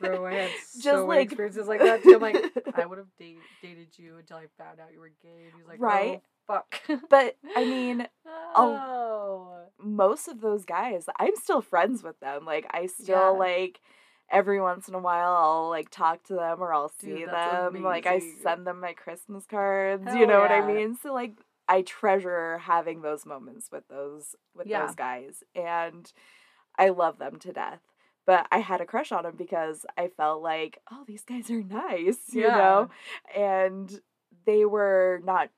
Bro, 0.00 0.26
I 0.26 0.34
had 0.34 0.50
Just 0.74 0.82
so 0.84 1.06
like- 1.06 1.26
experiences 1.26 1.66
like 1.66 1.80
that 1.80 2.02
too. 2.02 2.14
I'm 2.14 2.20
like, 2.22 2.36
I 2.74 2.86
would 2.86 2.98
have 2.98 3.08
date, 3.18 3.38
dated 3.62 3.88
you 3.98 4.16
until 4.18 4.36
I 4.38 4.46
found 4.58 4.78
out 4.80 4.92
you 4.92 5.00
were 5.00 5.12
gay. 5.22 5.44
And 5.46 5.52
he's 5.58 5.66
like, 5.66 5.78
oh, 5.80 5.84
Right. 5.84 6.22
Oh, 6.48 6.60
fuck. 6.86 7.00
but 7.10 7.36
I 7.56 7.64
mean, 7.64 8.06
oh. 8.54 9.64
most 9.82 10.28
of 10.28 10.40
those 10.40 10.64
guys, 10.64 11.06
I'm 11.18 11.34
still 11.36 11.60
friends 11.62 12.02
with 12.02 12.18
them. 12.20 12.44
Like, 12.44 12.66
I 12.72 12.86
still 12.86 13.16
Yeah. 13.16 13.28
like 13.38 13.80
every 14.30 14.60
once 14.60 14.88
in 14.88 14.94
a 14.94 14.98
while 14.98 15.34
I'll 15.36 15.68
like 15.70 15.88
talk 15.90 16.22
to 16.24 16.34
them 16.34 16.60
or 16.60 16.72
I'll 16.72 16.92
see 17.00 17.14
Dude, 17.18 17.28
them. 17.28 17.82
Like, 17.82 18.06
I 18.06 18.20
send 18.42 18.66
them 18.66 18.80
my 18.80 18.92
Christmas 18.92 19.44
cards. 19.46 20.04
you 20.06 20.18
Hell 20.20 20.28
know 20.28 20.40
what 20.40 20.52
I 20.52 20.66
mean? 20.66 20.96
So 21.02 21.12
like, 21.12 21.32
I 21.68 21.82
treasure 21.82 22.58
having 22.58 23.02
those 23.02 23.26
moments 23.26 23.68
with 23.72 23.86
those 23.88 24.34
with 24.54 24.66
Yeah. 24.66 24.86
those 24.86 24.94
guys, 24.94 25.42
and 25.54 26.10
I 26.78 26.90
love 26.90 27.18
them 27.18 27.38
to 27.40 27.52
death. 27.52 27.80
But 28.26 28.46
I 28.50 28.58
had 28.58 28.80
a 28.80 28.86
crush 28.86 29.12
on 29.12 29.22
them 29.22 29.36
because 29.36 29.86
I 29.96 30.08
felt 30.08 30.42
like, 30.42 30.80
oh, 30.90 31.04
these 31.06 31.24
guys 31.24 31.50
are 31.50 31.62
nice, 31.62 32.18
you 32.32 32.42
Yeah. 32.42 32.56
know, 32.56 32.90
and 33.34 34.00
they 34.46 34.64
were 34.64 35.20
not 35.24 35.50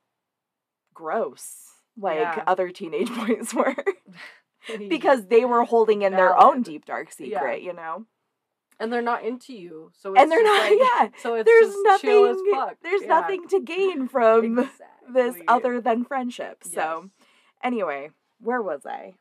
gross 0.94 1.70
like 1.96 2.18
Yeah. 2.18 2.44
other 2.46 2.70
teenage 2.70 3.08
boys 3.14 3.54
were. 3.54 3.74
because 4.88 5.26
they 5.28 5.44
were 5.44 5.64
holding 5.64 6.02
in 6.02 6.12
their 6.12 6.36
own 6.38 6.62
deep 6.62 6.84
dark 6.84 7.10
secret, 7.12 7.62
you 7.62 7.72
know. 7.72 8.06
And 8.80 8.92
they're 8.92 9.02
not 9.02 9.24
into 9.24 9.52
you, 9.54 9.90
so 9.98 10.12
it's 10.12 10.22
And 10.22 10.30
they're 10.30 10.42
not 10.42 10.62
like- 10.70 10.78
yeah. 10.78 11.08
So 11.22 11.34
it's 11.34 11.46
There's 11.46 11.66
just 11.68 11.78
nothing 11.84 12.10
chill 12.10 12.26
as 12.26 12.36
fuck. 12.52 12.76
there's 12.82 13.02
Yeah. 13.02 13.08
nothing 13.08 13.48
to 13.48 13.60
gain 13.60 14.08
from 14.08 14.68
this 15.12 15.36
other 15.48 15.80
than 15.80 16.04
friendship. 16.04 16.62
So 16.64 17.10
anyway, 17.62 18.10
where 18.40 18.62
was 18.62 18.86
I? 18.86 19.14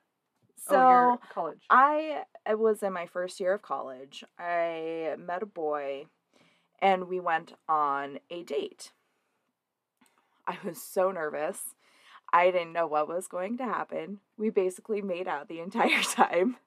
Oh, 0.69 0.73
so 0.73 0.77
oh, 0.79 1.19
college. 1.33 1.61
I 1.69 2.23
I 2.45 2.55
was 2.55 2.83
in 2.83 2.91
my 2.93 3.05
first 3.05 3.39
year 3.39 3.53
of 3.53 3.61
college. 3.61 4.23
I 4.37 5.15
met 5.17 5.41
a 5.43 5.45
boy 5.47 6.05
and 6.81 7.07
we 7.07 7.19
went 7.19 7.53
on 7.69 8.19
a 8.29 8.43
date. 8.43 8.91
I 10.45 10.57
was 10.63 10.81
so 10.81 11.11
nervous. 11.11 11.59
I 12.33 12.51
didn't 12.51 12.73
know 12.73 12.87
what 12.87 13.07
was 13.07 13.27
going 13.27 13.57
to 13.57 13.63
happen. 13.63 14.19
We 14.37 14.49
basically 14.49 15.01
made 15.01 15.27
out 15.27 15.47
the 15.47 15.61
entire 15.61 16.01
time. 16.03 16.57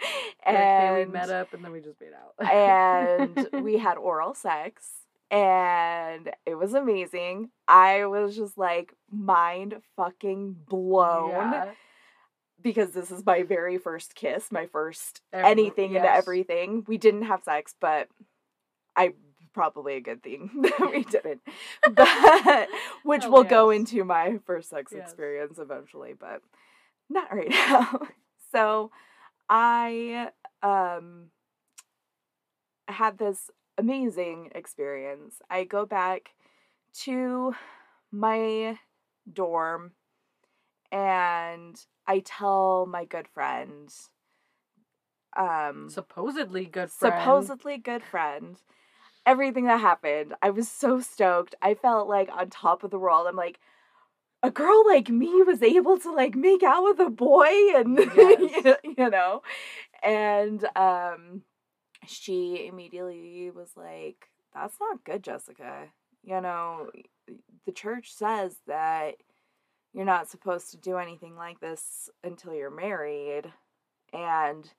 Like, 0.46 0.56
hey, 0.56 1.04
we 1.04 1.10
met 1.12 1.28
up 1.30 1.52
and 1.52 1.62
then 1.64 1.72
we 1.72 1.80
just 1.80 2.00
made 2.00 2.12
out. 2.14 2.50
and 2.50 3.48
we 3.64 3.76
had 3.76 3.98
oral 3.98 4.32
sex 4.34 4.88
and 5.30 6.30
it 6.46 6.54
was 6.54 6.72
amazing. 6.72 7.50
I 7.66 8.06
was 8.06 8.34
just 8.34 8.56
like 8.56 8.94
mind 9.10 9.74
fucking 9.96 10.56
blown 10.68 11.30
Yeah. 11.30 11.72
because 12.62 12.92
this 12.92 13.10
is 13.10 13.26
my 13.26 13.42
very 13.42 13.76
first 13.76 14.14
kiss, 14.14 14.50
my 14.50 14.66
first 14.66 15.20
Every- 15.32 15.50
anything 15.50 15.96
and 15.96 16.04
yes. 16.04 16.16
everything. 16.18 16.84
We 16.88 16.96
didn't 16.96 17.22
have 17.24 17.42
sex, 17.42 17.74
but 17.78 18.08
I 18.96 19.12
probably 19.52 19.96
a 19.96 20.00
good 20.00 20.22
thing 20.22 20.50
that 20.62 20.90
we 20.90 21.04
didn't. 21.04 21.42
But 21.94 22.68
which 23.02 23.22
oh, 23.22 23.24
Hell 23.24 23.30
will 23.32 23.44
go 23.44 23.70
into 23.70 24.02
my 24.04 24.38
first 24.46 24.70
sex 24.70 24.92
Yes. 24.94 25.02
experience 25.02 25.58
eventually, 25.58 26.14
but 26.18 26.40
not 27.10 27.34
right 27.34 27.50
now. 27.50 28.00
so 28.52 28.90
I 29.48 30.30
um 30.62 31.30
had 32.88 33.18
this 33.18 33.50
amazing 33.76 34.50
experience. 34.54 35.40
I 35.50 35.64
go 35.64 35.86
back 35.86 36.30
to 37.00 37.54
my 38.10 38.78
dorm 39.30 39.92
and 40.90 41.78
I 42.06 42.20
tell 42.20 42.86
my 42.86 43.04
good 43.04 43.28
friend 43.28 43.92
um 45.36 45.88
Supposedly 45.90 46.64
good 46.64 46.90
friend. 46.90 47.14
supposedly 47.14 47.76
good 47.78 48.02
friend 48.02 48.58
everything 49.28 49.66
that 49.66 49.80
happened. 49.80 50.34
I 50.40 50.48
was 50.48 50.68
so 50.70 51.00
stoked. 51.00 51.54
I 51.60 51.74
felt 51.74 52.08
like 52.08 52.30
on 52.32 52.48
top 52.48 52.82
of 52.82 52.90
the 52.90 52.98
world. 52.98 53.26
I'm 53.28 53.36
like 53.36 53.60
a 54.42 54.50
girl 54.50 54.84
like 54.86 55.08
me 55.08 55.42
was 55.42 55.62
able 55.62 55.98
to 55.98 56.12
like 56.12 56.34
make 56.34 56.62
out 56.62 56.84
with 56.84 57.00
a 57.00 57.10
boy 57.10 57.48
and 57.74 57.98
Yes. 58.16 58.76
you 58.84 59.10
know 59.10 59.42
and 60.02 60.64
um 60.76 61.42
she 62.06 62.66
immediately 62.70 63.50
was 63.54 63.70
like 63.76 64.28
that's 64.54 64.76
not 64.80 65.04
good 65.04 65.22
jessica 65.24 65.88
you 66.22 66.40
know 66.40 66.90
the 67.66 67.72
church 67.72 68.12
says 68.14 68.56
that 68.66 69.16
you're 69.92 70.04
not 70.04 70.28
supposed 70.28 70.70
to 70.70 70.76
do 70.76 70.96
anything 70.98 71.34
like 71.36 71.60
this 71.60 72.08
until 72.22 72.54
you're 72.54 72.70
married 72.70 73.52
and 74.12 74.70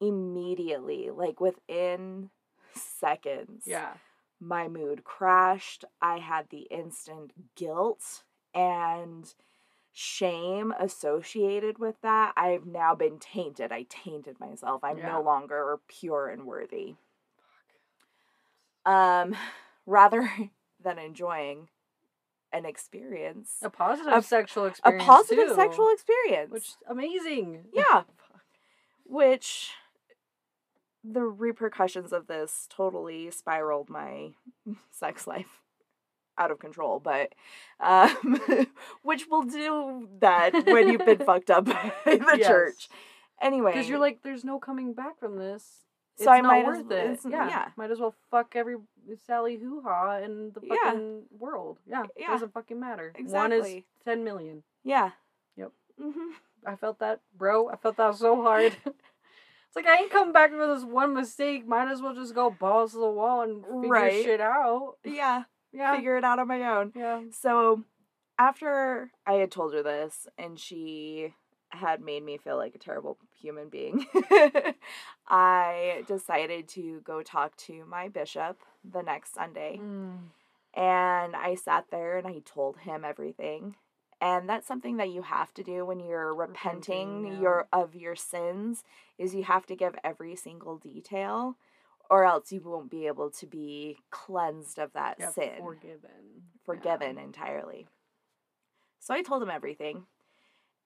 immediately 0.00 1.10
like 1.10 1.40
within 1.40 2.30
seconds 2.74 3.64
Yeah. 3.66 3.94
my 4.40 4.68
mood 4.68 5.04
crashed. 5.04 5.84
I 6.02 6.18
had 6.18 6.46
the 6.50 6.62
instant 6.70 7.32
guilt 7.56 8.24
and 8.54 9.32
shame 9.92 10.72
associated 10.78 11.78
with 11.78 11.94
that. 12.02 12.32
I've 12.36 12.66
now 12.66 12.94
been 12.94 13.18
tainted. 13.18 13.70
I 13.72 13.86
tainted 13.88 14.40
myself. 14.40 14.82
I'm 14.82 14.98
Yeah. 14.98 15.12
no 15.12 15.22
longer 15.22 15.78
pure 15.88 16.28
and 16.28 16.44
worthy. 16.46 16.96
Um 18.84 19.36
rather 19.86 20.28
than 20.82 20.98
enjoying 20.98 21.68
an 22.52 22.64
experience, 22.64 23.56
A 23.62 23.70
positive 23.70 24.12
A- 24.12 24.22
sexual 24.22 24.66
experience, 24.66 25.02
a 25.02 25.06
positive 25.06 25.48
too, 25.48 25.54
sexual 25.54 25.88
experience. 25.92 26.52
Which 26.52 26.70
amazing. 26.88 27.64
Yeah. 27.72 28.02
which 29.04 29.70
the 31.02 31.22
repercussions 31.22 32.12
of 32.12 32.26
this 32.28 32.66
totally 32.70 33.30
spiraled 33.30 33.90
my 33.90 34.30
sex 34.90 35.26
life 35.26 35.60
out 36.38 36.50
of 36.50 36.58
control 36.58 36.98
but 37.00 37.32
um 37.80 38.40
which 39.02 39.26
will 39.30 39.42
do 39.42 40.08
that 40.20 40.52
when 40.66 40.88
you've 40.88 41.04
been 41.04 41.18
fucked 41.26 41.50
up 41.50 41.64
by 41.66 41.92
the 42.04 42.36
Yes. 42.38 42.46
church 42.46 42.88
anyway 43.40 43.72
Because 43.72 43.88
you're 43.88 43.98
like, 43.98 44.22
there's 44.22 44.44
no 44.44 44.58
coming 44.58 44.92
back 44.94 45.18
from 45.18 45.38
this. 45.38 45.80
It's 46.16 46.24
So 46.24 46.30
I 46.30 46.40
not 46.40 46.48
might 46.48 46.60
as- 46.60 46.66
worth 46.66 46.90
it. 46.92 47.04
it's- 47.12 47.26
Yeah. 47.28 47.48
yeah. 47.48 47.68
Might 47.76 47.90
as 47.90 47.98
well 48.00 48.14
fuck 48.30 48.54
every 48.54 48.76
Sally 49.26 49.56
hoo 49.56 49.82
ha 49.82 50.18
in 50.18 50.52
the 50.52 50.60
Yeah. 50.62 50.76
fucking 50.84 51.22
world. 51.38 51.78
Yeah. 51.86 52.04
Yeah. 52.16 52.28
Doesn't 52.28 52.52
fucking 52.54 52.78
matter. 52.78 53.12
Exactly. 53.16 53.58
One 53.58 53.66
is 53.78 53.82
10 54.04 54.24
million. 54.24 54.62
yeah 54.84 55.10
Yep. 55.56 55.72
hmm 56.00 56.30
I 56.66 56.76
felt 56.76 56.98
that, 57.00 57.20
bro. 57.36 57.68
I 57.68 57.76
felt 57.76 57.96
that 57.98 58.14
so 58.14 58.40
hard. 58.42 58.74
it's 58.86 59.76
like 59.76 59.86
I 59.86 59.96
ain't 59.98 60.10
coming 60.10 60.32
back 60.32 60.50
for 60.50 60.66
this 60.66 60.84
one 60.84 61.12
mistake. 61.14 61.66
Might 61.66 61.90
as 61.90 62.00
well 62.00 62.14
just 62.14 62.34
go 62.34 62.48
balls 62.50 62.92
to 62.92 62.98
the 62.98 63.10
wall 63.10 63.42
and 63.42 63.62
figure 63.64 63.88
Right. 63.88 64.24
shit 64.24 64.40
out. 64.40 64.94
yeah 65.04 65.42
Yeah. 65.74 65.96
figure 65.96 66.16
it 66.16 66.24
out 66.24 66.38
on 66.38 66.48
my 66.48 66.62
own 66.62 66.92
yeah. 66.94 67.22
So 67.30 67.82
after 68.38 69.10
I 69.26 69.34
had 69.34 69.50
told 69.50 69.74
her 69.74 69.82
this 69.82 70.26
and 70.38 70.58
she 70.58 71.34
had 71.70 72.00
made 72.00 72.24
me 72.24 72.36
feel 72.38 72.56
like 72.56 72.74
a 72.74 72.78
terrible 72.78 73.18
human 73.40 73.68
being, 73.68 74.06
I 75.28 76.04
decided 76.06 76.68
to 76.68 77.00
go 77.04 77.22
talk 77.22 77.56
to 77.58 77.84
my 77.86 78.08
bishop 78.08 78.60
the 78.88 79.02
next 79.02 79.34
Sunday. 79.34 79.80
Mm. 79.82 80.18
And 80.74 81.36
I 81.36 81.54
sat 81.54 81.86
there 81.90 82.18
and 82.18 82.26
I 82.26 82.42
told 82.44 82.78
him 82.78 83.04
everything. 83.04 83.76
And 84.20 84.48
that's 84.48 84.66
something 84.66 84.96
that 84.96 85.10
you 85.10 85.22
have 85.22 85.52
to 85.54 85.62
do 85.62 85.84
when 85.84 86.00
you're 86.00 86.34
repenting, 86.34 87.22
Repenting, 87.22 87.26
yeah. 87.34 87.40
your 87.40 87.68
of 87.72 87.94
your 87.94 88.16
sins 88.16 88.84
is 89.18 89.34
you 89.34 89.44
have 89.44 89.66
to 89.66 89.76
give 89.76 89.94
every 90.02 90.34
single 90.34 90.78
detail 90.78 91.56
or 92.10 92.24
else 92.24 92.52
you 92.52 92.60
won't 92.60 92.90
be 92.90 93.06
able 93.06 93.30
to 93.30 93.46
be 93.46 93.98
cleansed 94.10 94.78
of 94.78 94.92
that 94.92 95.16
Yeah, 95.18 95.30
sin 95.30 95.56
forgiven. 95.58 96.42
forgiven 96.64 97.18
entirely. 97.18 97.86
So 99.00 99.14
I 99.14 99.22
told 99.22 99.42
him 99.42 99.50
everything. 99.50 100.06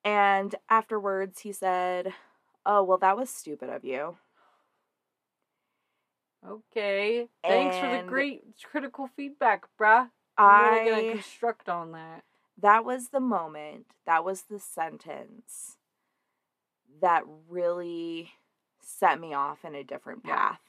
And 0.05 0.55
afterwards, 0.69 1.41
he 1.41 1.53
said, 1.53 2.13
Oh, 2.67 2.83
well, 2.83 2.99
that 2.99 3.17
was 3.17 3.31
stupid 3.31 3.69
of 3.71 3.85
you. 3.85 4.17
Okay. 6.47 7.29
Thanks 7.43 7.77
for 7.79 7.89
the 7.89 8.03
great 8.09 8.43
critical 8.63 9.09
feedback, 9.17 9.67
bruh. 9.79 10.11
I'm 10.37 10.73
really 10.85 11.03
gonna 11.03 11.13
construct 11.13 11.69
on 11.69 11.93
that. 11.93 12.23
that 12.59 12.85
was 12.85 13.09
the 13.09 13.21
moment, 13.21 13.87
that 14.07 14.25
was 14.25 14.43
the 14.43 14.61
sentence 14.61 15.77
that 17.01 17.25
really 17.49 18.33
set 18.81 19.21
me 19.21 19.35
off 19.35 19.65
in 19.65 19.75
a 19.75 19.83
different 19.85 20.23
path. 20.25 20.61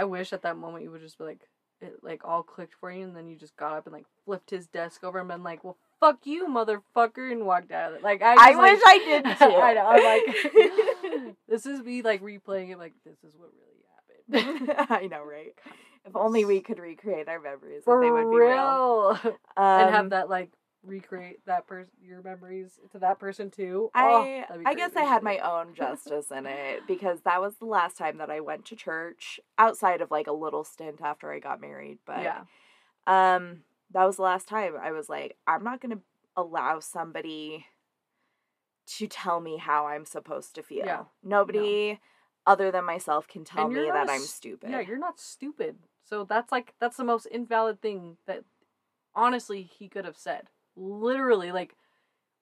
I 0.00 0.04
wish 0.04 0.32
at 0.32 0.42
that 0.42 0.56
moment 0.56 0.84
you 0.84 0.90
would 0.90 1.00
just 1.02 1.18
be 1.18 1.24
like, 1.24 1.40
it 1.82 1.98
like 2.02 2.22
all 2.24 2.42
clicked 2.42 2.74
for 2.80 2.90
you, 2.92 3.04
and 3.04 3.14
then 3.16 3.26
you 3.26 3.36
just 3.36 3.56
got 3.56 3.72
up 3.76 3.86
and 3.86 3.92
like 3.94 4.04
flipped 4.24 4.50
his 4.50 4.66
desk 4.66 5.02
over 5.04 5.18
and 5.18 5.28
been 5.28 5.42
like, 5.42 5.64
"Well, 5.64 5.76
fuck 5.98 6.18
you, 6.24 6.46
motherfucker," 6.46 7.32
and 7.32 7.46
walked 7.46 7.72
out 7.72 7.90
of 7.92 7.96
it. 7.98 8.02
Like 8.02 8.20
I, 8.22 8.34
I 8.38 8.54
like- 8.54 8.72
wish 8.72 8.82
I 8.86 8.98
did 8.98 9.24
too. 9.38 9.56
I 9.56 9.72
know. 9.74 9.86
I'm 9.86 10.04
like, 11.24 11.34
this 11.48 11.64
is 11.66 11.80
me 11.82 12.02
like 12.02 12.22
replaying 12.22 12.70
it. 12.70 12.78
Like 12.78 12.92
this 13.04 13.16
is 13.26 13.34
what 13.36 13.50
really 14.30 14.44
happened. 14.66 14.86
I 14.90 15.06
know, 15.06 15.22
right? 15.24 15.54
If 16.04 16.16
only 16.16 16.44
we 16.44 16.60
could 16.60 16.78
recreate 16.78 17.28
our 17.28 17.40
memories, 17.40 17.82
For 17.84 18.00
they 18.02 18.10
would 18.10 18.30
be 18.30 18.36
real. 18.36 18.48
real. 18.48 19.18
Um, 19.22 19.34
and 19.56 19.94
have 19.94 20.10
that 20.10 20.28
like 20.30 20.50
recreate 20.84 21.44
that 21.46 21.66
person 21.66 21.90
your 22.02 22.22
memories 22.22 22.78
to 22.92 22.98
that 22.98 23.18
person 23.18 23.50
too. 23.50 23.90
Oh, 23.94 24.22
I 24.22 24.44
that'd 24.48 24.66
I 24.66 24.74
guess 24.74 24.92
I 24.96 25.02
had 25.02 25.22
my 25.22 25.38
own 25.38 25.74
justice 25.74 26.30
in 26.30 26.46
it 26.46 26.86
because 26.86 27.20
that 27.24 27.40
was 27.40 27.56
the 27.56 27.66
last 27.66 27.98
time 27.98 28.18
that 28.18 28.30
I 28.30 28.40
went 28.40 28.64
to 28.66 28.76
church 28.76 29.40
outside 29.58 30.00
of 30.00 30.10
like 30.10 30.26
a 30.26 30.32
little 30.32 30.64
stint 30.64 31.00
after 31.02 31.32
I 31.32 31.38
got 31.38 31.60
married. 31.60 31.98
But 32.06 32.22
yeah. 32.22 32.42
um, 33.06 33.62
that 33.92 34.04
was 34.04 34.16
the 34.16 34.22
last 34.22 34.48
time 34.48 34.74
I 34.80 34.92
was 34.92 35.08
like, 35.08 35.36
I'm 35.46 35.64
not 35.64 35.80
gonna 35.80 36.00
allow 36.36 36.80
somebody 36.80 37.66
to 38.86 39.06
tell 39.06 39.40
me 39.40 39.56
how 39.56 39.86
I'm 39.86 40.04
supposed 40.04 40.54
to 40.54 40.62
feel. 40.62 40.86
Yeah. 40.86 41.04
Nobody 41.22 42.00
other 42.46 42.70
than 42.70 42.84
myself 42.84 43.28
can 43.28 43.44
tell 43.44 43.68
me 43.68 43.84
that 43.84 44.08
a 44.08 44.12
I'm 44.12 44.20
stupid. 44.22 44.70
Yeah, 44.70 44.80
you're 44.80 44.98
not 44.98 45.20
stupid. 45.20 45.76
So 46.04 46.24
that's 46.24 46.50
like 46.50 46.74
that's 46.80 46.96
the 46.96 47.04
most 47.04 47.26
invalid 47.26 47.80
thing 47.80 48.16
that 48.26 48.44
honestly 49.14 49.62
he 49.62 49.88
could 49.88 50.04
have 50.04 50.16
said. 50.16 50.48
Literally, 50.80 51.52
like, 51.52 51.76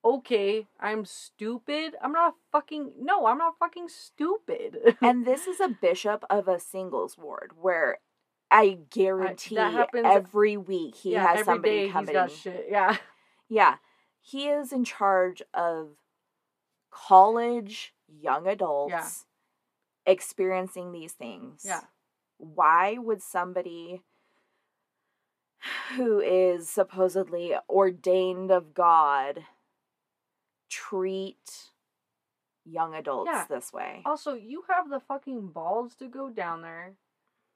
okay, 0.04 0.66
I'm 0.78 1.04
stupid. 1.04 1.94
I'm 2.00 2.12
not 2.12 2.34
fucking 2.52 2.92
no, 3.00 3.26
I'm 3.26 3.38
not 3.38 3.58
fucking 3.58 3.88
stupid. 3.88 4.96
and 5.02 5.26
this 5.26 5.46
is 5.46 5.60
a 5.60 5.68
bishop 5.68 6.24
of 6.30 6.46
a 6.48 6.60
singles 6.60 7.18
ward 7.18 7.52
where 7.60 7.98
I 8.50 8.78
guarantee 8.90 9.56
happens- 9.56 10.06
every 10.06 10.56
week 10.56 10.94
he 10.94 11.12
yeah, 11.12 11.26
has 11.26 11.40
every 11.40 11.54
somebody 11.54 11.86
day 11.86 11.88
coming. 11.90 12.08
he's 12.08 12.14
got 12.14 12.30
shit. 12.30 12.66
Yeah. 12.70 12.96
Yeah. 13.48 13.76
He 14.20 14.48
is 14.48 14.72
in 14.72 14.84
charge 14.84 15.42
of 15.52 15.90
college 16.90 17.94
young 18.08 18.46
adults 18.46 19.26
experiencing 20.06 20.92
these 20.92 21.12
things. 21.12 21.62
Yeah. 21.64 21.80
Why 22.38 22.98
would 22.98 23.22
somebody 23.22 24.02
who 25.96 26.20
is 26.20 26.68
supposedly 26.68 27.54
ordained 27.68 28.50
of 28.50 28.74
God 28.74 29.44
treat 30.68 31.70
young 32.64 32.94
adults 32.94 33.30
Yeah. 33.32 33.46
this 33.48 33.72
way? 33.72 34.02
Also, 34.04 34.34
you 34.34 34.64
have 34.68 34.90
the 34.90 35.00
fucking 35.00 35.48
balls 35.48 35.94
to 35.96 36.08
go 36.08 36.28
down 36.30 36.62
there 36.62 36.96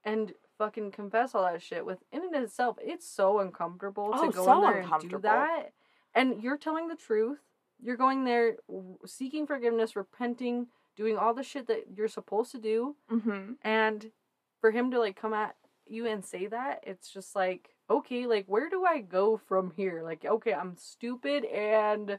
and 0.05 0.35
fucking 0.59 0.91
confess 0.91 1.35
all 1.35 1.43
that 1.45 1.63
shit. 1.63 1.85
With 1.85 2.03
in 2.11 2.23
and 2.23 2.35
itself, 2.37 2.79
it's 2.81 3.07
so 3.07 3.39
uncomfortable 3.41 4.11
Oh, 4.15 4.27
to 4.27 4.33
go 4.33 4.45
so 4.45 4.55
in 4.65 4.71
there 4.71 4.81
and 4.81 5.11
do 5.11 5.19
that. 5.19 5.73
And 6.15 6.43
you're 6.43 6.59
telling 6.59 6.89
the 6.89 6.97
truth. 6.97 7.41
You're 7.81 7.97
going 7.97 8.25
there 8.25 8.57
seeking 9.07 9.47
forgiveness, 9.47 9.97
repenting, 9.97 10.69
doing 10.95 11.17
all 11.19 11.35
the 11.35 11.43
shit 11.43 11.67
that 11.67 11.85
you're 11.97 12.09
supposed 12.09 12.53
to 12.53 12.59
do. 12.59 12.97
Mm-hmm. 13.11 13.53
And 13.63 14.13
for 14.61 14.71
him 14.71 14.91
to 14.93 15.01
like 15.01 15.17
come 15.17 15.35
at 15.35 15.57
you 15.87 16.07
and 16.07 16.25
say 16.25 16.47
that, 16.47 16.85
it's 16.87 17.11
just 17.11 17.35
like, 17.35 17.72
okay, 17.91 18.27
like 18.27 18.47
where 18.47 18.69
do 18.71 18.85
I 18.85 19.01
go 19.01 19.37
from 19.37 19.73
here? 19.77 20.03
Like, 20.03 20.25
okay, 20.25 20.53
I'm 20.55 20.77
stupid 20.77 21.45
and 21.45 22.19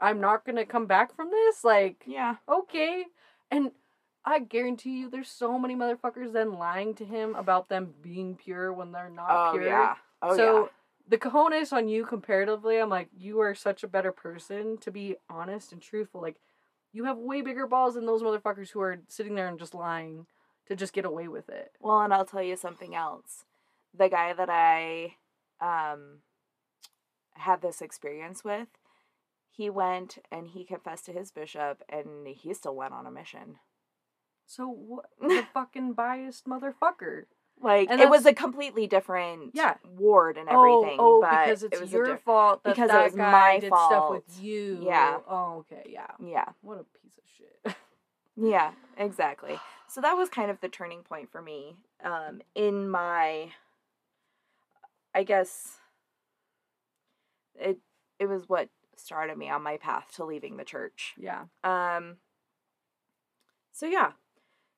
I'm 0.00 0.20
not 0.20 0.44
gonna 0.44 0.66
come 0.66 0.86
back 0.86 1.14
from 1.14 1.30
this. 1.30 1.64
Like, 1.64 2.04
Yeah. 2.06 2.36
okay. 2.48 3.04
And 3.50 3.72
I 4.24 4.40
guarantee 4.40 5.00
you 5.00 5.10
there's 5.10 5.30
so 5.30 5.58
many 5.58 5.74
motherfuckers 5.74 6.32
then 6.32 6.52
lying 6.58 6.94
to 6.96 7.04
him 7.04 7.34
about 7.34 7.68
them 7.68 7.94
being 8.02 8.36
pure 8.36 8.72
when 8.72 8.92
they're 8.92 9.10
not 9.10 9.30
Oh 9.30 9.52
pure. 9.52 9.66
yeah. 9.66 9.94
Oh 10.20 10.36
so 10.36 10.62
yeah. 10.64 10.68
the 11.08 11.18
cojones 11.18 11.72
on 11.72 11.88
you 11.88 12.04
comparatively, 12.04 12.78
I'm 12.78 12.90
like, 12.90 13.08
you 13.16 13.40
are 13.40 13.54
such 13.54 13.82
a 13.84 13.88
better 13.88 14.12
person 14.12 14.76
to 14.78 14.90
be 14.90 15.16
honest 15.30 15.72
and 15.72 15.80
truthful. 15.80 16.20
Like, 16.20 16.36
you 16.92 17.04
have 17.04 17.18
way 17.18 17.40
bigger 17.42 17.66
balls 17.66 17.94
than 17.94 18.06
those 18.06 18.22
motherfuckers 18.22 18.70
who 18.70 18.80
are 18.80 18.98
sitting 19.08 19.34
there 19.34 19.48
and 19.48 19.58
just 19.58 19.74
lying 19.74 20.26
to 20.66 20.76
just 20.76 20.92
get 20.92 21.04
away 21.04 21.28
with 21.28 21.48
it. 21.48 21.72
Well, 21.80 22.00
and 22.00 22.12
I'll 22.12 22.24
tell 22.24 22.42
you 22.42 22.56
something 22.56 22.94
else. 22.94 23.44
The 23.94 24.08
guy 24.08 24.32
that 24.32 24.48
I 24.50 25.14
um 25.60 26.18
had 27.34 27.62
this 27.62 27.80
experience 27.80 28.42
with, 28.44 28.68
he 29.50 29.70
went 29.70 30.18
and 30.30 30.48
he 30.48 30.64
confessed 30.64 31.06
to 31.06 31.12
his 31.12 31.30
bishop 31.30 31.82
and 31.88 32.26
he 32.26 32.52
still 32.54 32.74
went 32.74 32.94
on 32.94 33.06
a 33.06 33.10
mission. 33.10 33.56
So 34.46 34.66
what? 34.68 35.06
The 35.20 35.46
fucking 35.54 35.92
biased 35.92 36.46
motherfucker. 36.46 37.24
Like 37.60 37.88
And 37.90 38.00
it 38.00 38.08
was 38.08 38.24
a 38.24 38.32
completely 38.32 38.86
different 38.86 39.50
Yeah. 39.52 39.74
ward 39.84 40.36
and 40.38 40.48
Oh, 40.48 40.78
everything. 40.80 40.96
oh, 41.00 41.20
but 41.20 41.30
because 41.30 41.62
it 41.64 41.72
it's 41.72 41.80
was 41.80 41.92
your 41.92 42.06
diff- 42.06 42.22
fault 42.22 42.62
that 42.62 42.70
because 42.76 42.88
it 42.90 42.92
that 42.92 43.04
was 43.04 43.14
guy 43.16 43.30
my 43.32 43.58
did 43.58 43.66
stuff 43.68 44.10
with 44.10 44.40
you. 44.40 44.80
Yeah. 44.84 45.18
Oh, 45.28 45.58
okay. 45.70 45.90
Yeah. 45.90 46.06
Yeah. 46.24 46.44
What 46.62 46.78
a 46.78 46.84
piece 47.00 47.18
of 47.18 47.24
shit. 47.36 47.76
Yeah, 48.40 48.70
exactly. 48.96 49.58
So 49.88 50.00
that 50.00 50.12
was 50.12 50.28
kind 50.28 50.48
of 50.48 50.60
the 50.60 50.68
turning 50.68 51.02
point 51.02 51.32
for 51.32 51.42
me 51.42 51.74
um, 52.04 52.40
in 52.54 52.88
my, 52.88 53.50
I 55.18 55.24
guess, 55.24 55.78
it 57.56 57.78
it 58.20 58.26
was 58.26 58.48
what 58.48 58.68
started 58.96 59.36
me 59.36 59.50
on 59.50 59.62
my 59.64 59.76
path 59.78 60.12
to 60.14 60.24
leaving 60.24 60.56
the 60.56 60.64
church. 60.64 61.14
yeah. 61.18 61.44
Um. 61.64 62.18
So 63.72 63.86
yeah, 63.86 64.12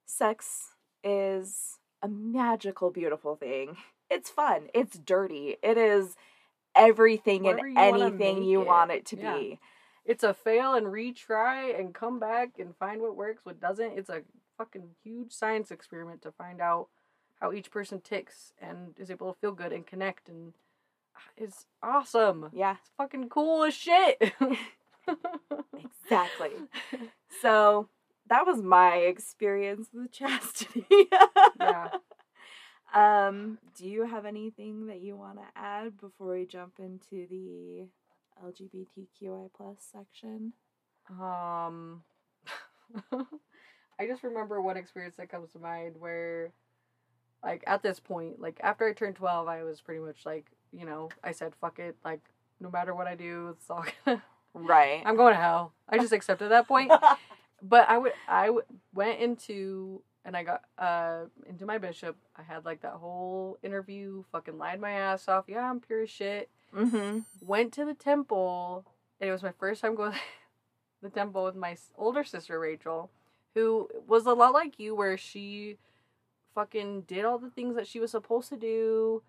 sex 0.07 0.75
is 1.05 1.79
a 2.03 2.09
magical, 2.09 2.91
beautiful 2.91 3.37
thing. 3.37 3.77
It's 4.11 4.31
fun. 4.31 4.69
It's 4.75 4.99
dirty. 4.99 5.57
It 5.63 5.77
is 5.77 6.17
everything 6.75 7.43
Whatever 7.45 7.67
and 7.67 7.79
anything 8.03 8.43
you 8.43 8.63
it. 8.63 8.67
want 8.67 8.91
it 8.91 9.05
to 9.07 9.17
Yeah. 9.19 9.37
be. 9.39 9.61
It's 10.07 10.25
a 10.25 10.33
fail 10.35 10.75
and 10.75 10.87
retry 10.87 11.79
and 11.79 11.95
come 11.95 12.19
back 12.19 12.59
and 12.59 12.75
find 12.79 13.03
what 13.03 13.15
works, 13.17 13.45
what 13.45 13.61
doesn't. 13.61 13.99
It's 13.99 14.09
a 14.11 14.23
fucking 14.57 14.89
huge 15.05 15.33
science 15.33 15.71
experiment 15.71 16.23
to 16.23 16.33
find 16.33 16.61
out 16.61 16.89
how 17.41 17.53
each 17.53 17.71
person 17.71 18.01
ticks 18.01 18.53
and 18.61 18.95
is 18.99 19.11
able 19.11 19.33
to 19.33 19.39
feel 19.41 19.53
good 19.53 19.73
and 19.73 19.87
connect 19.87 20.29
and 20.29 20.53
it's 21.37 21.67
awesome. 21.83 22.51
Yeah, 22.53 22.77
It's 22.81 22.91
fucking 22.97 23.29
cool 23.29 23.65
as 23.65 23.75
shit. 23.75 24.19
exactly. 25.79 26.51
So 27.41 27.89
that 28.29 28.45
was 28.45 28.61
my 28.61 28.97
experience 28.97 29.89
with 29.95 30.11
chastity. 30.11 30.85
yeah. 31.61 31.89
Um, 32.93 33.59
do 33.79 33.87
you 33.87 34.05
have 34.05 34.27
anything 34.27 34.89
that 34.89 35.01
you 35.01 35.17
want 35.17 35.39
to 35.39 35.45
add 35.55 35.97
before 35.99 36.33
we 36.35 36.45
jump 36.45 36.75
into 36.81 37.27
the 37.31 37.87
LGBTQI 38.45 39.51
plus 39.57 39.77
section? 39.93 40.53
Um, 41.09 42.03
I 43.99 44.07
just 44.07 44.25
remember 44.25 44.61
one 44.61 44.77
experience 44.77 45.17
that 45.17 45.31
comes 45.31 45.53
to 45.53 45.59
mind 45.61 45.95
where, 45.99 46.53
like, 47.43 47.65
at 47.67 47.83
this 47.83 48.01
point, 48.01 48.41
like, 48.41 48.61
after 48.63 48.87
I 48.87 48.93
turned 48.93 49.17
12, 49.17 49.49
I 49.49 49.63
was 49.63 49.81
pretty 49.81 50.01
much 50.01 50.27
like, 50.27 50.47
you 50.73 50.85
know, 50.85 51.09
I 51.25 51.33
said, 51.33 51.53
fuck 51.61 51.79
it. 51.79 51.97
Like, 52.05 52.21
no 52.61 52.71
matter 52.71 52.95
what 52.95 53.07
I 53.07 53.15
do, 53.15 53.55
it's 53.57 53.71
all 53.71 53.85
gonna, 54.05 54.23
Right. 54.53 55.03
I'm 55.05 55.17
going 55.17 55.35
to 55.35 55.41
hell. 55.41 55.73
I 55.89 55.99
just 55.99 56.13
accepted 56.13 56.51
that 56.51 56.69
point. 56.69 56.93
But 57.63 57.91
I 57.91 57.99
would, 57.99 58.13
I 58.27 58.47
w- 58.47 58.65
went 58.95 59.21
into, 59.21 60.01
and 60.25 60.35
I 60.35 60.45
got, 60.45 60.63
uh, 60.79 61.25
into 61.47 61.67
my 61.67 61.77
bishop. 61.77 62.17
I 62.35 62.43
had, 62.43 62.65
like, 62.65 62.81
that 62.81 62.95
whole 62.95 63.59
interview, 63.63 64.25
fucking 64.33 64.57
lied 64.57 64.81
my 64.81 64.93
ass 64.93 65.29
off. 65.29 65.45
Yeah, 65.47 65.69
I'm 65.69 65.79
pure 65.79 66.05
as 66.05 66.09
shit 66.09 66.49
mm-hmm. 66.77 67.19
went 67.41 67.73
to 67.75 67.85
the 67.85 67.95
temple 67.95 68.85
and 69.21 69.29
it 69.29 69.33
was 69.33 69.43
my 69.43 69.53
first 69.53 69.83
time 69.83 69.95
going 69.95 70.13
to 70.13 70.19
the 71.03 71.11
temple 71.11 71.45
with 71.45 71.57
my 71.57 71.77
older 71.97 72.25
sister 72.25 72.59
Rachel 72.59 73.11
who 73.55 73.89
was 74.07 74.27
a 74.27 74.33
lot 74.33 74.53
like 74.53 74.79
you 74.79 74.95
where 74.95 75.17
she 75.17 75.79
fucking 76.55 77.03
did 77.03 77.25
all 77.25 77.39
the 77.39 77.51
things 77.51 77.77
that 77.77 77.87
she 77.87 78.01
was 78.01 78.11
supposed 78.11 78.49
to 78.51 78.57
do. 78.57 79.23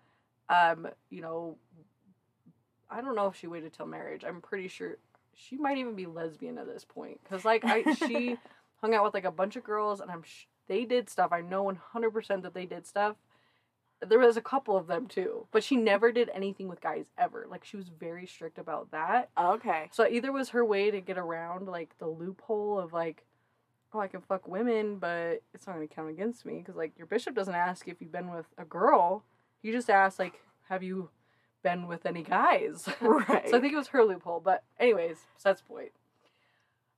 Um 0.48 0.88
you 1.10 1.20
know 1.20 1.56
I 2.90 3.00
don't 3.00 3.16
know 3.16 3.26
if 3.28 3.36
she 3.36 3.46
waited 3.46 3.72
till 3.72 3.86
marriage. 3.86 4.24
I'm 4.24 4.40
pretty 4.40 4.68
sure 4.68 4.98
she 5.34 5.56
might 5.56 5.78
even 5.78 5.94
be 5.94 6.06
lesbian 6.06 6.58
at 6.58 6.66
this 6.66 6.84
point. 6.84 7.20
Cuz 7.28 7.44
like 7.44 7.64
I 7.64 7.92
she 7.94 8.36
hung 8.82 8.94
out 8.94 9.04
with 9.04 9.14
like 9.14 9.24
a 9.24 9.30
bunch 9.30 9.56
of 9.56 9.64
girls 9.64 10.00
and 10.00 10.10
I'm 10.10 10.22
sh- 10.22 10.46
they 10.68 10.84
did 10.84 11.08
stuff. 11.10 11.32
I 11.32 11.40
know 11.40 11.64
100% 11.94 12.42
that 12.42 12.54
they 12.54 12.66
did 12.66 12.86
stuff. 12.86 13.16
There 14.00 14.18
was 14.18 14.36
a 14.36 14.42
couple 14.42 14.76
of 14.76 14.88
them 14.88 15.06
too. 15.06 15.46
But 15.52 15.62
she 15.62 15.76
never 15.76 16.10
did 16.12 16.30
anything 16.34 16.68
with 16.68 16.80
guys 16.80 17.06
ever. 17.16 17.46
Like 17.48 17.64
she 17.64 17.76
was 17.76 17.88
very 17.88 18.26
strict 18.26 18.58
about 18.58 18.90
that. 18.90 19.30
Okay. 19.38 19.88
so 19.92 20.06
either 20.06 20.32
was 20.32 20.50
her 20.50 20.64
way 20.64 20.90
to 20.90 21.00
get 21.00 21.18
around 21.18 21.68
like 21.68 21.96
the 21.98 22.08
loophole 22.08 22.78
of 22.78 22.92
like 22.92 23.24
oh 23.94 24.00
i 24.00 24.06
can 24.06 24.20
fuck 24.20 24.46
women 24.48 24.96
but 24.96 25.42
it's 25.54 25.66
not 25.66 25.76
going 25.76 25.86
to 25.86 25.94
count 25.94 26.10
against 26.10 26.44
me 26.46 26.58
because 26.58 26.76
like 26.76 26.92
your 26.96 27.06
bishop 27.06 27.34
doesn't 27.34 27.54
ask 27.54 27.88
if 27.88 28.00
you've 28.00 28.12
been 28.12 28.30
with 28.30 28.46
a 28.58 28.64
girl 28.64 29.24
you 29.62 29.72
just 29.72 29.90
ask 29.90 30.18
like 30.18 30.40
have 30.68 30.82
you 30.82 31.10
been 31.62 31.86
with 31.86 32.06
any 32.06 32.22
guys 32.22 32.88
Right. 33.00 33.46
so 33.50 33.56
i 33.56 33.60
think 33.60 33.72
it 33.72 33.76
was 33.76 33.88
her 33.88 34.04
loophole 34.04 34.40
but 34.40 34.64
anyways 34.78 35.18
the 35.42 35.54
point 35.68 35.92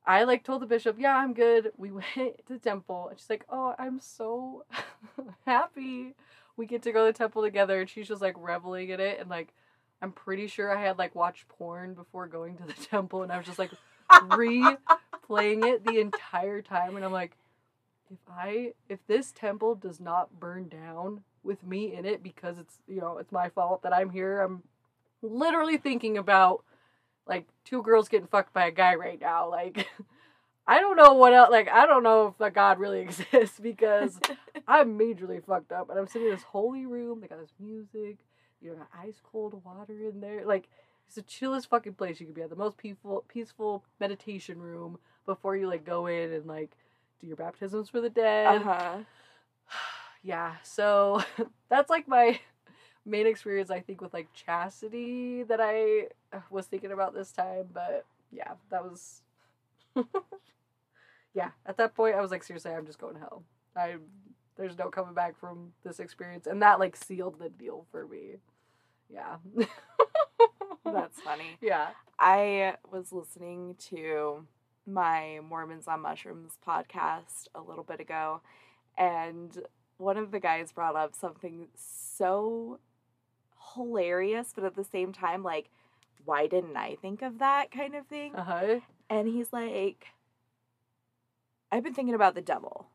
I 0.07 0.25
like 0.25 0.45
told 0.45 0.63
the 0.63 0.67
bishop, 0.67 0.97
yeah, 0.99 1.17
I'm 1.17 1.33
good. 1.33 1.73
We 1.77 1.91
went 1.93 2.07
to 2.17 2.53
the 2.53 2.59
temple, 2.59 3.09
and 3.09 3.19
she's 3.19 3.31
like, 3.31 3.45
oh, 3.49 3.75
I'm 3.79 4.01
so 4.01 4.65
happy 5.47 6.15
we 6.57 6.67
get 6.67 6.83
to 6.83 6.93
go 6.93 7.07
to 7.07 7.13
the 7.13 7.19
temple 7.19 7.43
together. 7.43 7.81
And 7.81 7.91
she's 7.91 8.07
just 8.09 8.23
like 8.23 8.37
reveling 8.39 8.91
in 8.91 9.01
it, 9.01 9.19
and 9.21 9.31
like, 9.31 9.49
I'm 10.03 10.13
pretty 10.13 10.47
sure 10.47 10.77
I 10.77 10.83
had 10.83 10.99
like 10.99 11.15
watched 11.15 11.49
porn 11.49 11.95
before 11.95 12.27
going 12.27 12.57
to 12.59 12.65
the 12.65 12.75
temple, 12.75 13.23
and 13.23 13.33
I 13.33 13.39
was 13.39 13.47
just 13.47 13.59
like 13.59 13.71
replaying 15.29 15.65
it 15.65 15.85
the 15.85 16.01
entire 16.01 16.63
time, 16.63 16.97
and 16.97 17.05
I'm 17.05 17.13
like, 17.13 17.37
if 18.11 18.19
I 18.31 18.73
if 18.89 18.99
this 19.07 19.33
temple 19.33 19.75
does 19.75 20.01
not 20.01 20.39
burn 20.39 20.69
down 20.69 21.23
with 21.43 21.65
me 21.65 21.95
in 21.95 22.05
it 22.05 22.23
because 22.23 22.59
it's 22.59 22.79
you 22.87 23.01
know 23.01 23.19
it's 23.19 23.33
my 23.33 23.49
fault 23.49 23.83
that 23.83 23.95
I'm 23.95 24.11
here, 24.11 24.41
I'm 24.41 24.63
literally 25.23 25.77
thinking 25.77 26.19
about 26.19 26.65
like 27.27 27.47
two 27.65 27.83
girls 27.83 28.09
getting 28.09 28.27
fucked 28.27 28.53
by 28.53 28.67
a 28.67 28.71
guy 28.71 28.95
right 28.95 29.21
now. 29.21 29.51
Like, 29.51 29.89
I 30.67 30.81
don't 30.81 30.97
know 30.97 31.15
what 31.15 31.33
else. 31.33 31.51
Like, 31.51 31.69
I 31.69 31.87
don't 31.87 32.03
know 32.03 32.35
if 32.39 32.55
God 32.55 32.79
really 32.79 33.01
exists 33.01 33.59
because 33.61 34.19
I'm 34.69 34.99
majorly 34.99 35.45
fucked 35.45 35.73
up. 35.73 35.91
And 35.91 35.99
I'm 35.99 36.07
sitting 36.07 36.29
in 36.29 36.35
this 36.35 36.43
holy 36.43 36.87
room. 36.87 37.21
They 37.21 37.29
got 37.29 37.41
this 37.41 37.55
music. 37.59 38.19
You 38.61 38.71
know, 38.71 38.77
got 38.77 38.89
ice 38.99 39.21
cold 39.23 39.61
water 39.65 40.09
in 40.09 40.21
there. 40.21 40.47
Like, 40.47 40.69
it's 41.07 41.17
the 41.17 41.23
chillest 41.23 41.69
fucking 41.69 41.95
place 41.95 42.19
you 42.19 42.27
could 42.27 42.35
be 42.35 42.43
at. 42.43 42.51
The 42.51 42.57
most 42.57 42.79
peaceful, 42.79 43.25
peaceful 43.29 43.85
meditation 44.01 44.59
room 44.59 44.99
before 45.27 45.57
you 45.57 45.69
like 45.69 45.85
go 45.85 46.07
in 46.07 46.33
and 46.33 46.47
like 46.47 46.71
do 47.21 47.27
your 47.27 47.37
baptisms 47.37 47.89
for 47.89 48.01
the 48.01 48.11
dead. 48.11 48.63
Uh-huh. 48.63 48.99
Yeah. 50.27 50.55
So 50.63 51.23
that's 51.69 51.91
like 51.91 52.09
my 52.09 52.41
main 53.05 53.27
experience 53.27 53.71
I 53.71 53.81
think 53.81 54.01
with 54.01 54.15
like 54.15 54.33
chastity 54.33 55.43
that 55.43 55.61
I 55.61 56.07
was 56.51 56.65
thinking 56.67 56.93
about 56.93 57.13
this 57.15 57.31
time, 57.31 57.67
but 57.75 58.07
yeah, 58.33 58.53
that 58.71 58.83
was 58.83 59.21
yeah, 61.35 61.51
at 61.67 61.77
that 61.77 61.95
point 61.95 62.17
I 62.17 62.23
was 62.23 62.31
like 62.31 62.43
seriously, 62.43 62.73
I'm 62.73 62.87
just 62.87 62.99
going 62.99 63.15
to 63.15 63.21
hell. 63.21 63.43
I 63.77 63.97
there's 64.57 64.79
no 64.79 64.89
coming 64.89 65.15
back 65.15 65.39
from 65.39 65.73
this 65.85 66.01
experience 66.01 66.47
and 66.47 66.63
that 66.63 66.79
like 66.81 66.97
sealed 66.97 67.39
the 67.39 67.51
deal 67.51 67.85
for 67.91 68.07
me. 68.07 68.37
Yeah. 69.13 69.37
That's 70.85 71.21
funny. 71.21 71.59
yeah. 71.61 71.89
I 72.19 72.77
was 72.91 73.13
listening 73.13 73.75
to 73.91 74.47
my 74.87 75.41
Mormons 75.49 75.89
on 75.89 76.03
Mushrooms 76.03 76.59
podcast 76.67 77.49
a 77.55 77.61
little 77.61 77.85
bit 77.85 78.01
ago, 78.01 78.41
and 78.97 79.63
one 79.97 80.17
of 80.17 80.31
the 80.31 80.41
guys 80.41 80.73
brought 80.73 80.97
up 80.97 81.15
something 81.15 81.69
so 81.75 82.81
hilarious, 83.75 84.53
but 84.55 84.65
at 84.65 84.75
the 84.75 84.85
same 84.85 85.13
time, 85.13 85.43
like, 85.43 85.71
why 86.25 86.47
didn't 86.47 86.77
I 86.77 86.97
think 87.01 87.23
of 87.23 87.39
that 87.39 87.71
kind 87.71 87.95
of 87.95 88.07
thing? 88.07 88.35
Uh 88.35 88.45
huh. 88.45 88.81
And 89.11 89.29
he's 89.29 89.53
like, 89.53 90.07
I've 91.71 91.85
been 91.85 91.95
thinking 91.95 92.15
about 92.15 92.35
the 92.35 92.41
devil. 92.41 92.87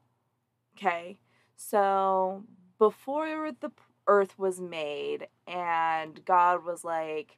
Okay. 0.77 1.19
So 1.55 2.43
before 2.77 3.51
the 3.59 3.71
earth 4.07 4.39
was 4.39 4.59
made, 4.59 5.27
and 5.47 6.23
God 6.25 6.65
was 6.65 6.83
like, 6.83 7.37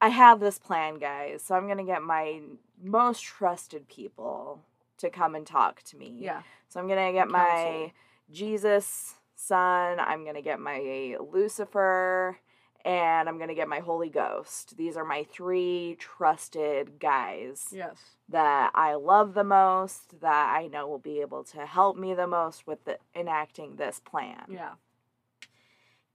I 0.00 0.08
have 0.08 0.40
this 0.40 0.58
plan, 0.58 0.98
guys. 0.98 1.42
So 1.44 1.54
I'm 1.54 1.66
going 1.66 1.78
to 1.78 1.84
get 1.84 2.02
my 2.02 2.40
most 2.82 3.22
trusted 3.22 3.88
people 3.88 4.62
to 4.98 5.10
come 5.10 5.34
and 5.34 5.46
talk 5.46 5.82
to 5.84 5.96
me. 5.96 6.16
Yeah. 6.20 6.42
So 6.68 6.80
I'm 6.80 6.88
going 6.88 7.06
to 7.06 7.12
get 7.12 7.28
my 7.28 7.92
Jesus 8.30 9.14
son, 9.36 10.00
I'm 10.00 10.22
going 10.24 10.34
to 10.34 10.42
get 10.42 10.58
my 10.58 11.16
Lucifer, 11.20 12.38
and 12.84 13.28
I'm 13.28 13.36
going 13.36 13.48
to 13.48 13.54
get 13.54 13.68
my 13.68 13.80
Holy 13.80 14.08
Ghost. 14.08 14.76
These 14.76 14.96
are 14.96 15.04
my 15.04 15.24
three 15.24 15.96
trusted 15.98 16.98
guys 16.98 17.68
Yes. 17.70 17.96
that 18.28 18.70
I 18.74 18.94
love 18.94 19.34
the 19.34 19.44
most, 19.44 20.20
that 20.20 20.56
I 20.56 20.66
know 20.68 20.88
will 20.88 20.98
be 20.98 21.20
able 21.20 21.44
to 21.44 21.66
help 21.66 21.96
me 21.96 22.14
the 22.14 22.26
most 22.26 22.66
with 22.66 22.84
the, 22.84 22.98
enacting 23.14 23.76
this 23.76 24.00
plan. 24.00 24.42
Yeah. 24.48 24.72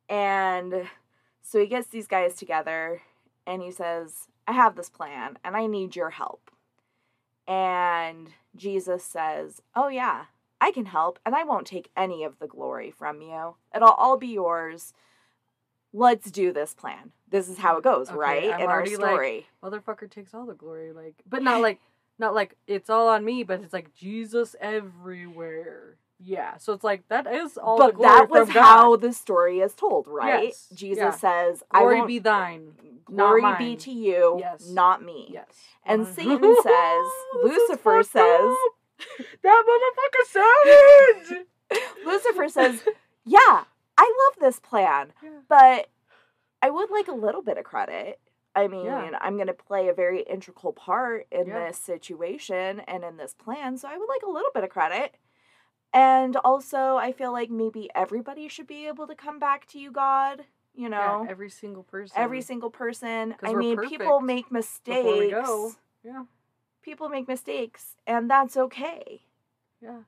And 0.10 0.90
so 1.42 1.60
he 1.60 1.68
gets 1.68 1.88
these 1.88 2.08
guys 2.08 2.36
together 2.36 3.02
and 3.48 3.62
he 3.62 3.72
says, 3.72 4.28
I 4.48 4.54
have 4.54 4.76
this 4.76 4.90
plan 4.90 5.38
and 5.44 5.56
I 5.56 5.68
need 5.68 5.96
your 5.96 6.10
help. 6.10 6.51
And 7.48 8.30
Jesus 8.56 9.04
says, 9.04 9.62
Oh, 9.76 9.88
yeah, 9.88 10.26
I 10.60 10.72
can 10.72 10.86
help 10.86 11.20
and 11.26 11.36
I 11.36 11.44
won't 11.44 11.68
take 11.68 11.90
any 11.98 12.24
of 12.24 12.40
the 12.40 12.48
glory 12.48 12.92
from 12.92 13.22
you. 13.22 13.56
It'll 13.76 13.90
all 13.90 14.18
be 14.18 14.28
yours. 14.28 14.94
Let's 15.94 16.32
do 16.32 16.54
this 16.54 16.74
plan. 16.74 17.12
This 17.30 17.50
is 17.50 17.58
how 17.58 17.78
it 17.78 17.84
goes, 17.84 18.10
Okay, 18.10 18.18
right? 18.18 18.54
I'm 18.54 18.62
In 18.62 18.68
our 18.68 18.76
already, 18.76 18.96
like, 18.98 19.12
story. 19.12 19.48
Motherfucker 19.64 20.10
takes 20.10 20.34
all 20.34 20.46
the 20.46 20.54
glory, 20.54 20.92
like, 20.94 21.16
but 21.30 21.44
not 21.44 21.62
like, 21.62 21.80
not 22.20 22.34
like 22.34 22.56
it's 22.68 22.90
all 22.90 23.10
on 23.10 23.26
me, 23.26 23.44
but 23.44 23.62
it's 23.62 23.74
like 23.74 23.94
Jesus 23.94 24.56
everywhere. 24.62 25.98
Yeah. 26.24 26.58
So 26.58 26.74
it's 26.74 26.84
like 26.84 27.08
that 27.10 27.28
is 27.28 27.58
all 27.58 27.78
the 27.78 27.94
but 27.94 28.02
that 28.02 28.30
was 28.30 28.50
how 28.50 28.96
the 28.96 29.12
story 29.14 29.60
is 29.60 29.74
told, 29.74 30.08
right? 30.08 30.46
Yes, 30.46 30.68
Jesus 30.74 30.98
yeah. 30.98 31.12
says, 31.12 31.64
I 31.72 31.80
glory 31.80 31.96
won't, 31.98 32.08
be 32.08 32.20
thine. 32.20 32.74
glory 33.06 33.42
not 33.42 33.58
be 33.58 33.70
mine." 33.70 33.78
to 33.78 33.92
you, 33.92 34.38
Yes. 34.40 34.70
not 34.70 35.02
me. 35.04 35.30
Yes. 35.32 35.48
And 35.86 36.06
Satan 36.16 36.56
says, 36.64 37.06
Lucifer 37.44 38.04
says, 38.04 38.56
that 39.44 39.64
motherfucker 39.68 41.28
savage. 41.30 41.46
Lucifer 42.06 42.50
says, 42.50 42.84
Yeah, 43.26 43.64
I 43.98 44.28
love 44.30 44.40
this 44.40 44.60
plan, 44.60 45.14
Yeah. 45.24 45.30
but 45.50 45.88
I 46.62 46.70
would 46.70 46.92
like 46.92 47.08
a 47.08 47.14
little 47.16 47.42
bit 47.42 47.58
of 47.58 47.64
credit. 47.64 48.20
I 48.56 48.68
mean, 48.68 48.86
Yeah. 48.86 49.18
I'm 49.22 49.36
going 49.38 49.48
to 49.48 49.54
play 49.54 49.88
a 49.88 49.94
very 49.94 50.22
integral 50.24 50.74
part 50.74 51.26
in 51.32 51.48
Yeah. 51.48 51.68
this 51.68 51.78
situation 51.78 52.82
and 52.82 53.04
in 53.04 53.18
this 53.18 53.34
plan, 53.34 53.78
so 53.78 53.88
I 53.88 53.98
would 53.98 54.10
like 54.10 54.24
a 54.24 54.30
little 54.30 54.52
bit 54.54 54.64
of 54.64 54.70
credit. 54.70 55.16
And 55.94 56.36
also, 56.38 56.96
I 56.96 57.12
feel 57.12 57.32
like 57.34 57.50
maybe 57.50 57.90
everybody 57.94 58.48
should 58.48 58.68
be 58.68 58.88
able 58.88 59.08
to 59.08 59.16
come 59.16 59.40
back 59.40 59.68
to 59.68 59.80
you, 59.80 59.92
God. 59.92 60.46
You 60.74 60.88
know, 60.88 61.24
Yeah, 61.26 61.32
every 61.32 61.50
single 61.50 61.84
person. 61.84 62.16
every 62.18 62.42
single 62.42 62.70
person. 62.70 63.36
I 63.44 63.54
mean, 63.54 63.78
people 63.78 64.22
make 64.22 64.50
mistakes. 64.52 65.34
go. 65.34 65.74
Yeah. 66.04 66.24
People 66.82 67.10
make 67.10 67.28
mistakes, 67.28 67.98
and 68.08 68.30
that's 68.30 68.56
okay. 68.56 69.22
Yeah. 69.82 70.04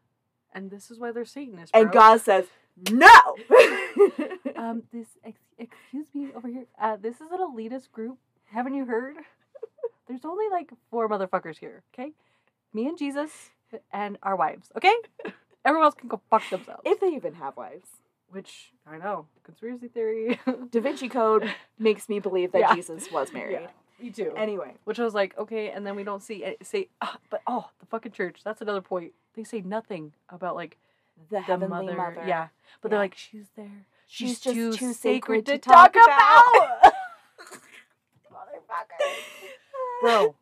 And 0.54 0.72
this 0.72 0.90
is 0.90 1.00
why 1.00 1.12
they're 1.12 1.26
Satanists. 1.26 1.72
And. 1.74 1.92
God 1.92 2.22
says, 2.22 2.46
No! 2.90 3.10
Um, 4.56 4.84
this 4.94 5.08
ex- 5.26 5.40
excuse 5.58 6.08
me 6.14 6.30
over 6.36 6.48
here. 6.48 6.66
Uh, 6.80 6.96
this 6.96 7.16
is 7.16 7.30
an 7.32 7.40
elitist 7.40 7.92
group. 7.92 8.18
Haven't 8.46 8.76
you 8.76 8.86
heard? 8.86 9.16
There's 10.08 10.24
only 10.24 10.46
like 10.50 10.72
four 10.90 11.10
motherfuckers 11.10 11.58
here. 11.58 11.84
Okay, 11.94 12.12
me 12.74 12.88
and 12.88 12.98
Jesus 12.98 13.50
and 13.92 14.18
our 14.24 14.36
wives. 14.38 14.72
Okay, 14.78 14.94
everyone 15.66 15.86
else 15.86 15.96
can 15.96 16.08
go 16.10 16.22
fuck 16.30 16.50
themselves. 16.50 16.82
if 16.86 17.00
they 17.00 17.08
even 17.08 17.34
have 17.36 17.56
wives. 17.58 17.88
Which 18.30 18.72
I 18.88 18.98
know 18.98 19.28
conspiracy 19.44 19.88
theory. 19.90 20.40
Da 20.72 20.82
Vinci 20.82 21.08
Code 21.08 21.54
makes 21.78 22.10
me 22.10 22.20
believe 22.20 22.52
that 22.54 22.62
Yeah. 22.62 22.76
Jesus 22.76 23.12
was 23.12 23.32
married. 23.32 23.60
yeah, 23.62 23.68
me 24.04 24.10
too. 24.10 24.34
Anyway, 24.36 24.74
Which 24.86 25.00
I 25.00 25.04
was 25.04 25.14
like, 25.14 25.38
okay, 25.38 25.70
and 25.70 25.86
then 25.86 25.96
we 25.96 26.04
don't 26.04 26.24
see 26.24 26.44
it 26.44 26.66
say, 26.66 26.90
ah, 27.02 27.18
but 27.30 27.42
oh, 27.46 27.70
the 27.80 27.86
fucking 27.86 28.12
church. 28.14 28.40
That's 28.44 28.60
another 28.62 28.82
point. 28.82 29.12
They 29.36 29.44
say 29.44 29.62
nothing 29.62 30.14
about 30.30 30.56
like 30.56 30.78
the 31.30 31.36
the 31.36 31.42
Heavenly 31.42 31.94
mother. 31.94 31.96
Mother. 31.98 32.24
Yeah, 32.28 32.48
but 32.82 32.90
they're 32.90 33.00
like, 33.00 33.14
she's 33.16 33.46
there. 33.56 33.86
She's, 34.08 34.30
She's, 34.30 34.40
just 34.40 34.80
too, 34.80 34.94
sacred, 34.94 35.46
to 35.46 35.58
talk, 35.60 35.94
talk 35.94 36.04
about. 36.04 36.94
Motherfucker. 38.32 39.14
Bro, 40.02 40.36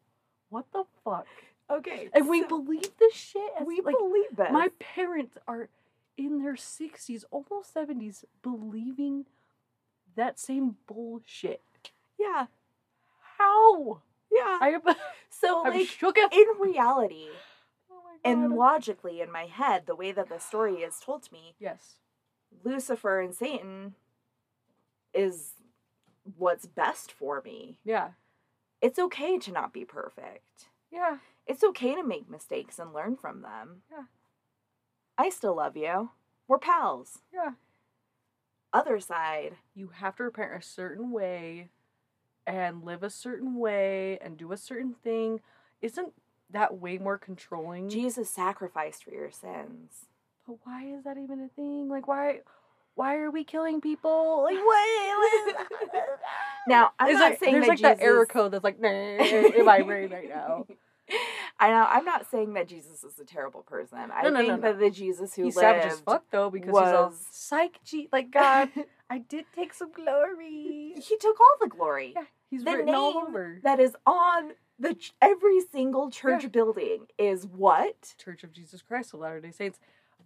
what 0.50 0.66
the 0.74 0.84
fuck? 1.04 1.28
Okay. 1.72 2.10
And 2.14 2.28
we 2.28 2.44
believe 2.44 2.90
this 3.00 3.14
shit. 3.16 3.52
As, 3.60 3.66
we 3.66 3.82
like, 3.82 3.96
believe 3.98 4.36
that. 4.36 4.52
my 4.52 4.70
parents 4.80 5.38
are 5.48 5.70
in 6.18 6.44
their 6.44 6.58
sixties, 6.58 7.24
almost 7.32 7.74
seventies, 7.74 8.26
believing 8.44 9.26
that 10.16 10.38
same 10.40 10.76
bullshit. 10.88 11.62
yeah. 12.20 12.48
How? 13.38 14.02
Yeah. 14.32 14.60
I 14.62 14.70
am. 14.70 14.82
so 15.30 15.66
I'm 15.66 15.74
like 15.74 15.88
shook. 15.88 16.18
as- 16.18 16.30
in 16.32 16.46
reality 16.60 17.28
Oh 17.92 18.02
and 18.24 18.52
logically 18.56 19.20
in 19.22 19.32
my 19.32 19.46
head, 19.46 19.84
the 19.88 19.96
way 19.96 20.12
that 20.12 20.30
the 20.30 20.38
story 20.40 20.76
is 20.76 21.00
told 21.04 21.24
to 21.24 21.34
me, 21.34 21.56
yes. 21.60 21.96
Lucifer 22.64 23.20
and 23.20 23.34
Satan 23.34 23.96
is 25.14 25.54
what's 26.38 26.68
best 26.68 27.12
for 27.12 27.42
me. 27.44 27.78
Yeah. 27.84 28.10
It's 28.82 29.00
okay 29.00 29.40
to 29.40 29.52
not 29.52 29.74
be 29.74 29.86
perfect. 29.86 30.68
Yeah. 30.92 31.18
It's 31.48 31.64
okay 31.64 31.96
to 31.96 32.04
make 32.04 32.30
mistakes 32.30 32.80
and 32.80 32.94
learn 32.94 33.16
from 33.18 33.42
them. 33.42 33.82
Yeah. 33.92 34.04
I 35.18 35.30
still 35.30 35.56
love 35.56 35.76
you. 35.76 36.12
We're 36.48 36.58
pals. 36.60 37.20
Yeah. 37.34 37.52
Other 38.74 39.00
side, 39.00 39.56
You 39.76 39.90
have 39.96 40.16
to 40.18 40.24
repent 40.24 40.52
a 40.58 40.62
certain 40.62 41.12
way, 41.12 41.70
and 42.48 42.84
live 42.84 43.04
a 43.04 43.10
certain 43.10 43.56
way, 43.58 44.18
and 44.22 44.38
do 44.38 44.52
a 44.52 44.58
certain 44.58 44.94
thing. 45.04 45.42
Isn't 45.82 46.14
that 46.50 46.78
way 46.78 46.98
more 46.98 47.18
controlling? 47.18 47.90
Jesus 47.90 48.30
sacrificed 48.30 49.04
for 49.04 49.12
your 49.12 49.30
sins. 49.32 50.06
But 50.48 50.58
why 50.64 50.86
is 50.86 51.04
that 51.04 51.18
even 51.18 51.42
a 51.42 51.50
thing? 51.50 51.90
Like, 51.90 52.08
why? 52.08 52.40
Why 52.96 53.16
are 53.18 53.32
we 53.32 53.44
killing 53.44 53.82
people? 53.82 54.44
Like, 54.44 54.58
what? 54.58 55.56
Now, 56.68 56.92
I'm 57.00 57.10
Is 57.10 57.18
not 57.20 57.32
it- 57.34 57.40
saying 57.40 57.54
there's 57.56 57.66
that 57.66 57.70
like 57.70 57.98
that 58.00 58.02
error 58.06 58.26
code 58.28 58.52
that's 58.52 58.64
like, 58.64 58.80
nah, 58.80 58.88
in 58.88 59.66
my 59.66 59.82
brain 59.82 60.12
right 60.12 60.30
now. 60.30 60.66
I 61.60 61.70
know. 61.70 61.86
I'm 61.90 62.06
not 62.06 62.30
saying 62.30 62.54
that 62.54 62.68
Jesus 62.68 63.04
is 63.04 63.20
a 63.20 63.26
terrible 63.26 63.62
person. 63.62 63.98
I 64.14 64.24
No, 64.24 64.30
no, 64.30 64.38
think 64.40 64.48
no, 64.50 64.58
that 64.62 64.80
the 64.80 64.90
Jesus 64.90 65.36
who 65.36 65.44
He's 65.46 65.56
lived 65.56 65.66
savage 65.66 65.92
as 65.94 66.00
fuck 66.00 66.24
though 66.32 66.50
because 66.50 66.70
he's 66.70 66.76
all 66.78 67.08
was- 67.10 67.26
psych. 67.32 67.80
G- 67.84 68.10
like 68.12 68.32
God, 68.32 68.70
I 69.10 69.20
did 69.20 69.46
take 69.56 69.74
some 69.74 69.92
glory. 69.92 70.94
he 70.96 71.18
took 71.20 71.40
all 71.40 71.56
the 71.62 71.68
glory. 71.68 72.14
Yeah, 72.16 72.24
he's 72.50 72.64
The 72.64 72.72
written 72.78 72.96
all 72.96 73.18
over. 73.18 73.60
That 73.64 73.80
is 73.80 73.96
on 74.06 74.52
the 74.80 74.96
ch- 74.96 75.14
every 75.22 75.62
single 75.62 76.10
church 76.10 76.44
Yeah. 76.44 76.50
building 76.50 77.06
is 77.18 77.46
what? 77.46 78.16
Church 78.18 78.44
of 78.44 78.52
Jesus 78.54 78.82
Christ 78.82 79.14
of 79.14 79.20
Latter 79.20 79.40
Day 79.40 79.52
Saints. 79.52 79.80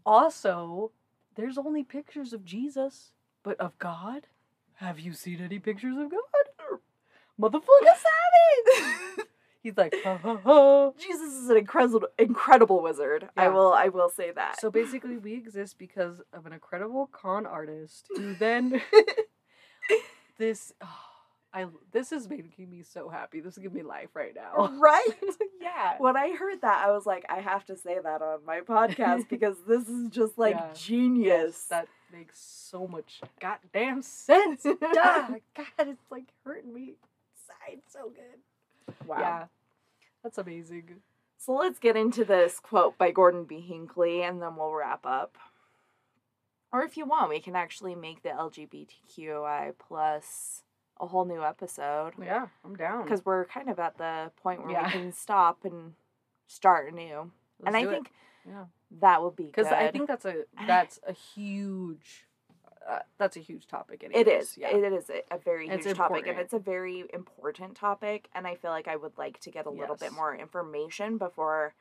Also, 0.06 0.92
there's 1.36 1.58
only 1.58 1.84
pictures 1.84 2.32
of 2.32 2.46
Jesus, 2.46 3.12
but 3.44 3.60
of 3.60 3.78
God. 3.80 4.28
Have 4.76 5.00
you 5.00 5.14
seen 5.14 5.42
any 5.42 5.60
pictures 5.60 5.98
of 5.98 6.10
God? 6.12 6.80
Motherfucker 7.40 7.62
savage. 8.78 9.26
He's 9.66 9.76
like, 9.78 9.96
ha 10.04 10.16
ha 10.22 10.38
ha. 10.44 10.92
Jesus 10.92 11.34
is 11.34 11.50
an 11.50 11.58
incredible, 11.58 12.08
incredible 12.20 12.84
wizard. 12.84 13.30
I 13.36 13.48
will, 13.50 13.74
I 13.74 13.90
will 13.90 14.10
say 14.10 14.30
that. 14.32 14.60
So 14.62 14.70
basically, 14.70 15.18
we 15.18 15.34
exist 15.34 15.80
because 15.80 16.22
of 16.32 16.46
an 16.46 16.54
incredible 16.54 17.08
con 17.12 17.48
artist 17.48 18.06
who 18.16 18.36
then 18.40 18.80
this. 20.38 20.72
oh, 20.84 20.88
I 21.54 21.66
this 21.94 22.12
is 22.12 22.30
making 22.30 22.70
me 22.70 22.84
so 22.84 23.08
happy. 23.10 23.40
This 23.40 23.54
is 23.58 23.64
giving 23.64 23.78
me 23.78 23.82
life 23.84 24.10
right 24.14 24.36
now. 24.36 24.68
right? 24.78 25.08
yeah. 25.62 25.96
when 26.00 26.18
I 26.18 26.36
heard 26.36 26.62
that, 26.62 26.86
I 26.86 26.92
was 26.92 27.06
like, 27.06 27.26
I 27.30 27.40
have 27.40 27.66
to 27.68 27.78
say 27.78 27.98
that 28.04 28.22
on 28.22 28.46
my 28.46 28.60
podcast 28.60 29.28
because 29.30 29.56
this 29.68 29.88
is 29.88 30.10
just 30.10 30.38
like 30.38 30.56
Yeah. 30.56 30.68
genius. 30.76 31.66
That 31.70 31.88
makes 32.14 32.40
so 32.40 32.88
much 32.88 33.22
goddamn 33.40 34.02
sense. 34.04 34.64
Duh. 34.64 34.76
God, 34.84 35.40
it's 35.80 36.12
like 36.12 36.26
hurting 36.46 36.74
me 36.74 36.96
inside 37.34 37.82
so 37.88 38.10
good. 38.14 38.98
wow. 39.08 39.18
Yeah. 39.20 39.46
That's 40.26 40.40
amazing. 40.40 41.02
So 41.38 41.54
let's 41.54 41.78
get 41.78 41.96
into 41.96 42.26
this 42.26 42.60
quote 42.60 42.98
by 42.98 43.12
Gordon 43.12 43.44
B. 43.44 43.60
Hinckley 43.60 44.24
and 44.24 44.42
then 44.42 44.56
we'll 44.56 44.72
wrap 44.74 45.06
up. 45.06 45.38
Or 46.74 46.82
if 46.82 46.98
you 46.98 47.06
want, 47.06 47.30
we 47.30 47.40
can 47.40 47.56
actually 47.56 47.94
make 47.94 48.24
the 48.24 48.30
LGBTQI 48.30 49.74
plus 49.78 50.64
a 51.00 51.06
whole 51.06 51.26
new 51.26 51.44
episode 51.44 52.14
Yeah, 52.20 52.48
I'm 52.66 52.76
down. 52.76 53.04
because 53.04 53.24
we're 53.24 53.46
kind 53.46 53.70
of 53.70 53.78
at 53.78 54.00
the 54.00 54.32
point 54.42 54.64
where 54.64 54.72
Yeah. 54.72 54.86
we 54.88 54.92
can 54.94 55.12
stop 55.12 55.64
and 55.64 55.94
start 56.48 56.92
new. 56.96 57.32
Let's 57.60 57.68
and 57.68 57.78
I 57.78 57.82
do 57.84 57.90
it. 57.90 57.94
think 57.94 58.12
Yeah. 58.48 58.66
that 59.02 59.22
would 59.22 59.36
be 59.36 59.46
because. 59.46 59.68
I 59.68 59.92
think 59.92 60.08
that's 60.08 60.26
a 60.26 60.46
that's 60.66 61.00
a 61.08 61.14
huge 61.14 62.26
uh, 62.90 63.00
that's 63.18 63.36
a 63.38 63.40
huge 63.40 63.68
topic. 63.68 64.04
it 64.04 64.12
Anyways. 64.14 64.44
is. 64.52 64.58
Yeah. 64.58 64.76
It 64.76 64.94
is 64.94 65.10
a, 65.10 65.38
very 65.38 65.68
It's 65.68 65.86
huge 65.86 65.98
topic, 65.98 66.28
and 66.28 66.40
it's 66.40 66.54
a 66.54 66.60
very 66.60 67.06
important 67.14 67.76
topic. 67.76 68.30
And 68.36 68.46
I 68.46 68.56
feel 68.56 68.72
like 68.72 68.88
I 68.88 68.96
would 68.96 69.18
like 69.18 69.40
to 69.42 69.52
get 69.52 69.66
a 69.66 69.70
little 69.72 69.96
bit 69.96 70.12
more 70.14 70.36
information 70.36 71.18
before 71.18 71.74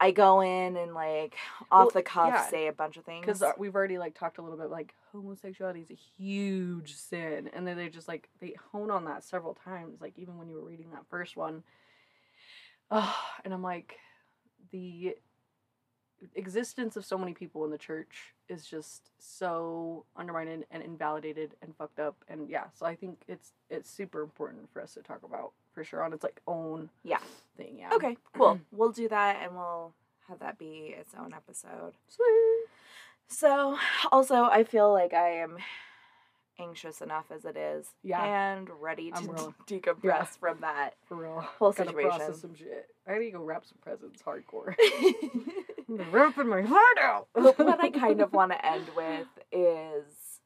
I 0.00 0.10
go 0.10 0.40
in 0.40 0.76
and 0.76 0.92
like 0.92 1.34
off 1.70 1.86
Well, 1.86 1.90
the 1.90 2.02
cuff 2.02 2.28
yeah. 2.34 2.48
say 2.50 2.66
a 2.66 2.72
bunch 2.72 2.96
of 2.96 3.04
things. 3.04 3.24
because 3.24 3.42
we've 3.58 3.74
already 3.74 3.98
like 3.98 4.18
talked 4.18 4.38
a 4.38 4.42
little 4.42 4.58
bit 4.58 4.70
like 4.70 4.94
homosexuality 5.12 5.80
is 5.80 5.90
a 5.90 5.94
huge 5.94 6.94
sin 6.94 7.48
and 7.52 7.66
then 7.66 7.76
they 7.76 7.88
just 7.88 8.08
like 8.08 8.28
they 8.40 8.56
hone 8.72 8.90
on 8.90 9.04
that 9.04 9.22
several 9.22 9.54
times 9.54 10.00
like 10.00 10.18
even 10.18 10.36
when 10.36 10.48
you 10.48 10.56
were 10.56 10.64
reading 10.64 10.90
that 10.92 11.06
first 11.08 11.36
one 11.36 11.62
oh, 12.90 13.16
and 13.44 13.54
i'm 13.54 13.62
like 13.62 13.96
the 14.72 15.14
existence 16.34 16.96
of 16.96 17.04
so 17.04 17.16
many 17.18 17.32
people 17.34 17.64
in 17.64 17.70
the 17.70 17.78
church 17.78 18.34
is 18.48 18.66
just 18.66 19.10
so 19.18 20.04
undermined 20.16 20.64
and 20.70 20.82
invalidated 20.82 21.54
and 21.62 21.74
fucked 21.76 21.98
up 21.98 22.16
and 22.28 22.48
yeah 22.48 22.64
so 22.78 22.84
i 22.86 22.94
think 22.94 23.22
it's 23.28 23.52
it's 23.70 23.90
super 23.90 24.20
important 24.22 24.68
for 24.72 24.82
us 24.82 24.94
to 24.94 25.02
talk 25.02 25.22
about 25.24 25.52
for 25.72 25.82
sure 25.84 26.02
on 26.02 26.12
its 26.12 26.22
like 26.22 26.40
own 26.46 26.90
Yeah. 27.02 27.18
thing 27.56 27.76
yeah 27.78 27.90
okay, 27.94 28.16
cool. 28.36 28.60
we'll 28.72 28.92
do 28.92 29.08
that, 29.08 29.38
and 29.42 29.54
we'll 29.56 29.92
have 30.28 30.38
that 30.40 30.58
be 30.58 30.94
its 30.98 31.12
own 31.18 31.34
episode. 31.34 31.92
Sweet. 32.08 32.64
So, 33.26 33.76
also, 34.12 34.44
I 34.44 34.64
feel 34.64 34.92
like 34.92 35.12
I 35.12 35.30
am 35.40 35.58
anxious 36.58 37.00
enough 37.02 37.26
as 37.34 37.44
it 37.44 37.56
is, 37.56 37.88
Yeah. 38.04 38.22
and 38.24 38.68
ready 38.80 39.10
to 39.10 39.52
de- 39.66 39.80
decompress 39.80 40.02
Yeah. 40.04 40.22
from 40.24 40.60
that 40.60 40.94
for 41.08 41.16
real 41.16 41.40
whole 41.40 41.72
Gotta 41.72 41.90
situation. 41.90 42.10
process 42.10 42.40
some 42.40 42.54
shit 42.54 42.86
i 43.06 43.12
gotta 43.14 43.30
go 43.32 43.42
wrap 43.42 43.64
some 43.66 43.78
presents 43.82 44.22
hardcore 44.22 44.74
I'm 45.88 46.10
ripping 46.10 46.48
my 46.48 46.62
heart 46.62 46.98
out. 47.00 47.28
But 47.34 47.58
what 47.58 47.82
I 47.82 47.90
kind 48.04 48.20
of 48.20 48.32
want 48.32 48.52
to 48.52 48.66
end 48.66 48.88
with 48.96 49.26
is 49.52 50.40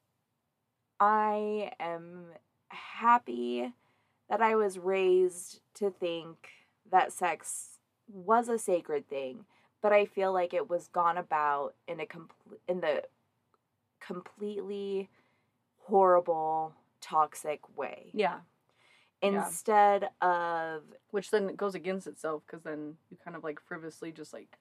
I 1.01 1.73
am 1.79 2.27
happy 2.69 3.73
that 4.29 4.43
I 4.43 4.55
was 4.57 4.79
raised 4.79 5.61
to 5.75 5.91
think 5.91 6.49
that 6.91 7.13
sex 7.13 7.79
was 8.13 8.49
a 8.49 8.59
sacred 8.59 9.09
thing, 9.09 9.45
but 9.83 9.93
I 9.93 10.07
feel 10.07 10.33
like 10.33 10.53
it 10.53 10.69
was 10.69 10.89
gone 10.89 11.17
about 11.17 11.75
in 11.87 12.01
a 12.01 12.07
complete 12.07 12.61
in 12.67 12.81
the 12.81 13.05
completely 14.01 15.09
horrible 15.85 16.75
toxic 17.01 17.61
way 17.77 18.11
Yeah, 18.13 18.41
Yeah. 19.23 19.45
instead 19.47 20.11
of 20.21 20.83
which 21.11 21.31
then 21.31 21.55
goes 21.57 21.75
against 21.75 22.07
itself 22.07 22.43
because 22.47 22.63
then 22.63 22.97
you 23.11 23.17
kind 23.23 23.37
of 23.37 23.45
like 23.45 23.61
frivolously 23.61 24.13
just 24.13 24.33
like 24.33 24.57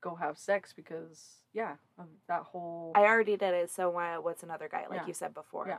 go 0.00 0.14
have 0.14 0.38
sex 0.38 0.72
because 0.74 1.36
yeah, 1.52 1.74
of 1.98 2.06
that 2.28 2.42
whole 2.42 2.92
I 2.94 3.00
already 3.02 3.36
did 3.36 3.54
it. 3.54 3.70
So 3.70 3.90
why, 3.90 4.18
what's 4.18 4.42
another 4.42 4.68
guy? 4.70 4.84
Like 4.88 5.00
Yeah. 5.00 5.06
you 5.06 5.14
said 5.14 5.34
before. 5.34 5.66
Yeah. 5.68 5.78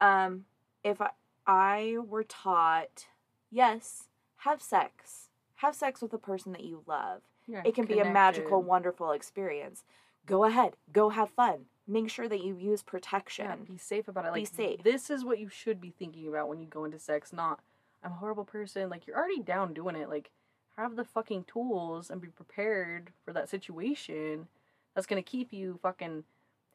Um, 0.00 0.44
if 0.82 1.00
I, 1.00 1.10
I 1.46 1.96
were 2.06 2.24
taught, 2.24 3.06
yes, 3.50 4.08
have 4.38 4.62
sex, 4.62 5.28
have 5.56 5.74
sex 5.74 6.00
with 6.00 6.10
the 6.10 6.18
person 6.18 6.52
that 6.52 6.64
you 6.64 6.82
love. 6.86 7.22
yeah, 7.46 7.62
It 7.64 7.74
can 7.74 7.84
be 7.86 7.98
a 7.98 8.04
magical, 8.10 8.62
wonderful 8.62 9.12
experience. 9.12 9.84
Go 10.26 10.44
ahead, 10.44 10.74
go 10.92 11.10
have 11.10 11.30
fun. 11.30 11.66
Make 11.86 12.08
sure 12.08 12.28
that 12.28 12.44
you 12.44 12.56
use 12.56 12.82
protection. 12.82 13.46
Yeah, 13.46 13.56
be 13.66 13.76
safe 13.78 14.06
about 14.06 14.26
it. 14.26 14.34
Be 14.34 14.44
safe. 14.44 14.82
This 14.84 15.10
is 15.10 15.24
what 15.24 15.38
you 15.40 15.48
should 15.48 15.80
be 15.80 15.90
thinking 15.90 16.28
about 16.28 16.48
when 16.48 16.60
you 16.60 16.66
go 16.66 16.84
into 16.84 16.98
sex. 17.00 17.32
Not 17.32 17.60
I'm 18.02 18.12
a 18.12 18.14
horrible 18.14 18.44
person. 18.44 18.88
Like 18.88 19.06
you're 19.06 19.16
already 19.16 19.40
down 19.42 19.74
doing 19.74 19.96
it. 19.96 20.08
Like 20.08 20.30
have 20.76 20.96
the 20.96 21.04
fucking 21.04 21.44
tools 21.44 22.10
and 22.10 22.20
be 22.20 22.28
prepared 22.28 23.12
for 23.24 23.32
that 23.32 23.48
situation. 23.48 24.48
That's 24.94 25.06
gonna 25.06 25.22
keep 25.22 25.52
you 25.52 25.78
fucking 25.82 26.24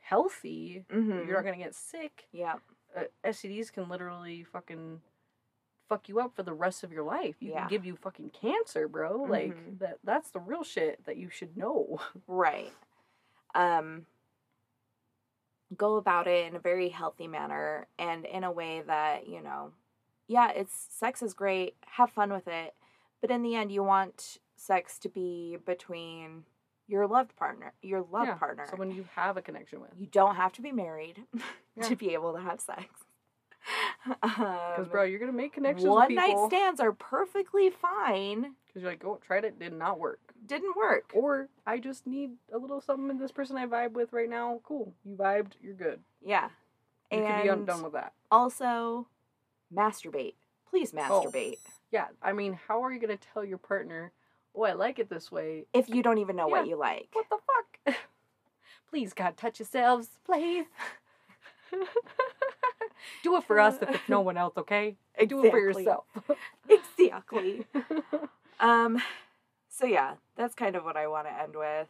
healthy. 0.02 0.86
Mhm. 0.90 1.26
You're 1.28 1.36
not 1.38 1.44
gonna 1.46 1.58
get 1.58 1.76
sick. 1.76 2.28
Yeah. 2.32 2.58
uh, 2.96 3.04
STDs 3.26 3.72
can 3.74 3.90
literally 3.90 4.44
fucking 4.46 5.02
fuck 5.90 6.08
you 6.08 6.18
up 6.22 6.34
for 6.34 6.44
the 6.44 6.54
rest 6.54 6.82
of 6.82 6.94
your 6.94 7.04
life. 7.04 7.36
You 7.42 7.52
Yeah. 7.52 7.60
can 7.62 7.68
give 7.70 7.86
you 7.86 7.98
fucking 7.98 8.30
cancer, 8.30 8.88
bro. 8.88 9.18
Like 9.24 9.54
Mhm. 9.54 9.80
that 9.80 10.00
that's 10.04 10.32
the 10.32 10.40
real 10.40 10.64
shit 10.64 11.04
that 11.04 11.18
you 11.18 11.30
should 11.30 11.58
know. 11.58 12.00
Right. 12.28 12.72
Um 13.54 14.06
go 15.76 15.96
about 15.98 16.28
it 16.28 16.46
in 16.48 16.56
a 16.56 16.60
very 16.60 16.90
healthy 16.90 17.28
manner 17.28 17.88
and 17.98 18.26
in 18.26 18.44
a 18.44 18.52
way 18.52 18.82
that, 18.84 19.28
you 19.28 19.42
know, 19.42 19.74
yeah, 20.28 20.52
it's 20.52 20.74
sex 20.74 21.22
is 21.22 21.34
great, 21.34 21.76
have 21.86 22.12
fun 22.12 22.32
with 22.32 22.48
it, 22.48 22.76
but 23.28 23.34
in 23.34 23.42
the 23.42 23.56
end 23.56 23.72
you 23.72 23.84
want 23.84 24.38
sex 24.56 25.00
to 25.00 25.10
be 25.10 25.58
between 25.66 26.44
your 26.88 27.08
loved 27.08 27.36
partner, 27.36 27.74
your 27.82 28.02
loved 28.12 28.28
Yeah, 28.28 28.36
partner. 28.36 28.66
Someone 28.70 28.92
you 28.92 29.06
have 29.16 29.38
a 29.38 29.42
connection 29.42 29.82
with. 29.82 29.90
you 29.98 30.06
don't 30.06 30.36
have 30.36 30.52
to 30.54 30.62
be 30.62 30.72
married 30.72 31.24
Yeah. 31.76 31.84
to 31.90 31.96
be 31.96 32.14
able 32.14 32.34
to 32.34 32.40
have 32.42 32.60
sex. 32.62 32.84
Because 34.22 34.86
Um, 34.86 34.92
bro, 34.92 35.02
you're 35.04 35.18
gonna 35.20 35.32
make 35.32 35.54
connections 35.54 35.88
one 35.90 36.14
night 36.14 36.36
stands 36.48 36.80
are 36.80 36.92
perfectly 36.92 37.72
fine. 37.72 38.54
Because 38.68 38.84
you're 38.84 38.92
like, 38.92 39.04
oh, 39.04 39.20
tried 39.26 39.44
it, 39.46 39.58
did 39.58 39.74
not 39.74 39.98
work. 40.00 40.20
Didn't 40.46 40.76
work. 40.78 41.10
Or 41.16 41.50
I 41.66 41.80
just 41.80 42.06
need 42.06 42.34
a 42.54 42.60
little 42.60 42.80
something 42.80 43.10
in 43.10 43.18
this 43.18 43.32
person 43.32 43.58
I 43.58 43.66
vibe 43.66 43.94
with 43.94 44.14
right 44.14 44.30
now. 44.30 44.60
Cool. 44.64 44.94
You 45.04 45.16
vibed, 45.16 45.54
you're 45.60 45.74
good. 45.74 46.02
Yeah. 46.24 46.50
You 47.12 47.18
can 47.24 47.42
be 47.44 47.50
And 47.50 47.66
done 47.66 47.82
with 47.82 47.94
that. 47.94 48.14
also 48.30 49.08
masturbate. 49.76 50.36
Please 50.70 50.94
Oh. 50.94 51.32
Yeah, 51.96 52.08
I 52.22 52.34
mean, 52.34 52.60
how 52.68 52.84
are 52.84 52.92
you 52.92 53.00
gonna 53.00 53.16
tell 53.16 53.46
your 53.46 53.58
partner, 53.58 54.12
oh, 54.54 54.64
I 54.64 54.74
like 54.74 55.00
it 55.00 55.10
this 55.10 55.32
way? 55.32 55.66
If 55.72 55.88
you 55.88 56.04
don't 56.04 56.18
even 56.18 56.36
know 56.36 56.50
what 56.50 56.68
you 56.68 56.76
like. 56.76 57.08
What 57.14 57.26
the 57.30 57.38
fuck? 57.86 57.96
Please, 58.90 59.14
God, 59.14 59.38
touch 59.38 59.60
yourselves, 59.60 60.10
please. 60.26 60.66
Do 63.24 63.38
it 63.38 63.46
for 63.46 63.62
us 63.62 63.78
if 63.82 63.90
it's 63.90 64.10
no 64.10 64.20
one 64.20 64.36
else, 64.36 64.58
okay? 64.58 64.98
Do 65.26 65.46
it 65.46 65.52
for 65.52 65.58
yourself. 65.58 66.04
Exactly. 66.68 67.66
Um 68.60 69.02
so 69.70 69.86
yeah, 69.86 70.16
that's 70.36 70.54
kind 70.54 70.76
of 70.76 70.84
what 70.84 70.98
I 70.98 71.08
want 71.08 71.28
to 71.28 71.42
end 71.42 71.56
with. 71.56 71.88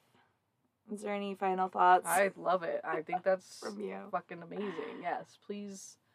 Is 0.94 1.02
there 1.02 1.16
any 1.16 1.34
final 1.34 1.68
thoughts 1.68 2.06
I 2.08 2.30
love 2.38 2.62
it. 2.62 2.82
I 2.84 3.02
think 3.02 3.24
that's 3.24 3.58
from 3.58 3.80
you? 3.80 3.98
fucking 4.12 4.44
amazing. 4.44 5.02
Yes, 5.02 5.40
please 5.48 5.98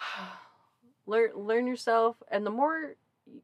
learn 1.06 1.32
learn 1.34 1.66
yourself, 1.66 2.16
and 2.30 2.44
the 2.46 2.50
more 2.50 2.94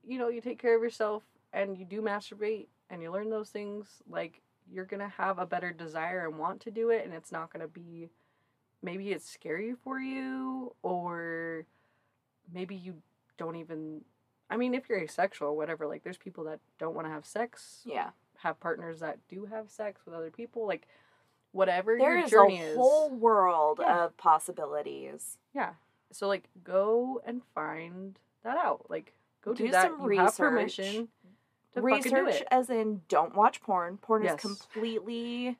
you 0.06 0.18
know 0.18 0.28
you 0.28 0.40
take 0.40 0.58
care 0.60 0.76
of 0.76 0.82
yourself 0.82 1.22
and 1.52 1.76
you 1.78 1.84
do 1.84 2.00
masturbate 2.02 2.66
and 2.90 3.02
you 3.02 3.10
learn 3.10 3.30
those 3.30 3.50
things, 3.50 4.02
like 4.08 4.40
you're 4.72 4.84
gonna 4.84 5.08
have 5.16 5.38
a 5.38 5.46
better 5.46 5.72
desire 5.72 6.26
and 6.26 6.38
want 6.38 6.60
to 6.62 6.70
do 6.70 6.90
it, 6.90 7.04
and 7.04 7.12
it's 7.14 7.32
not 7.32 7.52
gonna 7.52 7.68
be 7.68 8.08
maybe 8.82 9.10
it's 9.12 9.28
scary 9.28 9.74
for 9.84 10.00
you 10.00 10.74
or 10.82 11.64
maybe 12.52 12.74
you 12.74 12.94
don't 13.36 13.56
even. 13.56 14.02
I 14.48 14.56
mean, 14.56 14.74
if 14.74 14.88
you're 14.88 14.98
asexual, 14.98 15.56
whatever, 15.56 15.86
like 15.86 16.02
there's 16.02 16.16
people 16.18 16.44
that 16.44 16.58
don't 16.78 16.94
want 16.94 17.06
to 17.06 17.12
have 17.12 17.24
sex, 17.24 17.82
Yeah. 17.84 18.10
have 18.38 18.58
partners 18.58 18.98
that 19.00 19.18
do 19.28 19.44
have 19.46 19.70
sex 19.70 20.04
with 20.04 20.12
other 20.14 20.30
people, 20.32 20.66
like 20.66 20.88
whatever 21.52 21.96
There 21.96 22.16
your 22.16 22.24
is 22.24 22.30
journey 22.30 22.60
a 22.60 22.66
is. 22.70 22.76
whole 22.76 23.10
world 23.10 23.78
Yeah. 23.80 24.04
of 24.06 24.16
possibilities. 24.16 25.38
Yeah. 25.52 25.74
So 26.12 26.26
like 26.28 26.48
go 26.64 27.20
and 27.26 27.42
find 27.54 28.18
that 28.44 28.56
out. 28.56 28.86
Like 28.90 29.14
go 29.44 29.54
do, 29.54 29.64
Do 29.66 29.70
that. 29.72 29.90
some 29.90 30.10
you 30.12 30.18
have 30.18 30.26
research. 30.28 30.36
permission 30.38 31.08
to 31.74 31.80
fucking 31.82 32.02
do 32.12 32.24
Research 32.26 32.42
as 32.50 32.68
in 32.70 33.02
don't 33.08 33.34
watch 33.34 33.60
porn. 33.60 33.96
Porn 33.98 34.22
Yes. 34.24 34.34
is 34.34 34.40
completely 34.40 35.56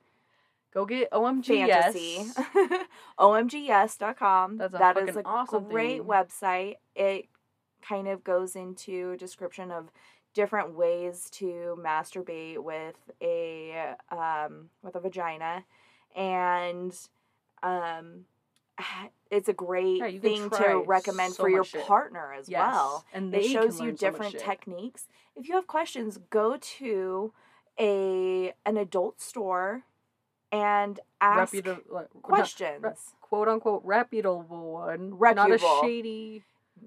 Go 0.73 0.85
get 0.85 1.11
OMG 1.11 1.47
fantasy. 1.67 2.31
yes. 2.55 2.85
OMGYes.com. 3.19 4.57
That's 4.57 4.73
a 4.73 4.77
That 4.77 4.97
is 4.97 5.15
a 5.17 5.23
awesome 5.25 5.65
great 5.65 5.99
thing. 5.99 6.07
website. 6.07 6.75
It 6.95 7.25
kind 7.81 8.07
of 8.07 8.23
goes 8.23 8.55
into 8.55 9.17
description 9.17 9.71
of 9.71 9.91
different 10.33 10.73
ways 10.75 11.29
to 11.31 11.77
masturbate 11.79 12.59
with 12.59 12.95
a 13.21 13.95
um, 14.09 14.69
with 14.81 14.95
a 14.95 14.99
vagina, 15.01 15.65
and 16.15 16.93
um, 17.63 18.25
it's 19.31 19.49
a 19.49 19.53
great 19.53 20.21
thing 20.21 20.49
to 20.49 20.83
recommend 20.85 21.33
so 21.33 21.43
for 21.43 21.49
your 21.49 21.63
partner 21.63 22.33
as 22.33 22.49
Yes. 22.49 22.59
well. 22.59 23.05
And 23.13 23.33
It 23.33 23.43
shows 23.43 23.79
you 23.79 23.87
learn 23.87 23.97
so 23.97 24.07
different 24.11 24.37
techniques. 24.39 25.07
If 25.35 25.47
you 25.47 25.55
have 25.55 25.67
questions, 25.67 26.19
go 26.29 26.57
to 26.57 27.33
a 27.79 28.53
an 28.65 28.77
adult 28.77 29.21
store 29.21 29.83
and 30.51 30.99
ask 31.21 31.53
Reputable, 31.53 31.83
like, 31.95 32.09
questions. 32.21 32.83
re- 32.83 32.91
quote 33.21 33.47
unquote 33.47 33.83
reputable 33.85 34.71
one. 34.73 35.17
Not 35.19 35.51
a 35.51 35.57
shady 35.81 36.43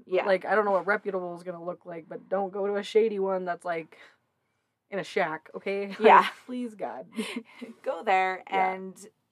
yeah. 0.07 0.27
like 0.27 0.45
I 0.45 0.55
don't 0.55 0.65
know 0.65 0.73
what 0.73 0.87
reputable 0.87 1.35
is 1.37 1.43
gonna 1.43 1.63
look 1.65 1.87
like, 1.87 2.07
but 2.09 2.29
don't 2.29 2.53
go 2.53 2.67
to 2.67 2.77
a 2.77 2.83
shady 2.83 3.19
one 3.19 3.45
that's 3.45 3.65
like 3.65 3.97
in 4.91 4.99
a 4.99 5.05
shack, 5.05 5.49
okay? 5.55 5.89
Like, 5.99 5.99
Yeah. 6.01 6.27
please 6.47 6.75
God. 6.75 7.07
go 7.83 8.03
there 8.05 8.43
Yeah. 8.51 8.75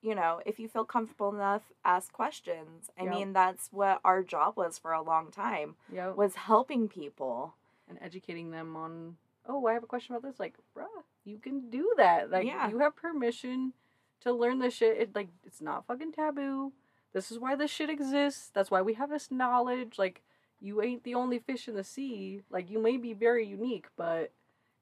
And 0.03 0.09
you 0.09 0.15
know 0.15 0.41
if 0.45 0.59
you 0.59 0.69
feel 0.69 0.85
comfortable 0.85 1.35
enough 1.35 1.63
ask 1.85 2.13
questions 2.13 2.91
i 2.99 3.05
Yep. 3.05 3.13
mean 3.13 3.33
that's 3.33 3.69
what 3.73 4.01
our 4.05 4.23
job 4.23 4.57
was 4.57 4.79
for 4.79 4.93
a 4.93 5.03
long 5.03 5.31
time 5.31 5.77
yep. 5.93 6.17
was 6.17 6.35
helping 6.35 6.89
people 6.89 7.55
and 7.89 7.99
educating 8.03 8.51
them 8.51 8.77
on 8.77 9.17
oh, 9.47 9.67
I 9.67 9.75
have 9.75 9.83
a 9.83 9.87
question 9.87 10.15
about 10.15 10.29
this. 10.29 10.41
Like, 10.41 10.55
bruh, 10.77 10.87
you 11.25 11.39
can 11.39 11.71
do 11.71 11.93
that. 11.97 12.31
Like, 12.31 12.47
Yeah. 12.47 12.69
you 12.69 12.79
have 12.79 12.97
permission 12.97 13.73
to 14.21 14.33
learn 14.33 14.59
this 14.59 14.75
shit. 14.75 14.99
It, 14.99 15.15
like, 15.15 15.29
it's 15.45 15.61
not 15.61 15.87
fucking 15.87 16.13
taboo. 16.13 16.73
This 17.13 17.31
is 17.31 17.39
why 17.39 17.57
this 17.57 17.71
shit 17.71 17.91
exists. 17.91 18.51
That's 18.55 18.71
why 18.71 18.83
we 18.83 18.95
have 18.95 19.11
this 19.11 19.31
knowledge. 19.31 19.99
Like, 19.99 20.23
you 20.61 20.81
ain't 20.81 21.03
the 21.05 21.15
only 21.15 21.39
fish 21.39 21.69
in 21.69 21.75
the 21.75 21.85
sea. 21.85 22.43
Like, 22.51 22.71
you 22.71 22.79
may 22.79 22.97
be 22.97 23.13
very 23.13 23.47
unique, 23.47 23.89
but 23.97 24.33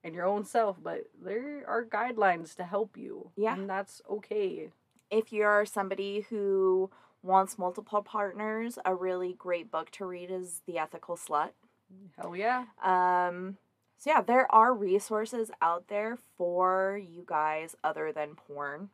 in 0.05 0.15
your 0.15 0.27
own 0.27 0.45
self, 0.45 0.77
but 0.83 1.11
there 1.23 1.65
are 1.67 1.85
guidelines 1.85 2.55
to 2.57 2.65
help 2.65 2.97
you. 2.97 3.31
Yeah. 3.37 3.55
And 3.55 3.69
that's 3.69 4.01
okay. 4.09 4.71
If 5.11 5.33
you're 5.33 5.65
somebody 5.67 6.27
who 6.31 6.91
wants 7.23 7.59
multiple 7.59 8.03
partners, 8.03 8.79
a 8.85 8.95
really 8.95 9.35
great 9.35 9.71
book 9.71 9.91
to 9.93 10.07
read 10.07 10.31
is 10.31 10.63
The 10.67 10.79
Ethical 10.79 11.17
Slut. 11.17 11.51
Hell 12.17 12.37
yeah. 12.37 12.65
Um, 12.83 13.57
so 13.99 14.11
yeah, 14.11 14.23
there 14.23 14.51
are 14.55 14.73
resources 14.73 15.51
out 15.61 15.89
there 15.89 16.17
for 16.39 16.99
you 17.05 17.23
guys 17.27 17.77
other 17.85 18.13
than 18.13 18.35
porn. 18.35 18.89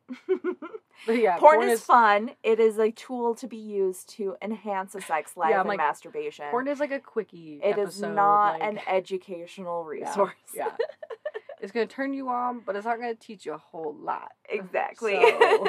Yeah, 1.06 1.36
porn, 1.38 1.68
is, 1.68 1.82
fun. 1.84 2.32
It 2.42 2.58
is 2.58 2.78
a 2.78 2.90
tool 2.90 3.34
to 3.36 3.46
be 3.46 3.56
used 3.58 4.08
to 4.16 4.34
enhance 4.42 4.96
a 4.96 5.00
sex 5.00 5.36
life 5.36 5.52
I'm 5.54 5.60
and 5.60 5.68
like, 5.68 5.78
masturbation. 5.78 6.46
Porn 6.50 6.66
is 6.66 6.80
like 6.80 6.90
a 6.90 6.98
quickie. 6.98 7.60
it 7.62 7.78
is 7.78 7.88
episode, 8.02 8.14
not 8.14 8.58
like- 8.58 8.62
an 8.62 8.80
educational 8.88 9.84
Yeah, 9.96 10.08
resource. 10.08 10.32
Yeah. 10.54 10.70
it's 11.60 11.72
gonna 11.72 11.86
turn 11.86 12.12
you 12.14 12.28
on, 12.28 12.60
but 12.64 12.76
it's 12.76 12.84
not 12.86 12.98
gonna 12.98 13.14
teach 13.14 13.46
you 13.46 13.52
a 13.54 13.58
whole 13.58 13.94
lot. 14.00 14.32
exactly. 14.48 15.14
So, 15.14 15.68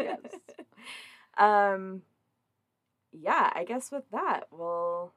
yes. 0.00 0.18
Um 1.38 2.02
yeah, 3.12 3.50
I 3.54 3.64
guess 3.64 3.90
with 3.90 4.04
that 4.12 4.44
we'll 4.50 5.12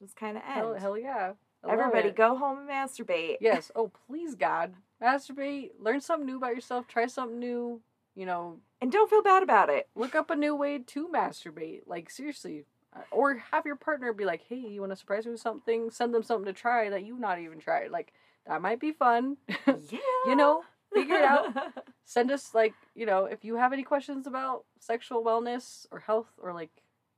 just 0.00 0.16
kind 0.16 0.36
of 0.36 0.42
end. 0.44 0.54
Hell, 0.56 0.74
hell 0.74 0.98
yeah. 0.98 1.32
I 1.66 1.72
Everybody 1.72 2.10
go 2.10 2.36
home 2.36 2.58
and 2.58 2.68
masturbate. 2.68 3.36
Yes. 3.40 3.70
Oh, 3.74 3.90
please, 4.06 4.34
God. 4.34 4.74
Masturbate. 5.02 5.70
Learn 5.80 6.00
something 6.00 6.26
new 6.26 6.36
about 6.36 6.54
yourself. 6.54 6.86
Try 6.86 7.06
something 7.06 7.38
new. 7.38 7.80
You 8.14 8.26
know, 8.26 8.58
And 8.80 8.92
don't 8.92 9.10
feel 9.10 9.22
bad 9.22 9.42
about 9.42 9.70
it. 9.70 9.88
look 9.96 10.14
up 10.14 10.30
a 10.30 10.36
new 10.36 10.54
way 10.54 10.78
to 10.78 11.08
masturbate. 11.08 11.80
Like, 11.86 12.10
seriously. 12.10 12.64
Uh, 12.94 13.00
Or 13.10 13.42
have 13.50 13.66
your 13.66 13.76
partner 13.76 14.12
be 14.12 14.24
like, 14.26 14.42
hey, 14.48 14.56
you 14.56 14.80
want 14.80 14.92
to 14.92 14.96
surprise 14.96 15.24
me 15.26 15.32
with 15.32 15.40
something? 15.40 15.90
Send 15.90 16.14
them 16.14 16.22
something 16.22 16.44
to 16.44 16.52
try 16.52 16.90
that 16.90 17.04
you've 17.04 17.18
not 17.18 17.38
even 17.40 17.58
tried. 17.58 17.90
Like, 17.90 18.12
that 18.46 18.62
might 18.62 18.80
be 18.80 18.92
fun. 18.92 19.36
Yeah. 19.66 19.74
you 20.26 20.36
know, 20.36 20.62
figure 20.92 21.16
it 21.16 21.24
out. 21.24 21.54
send 22.04 22.30
us 22.30 22.54
like 22.54 22.74
you 22.94 23.06
know 23.06 23.24
if 23.24 23.44
you 23.44 23.56
have 23.56 23.72
any 23.72 23.82
questions 23.82 24.26
about 24.26 24.64
sexual 24.78 25.24
wellness 25.24 25.86
or 25.90 26.00
health 26.00 26.28
or 26.40 26.52
like 26.52 26.70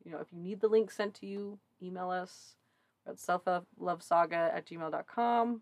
you 0.04 0.10
know 0.12 0.18
if 0.18 0.32
you 0.32 0.38
need 0.38 0.60
the 0.60 0.68
link 0.68 0.90
sent 0.90 1.14
to 1.14 1.26
you 1.26 1.58
email 1.82 2.10
us 2.10 2.54
at 3.06 3.16
selflovesaga 3.16 4.54
at 4.54 4.66
gmail.com 4.66 5.60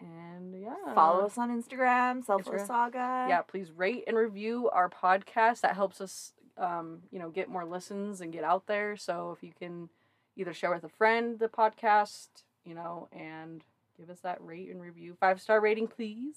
and 0.00 0.60
yeah 0.60 0.94
Follow 0.94 1.24
us 1.26 1.38
on 1.38 1.50
Instagram, 1.50 2.24
Self 2.24 2.46
Love 2.46 2.56
Instagram. 2.56 2.66
Saga. 2.66 3.26
yeah 3.28 3.42
please 3.42 3.70
rate 3.70 4.04
and 4.06 4.16
review 4.16 4.68
our 4.70 4.90
podcast 4.90 5.60
that 5.60 5.74
helps 5.76 6.00
us 6.00 6.32
um, 6.58 7.00
you 7.10 7.18
know 7.18 7.30
get 7.30 7.48
more 7.48 7.64
listens 7.64 8.20
and 8.20 8.32
get 8.32 8.44
out 8.44 8.66
there 8.66 8.96
so 8.96 9.32
if 9.36 9.42
you 9.42 9.52
can 9.56 9.88
either 10.36 10.52
share 10.52 10.72
with 10.72 10.84
a 10.84 10.88
friend 10.88 11.38
the 11.38 11.48
podcast 11.48 12.28
you 12.64 12.74
know 12.74 13.08
and 13.12 13.64
give 13.96 14.10
us 14.10 14.20
that 14.20 14.42
rate 14.42 14.70
and 14.70 14.80
review. 14.80 15.16
Five 15.18 15.40
star 15.40 15.60
rating, 15.60 15.88
please. 15.88 16.36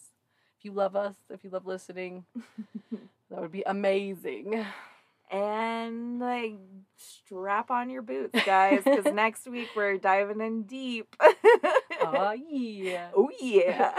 If 0.57 0.65
you 0.65 0.71
love 0.71 0.95
us, 0.95 1.15
if 1.29 1.43
you 1.43 1.49
love 1.49 1.65
listening, 1.65 2.25
that 2.91 3.41
would 3.41 3.51
be 3.51 3.63
amazing. 3.65 4.65
And 5.29 6.19
like 6.19 6.53
strap 6.95 7.69
on 7.69 7.89
your 7.89 8.01
boots, 8.01 8.39
guys, 8.45 8.83
because 8.83 9.05
next 9.13 9.47
week 9.47 9.69
we're 9.75 9.97
diving 9.97 10.41
in 10.41 10.63
deep. 10.63 11.15
oh 12.01 12.35
yeah. 12.49 13.09
Oh 13.15 13.29
yeah. 13.41 13.93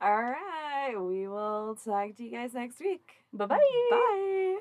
All 0.00 0.22
right. 0.22 0.94
We 0.96 1.28
will 1.28 1.76
talk 1.84 2.16
to 2.16 2.24
you 2.24 2.30
guys 2.30 2.54
next 2.54 2.80
week. 2.80 3.12
Bye-bye. 3.32 3.58
Bye. 3.90 4.58